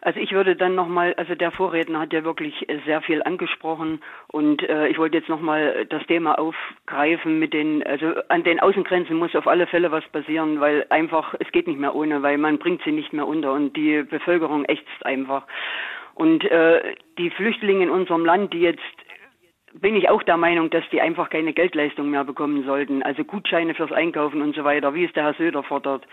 Also 0.01 0.21
ich 0.21 0.33
würde 0.33 0.57
dann 0.57 0.75
nochmal, 0.75 1.15
also 1.15 1.35
der 1.35 1.51
Vorredner 1.51 2.01
hat 2.01 2.13
ja 2.13 2.23
wirklich 2.23 2.69
äh, 2.69 2.79
sehr 2.85 3.03
viel 3.03 3.23
angesprochen 3.23 4.01
und 4.29 4.63
äh, 4.63 4.89
ich 4.89 4.99
wollte 4.99 5.17
jetzt 5.17 5.29
nochmal 5.29 5.87
das 5.89 6.07
Thema 6.07 6.39
aufgreifen 6.39 7.39
mit 7.39 7.53
den, 7.53 7.83
also 7.87 8.15
an 8.29 8.45
den 8.45 8.61
Außengrenzen 8.61 9.17
muss 9.17 9.35
auf 9.35 9.47
alle 9.47 9.67
Fälle 9.67 9.91
was 9.91 10.07
passieren, 10.09 10.61
weil 10.61 10.87
einfach, 10.91 11.35
es 11.41 11.51
geht 11.51 11.67
nicht 11.67 11.81
mehr 11.81 11.95
ohne, 11.95 12.23
weil 12.23 12.39
man 12.39 12.59
bringt 12.59 12.83
sie 12.85 12.93
nicht 12.93 13.13
mehr 13.13 13.27
unter 13.27 13.53
und 13.53 13.77
die 13.77 14.03
Bevölkerung 14.03 14.65
ächzt 14.67 15.05
einfach. 15.05 15.45
Und 16.15 16.45
äh, 16.45 16.95
die 17.19 17.31
Flüchtlinge 17.31 17.85
in 17.85 17.91
unserem 17.91 18.25
Land, 18.25 18.53
die 18.53 18.61
jetzt 18.61 18.81
bin 19.81 19.95
ich 19.97 20.09
auch 20.09 20.23
der 20.23 20.37
Meinung, 20.37 20.71
dass 20.71 20.85
die 20.91 21.01
einfach 21.01 21.31
keine 21.31 21.53
Geldleistung 21.53 22.11
mehr 22.11 22.25
bekommen 22.25 22.65
sollten, 22.65 23.03
also 23.03 23.25
Gutscheine 23.25 23.75
fürs 23.75 23.93
Einkaufen 23.93 24.41
und 24.43 24.55
so 24.55 24.65
weiter, 24.65 24.95
wie 24.95 25.05
es 25.05 25.13
der 25.13 25.25
Herr 25.25 25.35
Söder 25.35 25.63
fordert. 25.63 26.07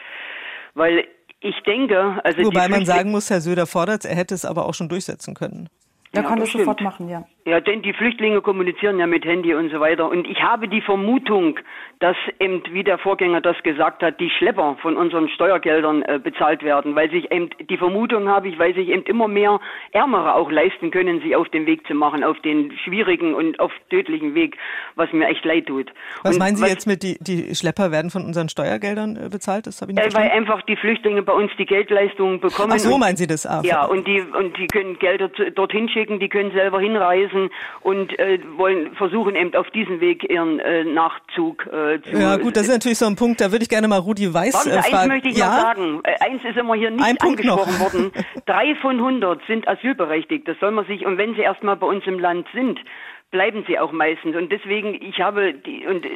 Weil 0.74 1.06
ich 1.44 1.62
denke, 1.66 2.22
also 2.24 2.44
wobei 2.44 2.70
man 2.70 2.86
sagen 2.86 3.12
muss, 3.12 3.30
Herr 3.30 3.42
Söder 3.42 3.68
fordert, 3.68 4.06
er 4.06 4.16
hätte 4.16 4.34
es 4.34 4.46
aber 4.46 4.66
auch 4.66 4.74
schon 4.74 4.90
durchsetzen 4.90 5.34
können. 5.34 5.70
Er 6.14 6.24
ja, 6.24 6.30
kann 6.30 6.40
das 6.40 6.52
sofort 6.52 6.82
machen, 6.82 7.10
ja. 7.10 7.26
Ja, 7.46 7.60
denn 7.60 7.82
die 7.82 7.92
Flüchtlinge 7.92 8.40
kommunizieren 8.42 9.00
ja 9.00 9.06
mit 9.08 9.26
Handy 9.26 9.54
und 9.54 9.70
so 9.70 9.82
weiter. 9.82 10.08
Und 10.10 10.26
ich 10.30 10.42
habe 10.42 10.70
die 10.70 10.80
Vermutung, 10.80 11.60
dass 12.00 12.16
eben, 12.40 12.64
wie 12.72 12.86
der 12.86 12.98
Vorgänger 12.98 13.42
das 13.42 13.62
gesagt 13.64 14.02
hat, 14.02 14.18
die 14.22 14.30
Schlepper 14.30 14.78
von 14.82 14.96
unseren 14.96 15.28
Steuergeldern 15.28 16.04
äh, 16.04 16.20
bezahlt 16.24 16.64
werden, 16.64 16.96
weil 16.96 17.10
sich 17.12 17.30
eben, 17.34 17.50
die 17.70 17.76
Vermutung 17.78 18.30
habe 18.30 18.48
ich, 18.48 18.58
weil 18.60 18.74
sich 18.74 18.88
eben 18.88 19.04
immer 19.04 19.28
mehr 19.28 19.60
Ärmere 19.92 20.36
auch 20.36 20.50
leisten 20.52 20.90
können, 20.90 21.20
sich 21.22 21.36
auf 21.36 21.50
den 21.50 21.66
Weg 21.66 21.86
zu 21.86 21.94
machen, 21.96 22.24
auf 22.24 22.40
den 22.42 22.72
schwierigen 22.86 23.34
und 23.34 23.60
oft 23.60 23.76
tödlichen 23.90 24.36
Weg, 24.36 24.56
was 24.96 25.12
mir 25.12 25.28
echt 25.28 25.44
leid 25.44 25.66
tut. 25.66 25.92
Was 26.24 26.36
und 26.36 26.40
meinen 26.40 26.56
Sie 26.56 26.64
was, 26.64 26.70
jetzt 26.70 26.88
mit, 26.88 27.04
die, 27.04 27.18
die 27.20 27.54
Schlepper 27.56 27.92
werden 27.92 28.10
von 28.10 28.24
unseren 28.24 28.48
Steuergeldern 28.48 29.18
äh, 29.18 29.28
bezahlt? 29.30 29.68
Das 29.68 29.82
habe 29.82 29.92
ich 29.92 29.98
nicht 29.98 30.08
äh, 30.08 30.18
weil 30.18 30.30
einfach 30.32 30.62
die 30.62 30.78
Flüchtlinge 30.78 31.24
bei 31.24 31.34
uns 31.34 31.52
die 31.58 31.66
Geldleistungen 31.66 32.40
bekommen. 32.40 32.72
Ach 32.74 32.80
so, 32.80 32.94
und- 32.94 33.02
meinen 33.02 33.18
Sie 33.18 33.28
das? 33.28 33.46
Ah, 33.46 33.62
Ja, 33.66 33.84
und 33.84 34.08
die, 34.08 34.22
und 34.22 34.58
die 34.58 34.68
können 34.68 34.98
Gelder 34.98 35.28
dorthin 35.56 35.90
schicken, 35.90 36.20
die 36.20 36.30
können 36.30 36.52
selber 36.52 36.80
hinreisen 36.80 37.33
und 37.82 38.18
äh, 38.20 38.40
wollen 38.58 38.96
versuchen 38.96 39.36
eben 39.36 39.54
auf 39.56 39.70
diesem 39.72 40.00
Weg 40.00 40.30
ihren 40.30 40.60
äh, 40.60 40.84
Nachzug 40.84 41.66
äh, 41.68 42.02
zu. 42.02 42.18
Ja, 42.18 42.38
gut, 42.38 42.56
das 42.56 42.64
ist 42.64 42.72
natürlich 42.74 42.98
so 42.98 43.06
ein 43.06 43.16
Punkt, 43.16 43.42
da 43.42 43.52
würde 43.52 43.64
ich 43.64 43.70
gerne 43.70 43.88
mal 43.88 44.00
Rudi 44.00 44.34
Weiß 44.34 44.54
Warten 44.54 44.70
Sie, 44.70 44.76
äh, 44.76 44.78
eins 44.78 44.90
fragen. 44.90 45.08
möchte 45.10 45.30
ich 45.30 45.38
ja? 45.38 45.46
noch 45.48 45.62
sagen. 45.62 46.02
Äh, 46.04 46.24
Eins 46.24 46.44
ist 46.44 46.58
immer 46.58 46.76
hier 46.76 46.92
nicht 46.92 47.04
Ein 47.04 47.18
angesprochen 47.20 47.80
worden. 47.80 48.12
Drei 48.46 48.76
von 48.76 48.98
100 48.98 49.42
sind 49.48 49.68
asylberechtigt. 49.68 50.48
Das 50.48 50.58
soll 50.60 50.72
man 50.72 50.86
sich, 50.86 51.06
und 51.06 51.18
wenn 51.18 51.36
sie 51.36 51.42
erstmal 51.42 51.76
bei 51.76 51.88
uns 51.88 52.06
im 52.06 52.20
Land 52.20 52.48
sind, 52.54 52.80
bleiben 53.32 53.64
sie 53.68 53.80
auch 53.80 53.92
meistens. 53.92 54.36
Und 54.36 54.52
deswegen, 54.52 54.94
ich 54.94 55.20
habe 55.20 55.54
die, 55.54 55.86
und 55.86 56.06
äh, 56.06 56.10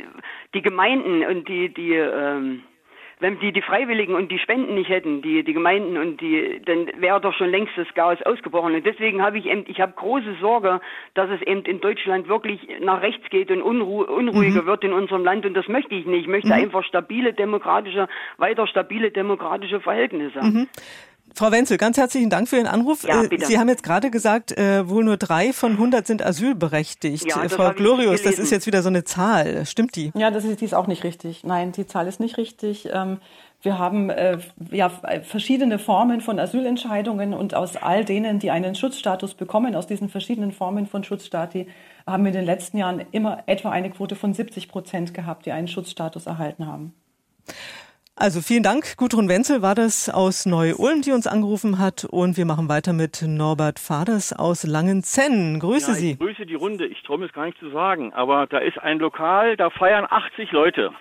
die 0.54 0.62
Gemeinden 0.62 1.26
und 1.26 1.48
die, 1.48 1.74
die, 1.74 1.94
ähm, 1.94 2.64
wenn 3.20 3.40
die 3.40 3.52
die 3.52 3.62
Freiwilligen 3.62 4.14
und 4.14 4.32
die 4.32 4.38
Spenden 4.38 4.76
nicht 4.76 4.90
hätten, 4.90 5.22
die 5.22 5.44
die 5.44 5.54
Gemeinden 5.54 5.98
und 5.98 6.22
die, 6.22 6.62
dann 6.66 6.90
wäre 6.98 7.20
doch 7.20 7.34
schon 7.34 7.50
längst 7.50 7.74
das 7.76 7.88
Chaos 7.96 8.22
ausgebrochen. 8.24 8.76
Und 8.76 8.86
deswegen 8.86 9.24
habe 9.24 9.40
ich 9.40 9.48
eben, 9.48 9.66
ich 9.68 9.82
habe 9.82 9.94
große 9.96 10.36
Sorge, 10.40 10.82
dass 11.16 11.30
es 11.32 11.42
eben 11.42 11.62
in 11.64 11.82
Deutschland 11.82 12.28
wirklich 12.28 12.60
nach 12.80 13.02
rechts 13.02 13.28
geht 13.30 13.50
und 13.50 13.62
unru 13.62 14.04
unruhiger 14.04 14.62
Mhm. 14.62 14.68
wird 14.68 14.84
in 14.84 14.94
unserem 14.94 15.24
Land. 15.24 15.46
Und 15.46 15.56
das 15.56 15.68
möchte 15.68 15.96
ich 15.96 16.06
nicht. 16.06 16.22
Ich 16.22 16.28
möchte 16.28 16.50
Mhm. 16.50 16.54
einfach 16.54 16.84
stabile 16.84 17.34
demokratische, 17.34 18.08
weiter 18.38 18.68
stabile 18.68 19.10
demokratische 19.12 19.80
Verhältnisse. 19.80 20.40
Mhm. 20.44 20.68
Frau 21.38 21.52
Wenzel, 21.52 21.78
ganz 21.78 21.98
herzlichen 21.98 22.32
Dank 22.32 22.50
für 22.50 22.56
Ihren 22.56 22.66
Anruf. 22.66 23.04
Ja, 23.04 23.22
Äh. 23.22 23.46
Sie 23.46 23.60
haben 23.60 23.70
jetzt 23.70 23.84
gerade 23.84 24.10
gesagt, 24.10 24.58
äh, 24.58 24.90
wohl 24.90 25.04
nur 25.04 25.18
drei 25.18 25.54
von 25.54 25.74
100 25.74 26.08
sind 26.08 26.26
asylberechtigt. 26.26 27.28
Ja, 27.30 27.44
Äh, 27.44 27.50
Frau 27.50 27.74
Glorius, 27.74 28.24
das 28.24 28.40
ist 28.40 28.50
jetzt 28.50 28.66
wieder 28.66 28.82
so 28.82 28.90
eine 28.90 29.04
Zahl. 29.04 29.64
Stimmt 29.68 29.96
die? 29.96 30.12
Ja, 30.16 30.32
das 30.32 30.46
ist, 30.46 30.62
die 30.62 30.66
ist 30.66 30.74
auch 30.74 30.88
nicht 30.88 31.04
richtig. 31.04 31.44
Nein, 31.44 31.74
die 31.74 31.86
Zahl 31.86 32.08
ist 32.08 32.20
nicht 32.20 32.38
richtig. 32.38 32.90
Ähm, 32.92 33.20
wir 33.62 33.78
haben 33.78 34.10
äh, 34.10 34.40
ja 34.72 34.90
verschiedene 34.90 35.78
Formen 35.78 36.22
von 36.22 36.40
Asylentscheidungen 36.40 37.36
und 37.36 37.54
aus 37.54 37.76
all 37.76 38.04
denen, 38.04 38.40
die 38.40 38.50
einen 38.50 38.74
Schutzstatus 38.74 39.36
bekommen, 39.36 39.76
aus 39.76 39.86
diesen 39.86 40.10
verschiedenen 40.10 40.52
Formen 40.52 40.88
von 40.88 41.04
Schutzstati, 41.04 41.68
haben 42.08 42.24
wir 42.24 42.30
in 42.32 42.38
den 42.38 42.46
letzten 42.46 42.80
Jahren 42.80 43.06
immer 43.12 43.44
etwa 43.46 43.70
eine 43.70 43.92
Quote 43.92 44.16
von 44.16 44.34
70 44.34 44.70
Prozent 44.70 45.14
gehabt, 45.14 45.46
die 45.46 45.52
einen 45.52 45.68
Schutzstatus 45.68 46.26
erhalten 46.26 46.66
haben. 46.66 46.96
Also 48.20 48.42
vielen 48.42 48.64
Dank. 48.64 48.98
Gudrun 48.98 49.30
Wenzel 49.30 49.62
war 49.62 49.76
das 49.76 50.10
aus 50.10 50.48
Neu-Ulm, 50.48 51.04
die 51.04 51.12
uns 51.12 51.28
angerufen 51.28 51.78
hat. 51.78 52.04
Und 52.04 52.36
wir 52.36 52.46
machen 52.46 52.68
weiter 52.68 52.92
mit 52.92 53.22
Norbert 53.22 53.78
Faders 53.78 54.34
aus 54.34 54.64
Langenzenn. 54.64 55.60
Grüße 55.60 55.92
ja, 55.92 55.98
Sie. 55.98 56.12
Ich 56.14 56.18
grüße 56.18 56.48
die 56.48 56.56
Runde. 56.56 56.88
Ich 56.88 57.04
traue 57.04 57.20
mir 57.20 57.26
es 57.28 57.34
gar 57.34 57.46
nicht 57.46 57.60
zu 57.60 57.70
sagen, 57.70 58.14
aber 58.14 58.48
da 58.48 58.58
ist 58.58 58.80
ein 58.80 58.98
Lokal, 58.98 59.56
da 59.56 59.70
feiern 59.70 60.08
80 60.10 60.52
Leute. 60.52 60.94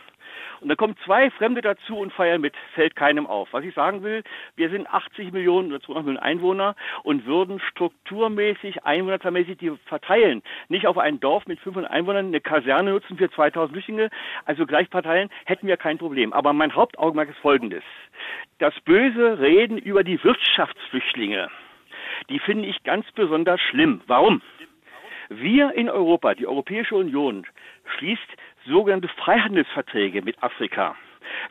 Und 0.66 0.70
da 0.70 0.74
kommen 0.74 0.96
zwei 1.04 1.30
Fremde 1.30 1.60
dazu 1.60 1.96
und 1.96 2.12
feiern 2.12 2.40
mit, 2.40 2.52
fällt 2.74 2.96
keinem 2.96 3.28
auf. 3.28 3.52
Was 3.52 3.62
ich 3.62 3.72
sagen 3.72 4.02
will, 4.02 4.24
wir 4.56 4.68
sind 4.68 4.92
80 4.92 5.30
Millionen 5.32 5.68
oder 5.68 5.80
200 5.80 6.04
Millionen 6.06 6.18
Einwohner 6.18 6.74
und 7.04 7.24
würden 7.24 7.60
strukturmäßig, 7.60 8.84
einwohnerzahlmäßig 8.84 9.58
die 9.58 9.70
verteilen. 9.86 10.42
Nicht 10.68 10.88
auf 10.88 10.98
ein 10.98 11.20
Dorf 11.20 11.46
mit 11.46 11.60
500 11.60 11.88
Einwohnern 11.88 12.26
eine 12.26 12.40
Kaserne 12.40 12.90
nutzen 12.90 13.16
für 13.16 13.30
2000 13.30 13.74
Flüchtlinge, 13.74 14.10
also 14.44 14.66
gleich 14.66 14.88
verteilen, 14.88 15.30
hätten 15.44 15.68
wir 15.68 15.76
kein 15.76 15.98
Problem. 15.98 16.32
Aber 16.32 16.52
mein 16.52 16.74
Hauptaugenmerk 16.74 17.28
ist 17.28 17.38
folgendes. 17.38 17.84
Das 18.58 18.74
böse 18.80 19.38
Reden 19.38 19.78
über 19.78 20.02
die 20.02 20.20
Wirtschaftsflüchtlinge, 20.24 21.48
die 22.28 22.40
finde 22.40 22.66
ich 22.66 22.82
ganz 22.82 23.06
besonders 23.12 23.60
schlimm. 23.60 24.00
Warum? 24.08 24.42
Wir 25.28 25.74
in 25.74 25.88
Europa, 25.88 26.34
die 26.34 26.48
Europäische 26.48 26.96
Union, 26.96 27.46
schließt 27.96 28.36
sogenannte 28.66 29.08
Freihandelsverträge 29.08 30.22
mit 30.22 30.42
Afrika. 30.42 30.96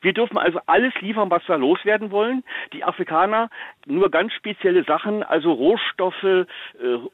Wir 0.02 0.14
dürfen 0.14 0.38
also 0.38 0.60
alles 0.66 0.94
liefern, 1.02 1.30
was 1.30 1.48
wir 1.48 1.58
loswerden 1.58 2.12
wollen. 2.12 2.44
Die 2.74 2.84
Afrikaner 2.84 3.50
nur 3.86 4.10
ganz 4.10 4.34
spezielle 4.34 4.84
Sachen, 4.84 5.24
also 5.24 5.52
Rohstoffe, 5.52 6.24
äh, 6.24 6.46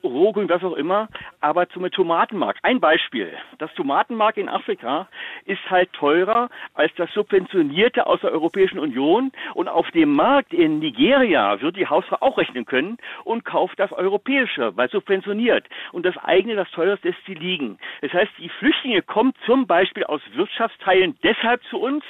Rohgrün, 0.04 0.50
was 0.50 0.64
auch 0.64 0.74
immer, 0.74 1.10
aber 1.40 1.70
zum 1.70 1.90
Tomatenmark. 1.92 2.58
Ein 2.64 2.80
Beispiel. 2.80 3.32
Das 3.58 3.74
Tomatenmark 3.74 4.38
in 4.38 4.50
Afrika 4.50 5.08
ist 5.46 5.70
halt 5.70 5.92
teurer 5.94 6.50
als 6.74 6.92
das 6.96 7.12
subventionierte 7.14 8.08
aus 8.08 8.22
der 8.22 8.32
Europäischen 8.32 8.80
Union 8.80 9.32
und 9.54 9.68
auf 9.68 9.90
dem 9.92 10.14
Markt 10.14 10.54
in 10.54 10.80
Nigeria 10.80 11.62
wird 11.62 11.76
die 11.76 11.88
Hausfrau 11.88 12.18
auch 12.22 12.38
rechnen 12.38 12.66
können 12.66 12.98
und 13.24 13.46
kauft 13.46 13.80
das 13.80 13.92
europäische, 13.92 14.76
weil 14.78 14.90
subventioniert. 14.90 15.68
Und 15.92 16.06
das 16.06 16.18
eigene, 16.18 16.56
das 16.56 16.70
teuerste, 16.72 17.10
lässt 17.10 17.26
sie 17.26 17.34
liegen. 17.34 17.78
Das 18.02 18.14
heißt, 18.14 18.32
die 18.38 18.50
Flüchtlinge 18.50 19.02
kommen 19.02 19.34
zum 19.46 19.68
Beispiel 19.68 20.04
aus 20.06 20.22
Wirtschaftsteilen 20.34 21.18
deshalb 21.24 21.62
zu 21.66 21.80
uns, 21.80 22.04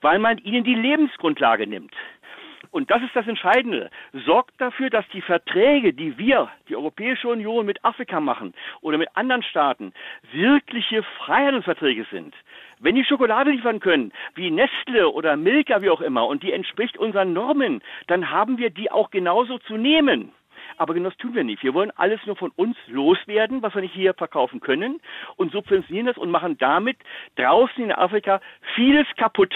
weil 0.00 0.18
man 0.18 0.38
ihnen 0.38 0.64
die 0.64 0.74
Lebensgrundlage 0.74 1.66
nimmt. 1.66 1.94
Und 2.70 2.90
das 2.90 3.02
ist 3.02 3.14
das 3.14 3.26
Entscheidende. 3.26 3.90
Sorgt 4.26 4.60
dafür, 4.60 4.90
dass 4.90 5.08
die 5.08 5.22
Verträge, 5.22 5.94
die 5.94 6.18
wir, 6.18 6.48
die 6.68 6.76
Europäische 6.76 7.28
Union 7.28 7.64
mit 7.64 7.82
Afrika 7.84 8.20
machen 8.20 8.52
oder 8.82 8.98
mit 8.98 9.08
anderen 9.14 9.42
Staaten, 9.42 9.92
wirkliche 10.32 11.02
Freihandelsverträge 11.02 12.06
sind. 12.10 12.34
Wenn 12.78 12.94
die 12.94 13.04
Schokolade 13.04 13.50
liefern 13.50 13.80
können, 13.80 14.12
wie 14.34 14.50
Nestle 14.50 15.10
oder 15.10 15.36
Milka, 15.36 15.80
wie 15.82 15.90
auch 15.90 16.00
immer, 16.00 16.26
und 16.26 16.42
die 16.42 16.52
entspricht 16.52 16.98
unseren 16.98 17.32
Normen, 17.32 17.82
dann 18.06 18.30
haben 18.30 18.58
wir 18.58 18.70
die 18.70 18.90
auch 18.90 19.10
genauso 19.10 19.58
zu 19.58 19.76
nehmen. 19.76 20.32
Aber 20.76 20.94
genau 20.94 21.08
das 21.08 21.18
tun 21.18 21.34
wir 21.34 21.44
nicht. 21.44 21.62
Wir 21.62 21.74
wollen 21.74 21.90
alles 21.96 22.20
nur 22.26 22.36
von 22.36 22.50
uns 22.54 22.76
loswerden, 22.86 23.62
was 23.62 23.74
wir 23.74 23.82
nicht 23.82 23.94
hier 23.94 24.14
verkaufen 24.14 24.60
können, 24.60 25.00
und 25.36 25.52
subventionieren 25.52 26.06
das 26.06 26.18
und 26.18 26.30
machen 26.30 26.58
damit 26.58 26.98
draußen 27.36 27.82
in 27.82 27.92
Afrika 27.92 28.40
vieles 28.74 29.06
kaputt. 29.16 29.54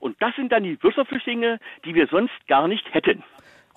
Und 0.00 0.16
das 0.20 0.34
sind 0.36 0.52
dann 0.52 0.62
die 0.62 0.82
Wirtschaftsflüchtlinge, 0.82 1.58
die 1.84 1.94
wir 1.94 2.06
sonst 2.08 2.34
gar 2.46 2.68
nicht 2.68 2.84
hätten. 2.92 3.22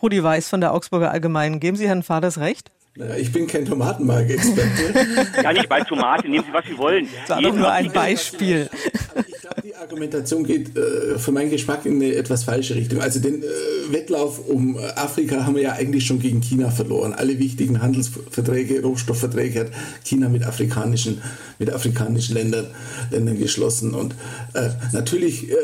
Rudi 0.01 0.23
Weiß 0.23 0.49
von 0.49 0.61
der 0.61 0.73
Augsburger 0.73 1.11
Allgemeinen. 1.11 1.59
Geben 1.59 1.77
Sie 1.77 1.87
Herrn 1.87 2.03
Faders 2.03 2.39
recht? 2.39 2.71
Naja, 2.95 3.15
ich 3.15 3.31
bin 3.31 3.47
kein 3.47 3.65
Tomatenmark-Experte. 3.65 5.21
Ja, 5.43 5.53
nicht 5.53 5.69
bei 5.69 5.81
Tomaten, 5.81 6.29
nehmen 6.29 6.43
Sie, 6.45 6.53
was 6.53 6.65
Sie 6.65 6.77
wollen. 6.77 7.07
Das 7.27 7.37
war 7.37 7.41
doch 7.41 7.55
nur 7.55 7.71
ein 7.71 7.91
Beispiel. 7.91 8.69
Die 9.63 9.75
Argumentation 9.75 10.43
geht 10.43 10.75
äh, 10.77 11.17
für 11.17 11.31
meinen 11.31 11.49
Geschmack 11.49 11.85
in 11.85 11.95
eine 11.95 12.15
etwas 12.15 12.43
falsche 12.43 12.75
Richtung. 12.75 12.99
Also 12.99 13.21
den 13.21 13.41
äh, 13.41 13.45
Wettlauf 13.91 14.45
um 14.47 14.77
äh, 14.77 14.81
Afrika 14.95 15.45
haben 15.45 15.55
wir 15.55 15.61
ja 15.61 15.73
eigentlich 15.73 16.05
schon 16.05 16.19
gegen 16.19 16.41
China 16.41 16.69
verloren. 16.69 17.13
Alle 17.13 17.39
wichtigen 17.39 17.81
Handelsverträge, 17.81 18.81
Rohstoffverträge 18.81 19.61
hat 19.61 19.71
China 20.03 20.27
mit 20.27 20.43
afrikanischen, 20.43 21.21
mit 21.59 21.71
afrikanischen 21.71 22.35
Ländern, 22.35 22.67
Ländern 23.09 23.39
geschlossen. 23.39 23.93
Und 23.93 24.15
äh, 24.53 24.69
natürlich 24.91 25.49
äh, 25.49 25.55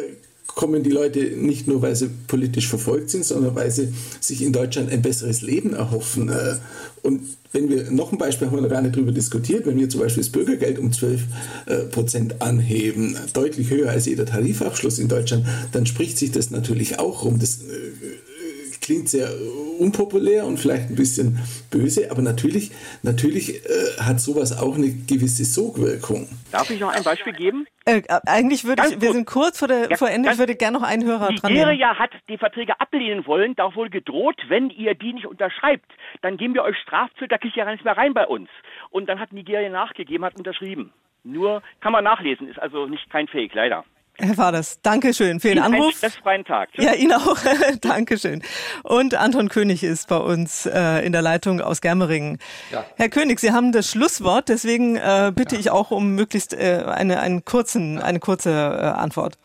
kommen 0.58 0.82
die 0.82 0.89
Leute 0.89 1.20
nicht 1.20 1.68
nur, 1.68 1.84
weil 1.84 1.95
sie 1.95 2.10
politisch 2.26 2.68
verfolgt 2.68 3.12
sind, 3.12 3.24
sondern 3.24 3.53
weil 3.53 3.70
sie 3.70 3.93
sich 4.20 4.41
in 4.41 4.51
Deutschland 4.51 4.91
ein 4.91 5.03
besseres 5.03 5.43
Leben 5.43 5.74
erhoffen. 5.74 6.30
Äh, 6.30 6.55
Und 7.03 7.22
wenn 7.53 7.70
wir, 7.70 7.91
noch 7.91 8.12
ein 8.12 8.18
Beispiel 8.18 8.47
haben 8.47 8.58
wir 8.58 8.64
noch 8.64 8.70
gar 8.70 8.82
nicht 8.82 8.95
darüber 8.95 9.12
diskutiert, 9.12 9.68
wenn 9.68 9.78
wir 9.78 9.88
zum 9.88 10.01
Beispiel 10.01 10.24
das 10.24 10.32
Bürgergeld 10.32 10.80
um 10.80 10.91
12 10.91 11.22
äh, 11.68 11.76
Prozent 11.91 12.41
anheben, 12.41 13.16
deutlich 13.34 13.70
höher 13.70 13.91
als 13.91 14.08
jeder 14.08 14.26
Tarifabschluss 14.26 14.97
in 14.97 15.08
Deutschland, 15.08 15.45
dann 15.74 15.86
spricht 15.86 16.18
sich 16.18 16.32
das 16.32 16.49
natürlich 16.49 16.97
auch 16.97 17.24
rum. 17.24 17.38
Das 17.38 17.60
äh, 17.62 18.82
klingt 18.82 19.10
sehr 19.10 19.30
unpopulär 19.78 20.47
und 20.47 20.58
vielleicht 20.58 20.89
ein 20.89 20.95
bisschen 20.95 21.38
böse, 21.70 22.10
aber 22.10 22.24
natürlich, 22.24 22.72
natürlich 23.03 23.62
hat 23.99 24.22
sowas 24.22 24.58
auch 24.58 24.76
eine 24.76 24.89
gewisse 24.89 25.45
Sogwirkung. 25.45 26.28
Darf 26.51 26.70
ich 26.70 26.80
noch 26.80 26.89
ein 26.89 27.03
Beispiel 27.03 27.34
geben? 27.34 27.68
Äh, 27.88 28.01
eigentlich 28.25 28.65
würde 28.65 28.81
Ganz 28.81 28.95
ich, 28.95 29.01
wir 29.01 29.13
sind 29.13 29.25
kurz 29.25 29.59
vor, 29.59 29.69
der, 29.69 29.89
Ja, 29.89 29.95
vor 29.95 30.09
Ende, 30.09 30.29
ich 30.29 30.38
würde 30.38 30.55
gerne 30.55 30.77
noch 30.77 30.85
einen 30.85 31.05
Hörer 31.05 31.27
dran 31.27 31.53
nehmen. 31.53 31.69
Nigeria 31.69 31.97
hat 31.97 32.11
die 32.27 32.38
Verträge 32.38 32.79
ablehnen 32.81 33.25
wollen, 33.25 33.55
da 33.55 33.73
wohl 33.75 33.89
gedroht, 33.89 34.41
wenn 34.49 34.69
ihr 34.69 34.93
die 34.93 35.13
nicht 35.13 35.25
unterschreibt, 35.25 35.89
dann 36.21 36.35
geben 36.35 36.53
wir 36.53 36.63
euch 36.63 36.77
Strafzölle, 36.79 37.29
da 37.29 37.38
kriegt 37.38 37.55
ihr 37.55 37.61
ja 37.61 37.65
gar 37.65 37.71
nicht 37.71 37.85
mehr 37.85 37.95
rein 37.95 38.13
bei 38.13 38.27
uns. 38.27 38.49
Und 38.89 39.07
dann 39.07 39.19
hat 39.19 39.31
Nigeria 39.31 39.69
nachgegeben, 39.69 40.25
hat 40.25 40.35
unterschrieben. 40.35 40.91
Nur 41.23 41.61
kann 41.79 41.93
man 41.93 42.03
nachlesen, 42.03 42.49
ist 42.49 42.59
also 42.59 42.88
nicht 42.88 43.09
kein 43.09 43.27
Fake, 43.27 43.53
leider. 43.53 43.85
Herr 44.20 44.34
Faders, 44.34 44.80
Dankeschön 44.82 45.39
für 45.39 45.49
den 45.49 45.57
Ihnen 45.57 45.65
Einen 45.65 45.76
Anruf. 45.76 45.97
stressfreien 45.97 46.43
Tag. 46.43 46.70
Ja, 46.78 46.93
Ihnen 46.93 47.13
auch. 47.13 47.38
Dankeschön. 47.82 48.41
Und 48.84 49.13
Anton 49.13 49.47
König 49.49 49.84
ist 49.84 50.07
bei 50.07 50.18
uns 50.18 50.65
äh, 50.65 51.05
in 51.05 51.11
der 51.11 51.22
Leitung 51.22 51.61
aus 51.61 51.82
Germeringen. 51.82 52.39
Ja. 52.72 52.84
Herr 52.95 53.09
König, 53.09 53.39
Sie 53.39 53.51
haben 53.51 53.72
das 53.72 53.91
Schlusswort, 53.91 54.49
deswegen 54.49 54.95
äh, 54.95 55.32
bitte 55.36 55.55
ich 55.55 55.70
auch 55.70 55.91
um 55.91 56.15
möglichst 56.15 56.53
äh, 56.53 56.84
eine, 56.88 57.20
einen 57.20 57.45
kurzen, 57.45 58.01
eine 58.01 58.20
kurze 58.20 58.49
äh, 58.49 58.86
Antwort. 58.99 59.38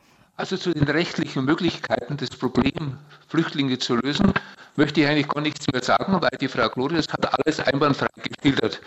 Also 0.43 0.57
zu 0.57 0.75
den 0.75 0.89
rechtlichen 0.89 1.45
Möglichkeiten, 1.45 2.17
das 2.17 2.31
Problem 2.31 2.99
Flüchtlinge 3.29 3.79
zu 3.79 3.95
lösen, 3.95 4.33
möchte 4.75 5.01
ich 5.01 5.07
eigentlich 5.07 5.29
gar 5.29 5.41
nichts 5.41 5.69
mehr 5.73 5.85
sagen, 5.85 6.21
weil 6.21 6.37
die 6.41 6.49
Frau 6.49 6.69
Glorius 6.69 7.07
hat 7.13 7.33
alles 7.33 7.61
einwandfrei 7.61 8.09
geschildert. 8.17 8.81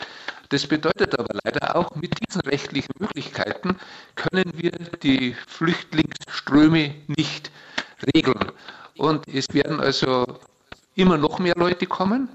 Das 0.50 0.68
bedeutet 0.68 1.18
aber 1.18 1.34
leider 1.46 1.78
auch, 1.78 1.96
mit 1.96 2.14
diesen 2.28 2.42
rechtlichen 2.42 2.92
Möglichkeiten 3.00 3.78
können 4.16 4.52
wir 4.58 4.74
die 5.02 5.34
Flüchtlingsströme 5.48 6.94
nicht 7.16 7.50
regeln. 8.14 8.52
Und 8.98 9.26
es 9.30 9.46
werden 9.54 9.80
also 9.80 10.26
immer 10.96 11.18
noch 11.18 11.40
mehr 11.40 11.56
Leute 11.56 11.86
kommen 11.86 12.28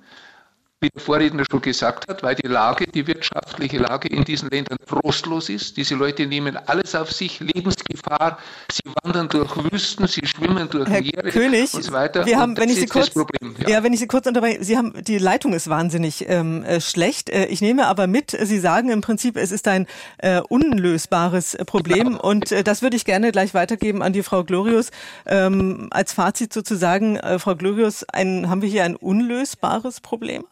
wie 0.80 0.88
der 0.88 1.02
Vorredner 1.02 1.44
schon 1.50 1.60
gesagt 1.60 2.08
hat, 2.08 2.22
weil 2.22 2.34
die 2.34 2.48
Lage, 2.48 2.86
die 2.86 3.06
wirtschaftliche 3.06 3.78
Lage 3.78 4.08
in 4.08 4.24
diesen 4.24 4.48
Ländern 4.48 4.78
trostlos 4.86 5.50
ist. 5.50 5.76
Diese 5.76 5.94
Leute 5.94 6.26
nehmen 6.26 6.56
alles 6.56 6.94
auf 6.94 7.12
sich, 7.12 7.38
Lebensgefahr, 7.40 8.38
sie 8.70 8.82
wandern 9.02 9.28
durch 9.28 9.50
Wüsten, 9.70 10.06
sie 10.06 10.26
schwimmen 10.26 10.68
durch 10.70 10.88
Herr 10.88 11.02
Meere 11.02 11.30
König, 11.30 11.74
und 11.74 11.84
so 11.84 11.92
weiter. 11.92 12.24
Wir 12.24 12.38
haben, 12.38 12.56
wenn 12.56 12.70
ich 12.70 12.80
Sie 12.80 12.86
kurz, 12.86 13.10
Problem. 13.10 13.54
Ja. 13.60 13.68
ja. 13.68 13.82
wenn 13.82 13.92
ich 13.92 14.00
Sie 14.00 14.06
kurz 14.06 14.26
unterbreche, 14.26 14.64
Sie 14.64 14.78
haben, 14.78 14.94
die 15.04 15.18
Leitung 15.18 15.52
ist 15.52 15.68
wahnsinnig 15.68 16.26
ähm, 16.28 16.64
äh, 16.64 16.80
schlecht. 16.80 17.28
Äh, 17.28 17.46
ich 17.46 17.60
nehme 17.60 17.86
aber 17.86 18.06
mit, 18.06 18.30
Sie 18.30 18.58
sagen 18.58 18.88
im 18.88 19.02
Prinzip, 19.02 19.36
es 19.36 19.52
ist 19.52 19.68
ein 19.68 19.86
äh, 20.18 20.40
unlösbares 20.40 21.58
Problem 21.66 22.04
genau. 22.04 22.22
und 22.22 22.52
äh, 22.52 22.64
das 22.64 22.80
würde 22.80 22.96
ich 22.96 23.04
gerne 23.04 23.32
gleich 23.32 23.52
weitergeben 23.52 24.02
an 24.02 24.14
die 24.14 24.22
Frau 24.22 24.44
Glorius. 24.44 24.90
Ähm, 25.26 25.88
als 25.90 26.14
Fazit 26.14 26.54
sozusagen, 26.54 27.16
äh, 27.16 27.38
Frau 27.38 27.54
Glorius, 27.54 28.04
ein, 28.04 28.48
haben 28.48 28.62
wir 28.62 28.68
hier 28.68 28.84
ein 28.84 28.96
unlösbares 28.96 30.00
Problem? 30.00 30.44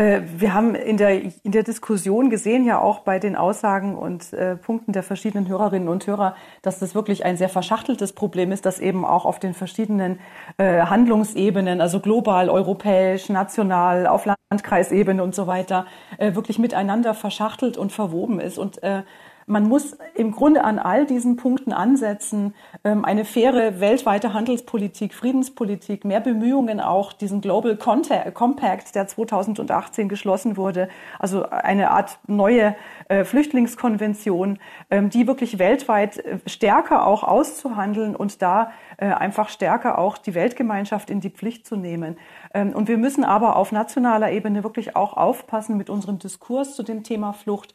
Äh, 0.00 0.22
wir 0.38 0.54
haben 0.54 0.74
in 0.74 0.96
der, 0.96 1.20
in 1.20 1.52
der 1.52 1.62
Diskussion 1.62 2.30
gesehen, 2.30 2.64
ja 2.64 2.80
auch 2.80 3.00
bei 3.00 3.18
den 3.18 3.36
Aussagen 3.36 3.94
und 3.94 4.32
äh, 4.32 4.56
Punkten 4.56 4.92
der 4.92 5.02
verschiedenen 5.02 5.46
Hörerinnen 5.46 5.88
und 5.88 6.06
Hörer, 6.06 6.34
dass 6.62 6.78
das 6.78 6.94
wirklich 6.94 7.26
ein 7.26 7.36
sehr 7.36 7.50
verschachteltes 7.50 8.14
Problem 8.14 8.50
ist, 8.50 8.64
das 8.64 8.80
eben 8.80 9.04
auch 9.04 9.26
auf 9.26 9.38
den 9.38 9.52
verschiedenen 9.52 10.18
äh, 10.56 10.80
Handlungsebenen, 10.80 11.82
also 11.82 12.00
global, 12.00 12.48
europäisch, 12.48 13.28
national, 13.28 14.06
auf 14.06 14.26
Landkreisebene 14.50 15.22
und 15.22 15.34
so 15.34 15.46
weiter, 15.46 15.84
äh, 16.16 16.34
wirklich 16.34 16.58
miteinander 16.58 17.12
verschachtelt 17.12 17.76
und 17.76 17.92
verwoben 17.92 18.40
ist. 18.40 18.56
Und 18.56 18.82
äh, 18.82 19.02
man 19.50 19.68
muss 19.68 19.98
im 20.14 20.30
Grunde 20.30 20.62
an 20.62 20.78
all 20.78 21.06
diesen 21.06 21.36
Punkten 21.36 21.72
ansetzen, 21.72 22.54
ähm, 22.84 23.04
eine 23.04 23.24
faire 23.24 23.80
weltweite 23.80 24.32
Handelspolitik, 24.32 25.12
Friedenspolitik, 25.12 26.04
mehr 26.04 26.20
Bemühungen 26.20 26.80
auch, 26.80 27.12
diesen 27.12 27.40
Global 27.40 27.76
Compact, 27.76 28.94
der 28.94 29.06
2018 29.08 30.08
geschlossen 30.08 30.56
wurde, 30.56 30.88
also 31.18 31.48
eine 31.50 31.90
Art 31.90 32.18
neue 32.28 32.76
äh, 33.08 33.24
Flüchtlingskonvention, 33.24 34.60
ähm, 34.88 35.10
die 35.10 35.26
wirklich 35.26 35.58
weltweit 35.58 36.18
äh, 36.18 36.38
stärker 36.46 37.06
auch 37.06 37.24
auszuhandeln 37.24 38.14
und 38.14 38.42
da 38.42 38.70
äh, 38.98 39.06
einfach 39.06 39.48
stärker 39.48 39.98
auch 39.98 40.16
die 40.16 40.34
Weltgemeinschaft 40.34 41.10
in 41.10 41.20
die 41.20 41.30
Pflicht 41.30 41.66
zu 41.66 41.74
nehmen. 41.74 42.16
Ähm, 42.54 42.70
und 42.70 42.86
wir 42.86 42.98
müssen 42.98 43.24
aber 43.24 43.56
auf 43.56 43.72
nationaler 43.72 44.30
Ebene 44.30 44.62
wirklich 44.62 44.94
auch 44.94 45.16
aufpassen 45.16 45.76
mit 45.76 45.90
unserem 45.90 46.20
Diskurs 46.20 46.76
zu 46.76 46.84
dem 46.84 47.02
Thema 47.02 47.32
Flucht. 47.32 47.74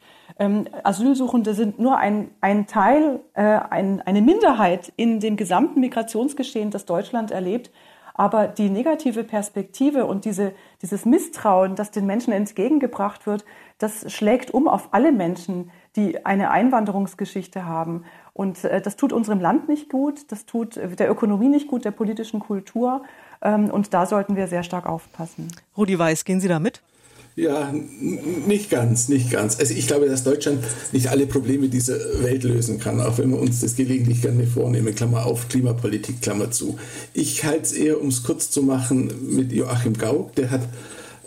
Asylsuchende 0.82 1.54
sind 1.54 1.65
nur 1.76 1.98
ein, 1.98 2.30
ein 2.40 2.66
Teil, 2.66 3.20
äh, 3.34 3.42
ein, 3.42 4.00
eine 4.02 4.22
Minderheit 4.22 4.92
in 4.96 5.20
dem 5.20 5.36
gesamten 5.36 5.80
Migrationsgeschehen, 5.80 6.70
das 6.70 6.84
Deutschland 6.86 7.30
erlebt. 7.30 7.70
Aber 8.14 8.48
die 8.48 8.70
negative 8.70 9.24
Perspektive 9.24 10.06
und 10.06 10.24
diese, 10.24 10.52
dieses 10.80 11.04
Misstrauen, 11.04 11.74
das 11.74 11.90
den 11.90 12.06
Menschen 12.06 12.32
entgegengebracht 12.32 13.26
wird, 13.26 13.44
das 13.78 14.10
schlägt 14.10 14.52
um 14.52 14.68
auf 14.68 14.88
alle 14.92 15.12
Menschen, 15.12 15.70
die 15.96 16.24
eine 16.24 16.50
Einwanderungsgeschichte 16.50 17.66
haben. 17.66 18.04
Und 18.32 18.64
äh, 18.64 18.80
das 18.80 18.96
tut 18.96 19.12
unserem 19.12 19.40
Land 19.40 19.68
nicht 19.68 19.90
gut, 19.90 20.32
das 20.32 20.46
tut 20.46 20.76
der 20.76 21.10
Ökonomie 21.10 21.48
nicht 21.48 21.68
gut, 21.68 21.84
der 21.84 21.90
politischen 21.90 22.40
Kultur. 22.40 23.02
Ähm, 23.42 23.70
und 23.70 23.92
da 23.92 24.06
sollten 24.06 24.36
wir 24.36 24.46
sehr 24.46 24.62
stark 24.62 24.86
aufpassen. 24.86 25.48
Rudi 25.76 25.98
Weiß, 25.98 26.24
gehen 26.24 26.40
Sie 26.40 26.48
da 26.48 26.58
mit? 26.58 26.82
Ja, 27.38 27.70
nicht 28.46 28.70
ganz, 28.70 29.10
nicht 29.10 29.30
ganz. 29.30 29.58
Also 29.60 29.74
ich 29.74 29.86
glaube, 29.86 30.06
dass 30.06 30.24
Deutschland 30.24 30.64
nicht 30.92 31.08
alle 31.08 31.26
Probleme 31.26 31.68
dieser 31.68 31.98
Welt 32.22 32.44
lösen 32.44 32.80
kann, 32.80 32.98
auch 32.98 33.18
wenn 33.18 33.28
wir 33.28 33.38
uns 33.38 33.60
das 33.60 33.76
gelegentlich 33.76 34.22
gerne 34.22 34.46
vornehmen, 34.46 34.94
Klammer 34.94 35.26
auf, 35.26 35.46
Klimapolitik, 35.50 36.22
Klammer 36.22 36.50
zu. 36.50 36.78
Ich 37.12 37.44
halte 37.44 37.64
es 37.64 37.72
eher, 37.72 38.00
um 38.00 38.08
es 38.08 38.22
kurz 38.22 38.50
zu 38.50 38.62
machen, 38.62 39.12
mit 39.34 39.52
Joachim 39.52 39.98
Gauck, 39.98 40.34
der 40.36 40.50
hat 40.50 40.62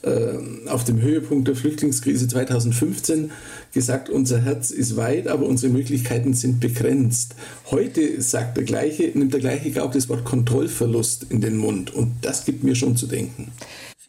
äh, 0.02 0.68
auf 0.68 0.84
dem 0.84 1.00
Höhepunkt 1.00 1.48
der 1.48 1.56
Flüchtlingskrise 1.56 2.28
2015 2.28 3.30
gesagt, 3.72 4.10
unser 4.10 4.42
Herz 4.42 4.72
ist 4.72 4.98
weit, 4.98 5.28
aber 5.28 5.46
unsere 5.46 5.72
Möglichkeiten 5.72 6.34
sind 6.34 6.60
begrenzt. 6.60 7.36
Heute 7.70 8.20
sagt 8.20 8.58
der 8.58 8.64
gleiche, 8.64 9.12
nimmt 9.14 9.34
der 9.34 9.42
gleiche 9.42 9.84
auch 9.84 9.92
das 9.92 10.10
Wort 10.10 10.26
Kontrollverlust 10.26 11.28
in 11.30 11.42
den 11.42 11.58
Mund 11.58 11.94
und 11.94 12.14
das 12.24 12.46
gibt 12.46 12.64
mir 12.64 12.74
schon 12.74 12.98
zu 12.98 13.06
denken. 13.06 13.52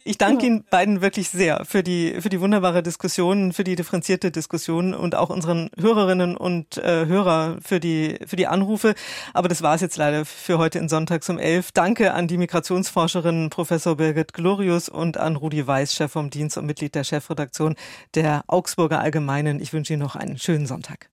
Ich 0.03 0.17
danke 0.17 0.47
Ihnen 0.47 0.63
beiden 0.63 1.01
wirklich 1.01 1.29
sehr 1.29 1.63
für 1.63 1.83
die, 1.83 2.19
für 2.19 2.29
die 2.29 2.41
wunderbare 2.41 2.81
Diskussion, 2.81 3.53
für 3.53 3.63
die 3.63 3.75
differenzierte 3.75 4.31
Diskussion 4.31 4.95
und 4.95 5.13
auch 5.13 5.29
unseren 5.29 5.69
Hörerinnen 5.79 6.35
und 6.35 6.77
äh, 6.77 7.05
Hörer 7.05 7.57
für 7.61 7.79
die, 7.79 8.17
für 8.25 8.35
die 8.35 8.47
Anrufe. 8.47 8.95
Aber 9.33 9.47
das 9.47 9.61
war 9.61 9.75
es 9.75 9.81
jetzt 9.81 9.97
leider 9.97 10.25
für 10.25 10.57
heute 10.57 10.79
in 10.79 10.89
Sonntags 10.89 11.29
um 11.29 11.37
elf. 11.37 11.71
Danke 11.71 12.13
an 12.13 12.27
die 12.27 12.37
Migrationsforscherin 12.37 13.51
Professor 13.51 13.95
Birgit 13.95 14.33
Glorius 14.33 14.89
und 14.89 15.17
an 15.17 15.35
Rudi 15.35 15.65
Weiß, 15.67 15.93
Chef 15.93 16.11
vom 16.11 16.31
Dienst 16.31 16.57
und 16.57 16.65
Mitglied 16.65 16.95
der 16.95 17.03
Chefredaktion 17.03 17.75
der 18.15 18.43
Augsburger 18.47 18.99
Allgemeinen. 18.99 19.59
Ich 19.59 19.71
wünsche 19.71 19.93
Ihnen 19.93 20.01
noch 20.01 20.15
einen 20.15 20.39
schönen 20.39 20.65
Sonntag. 20.65 21.09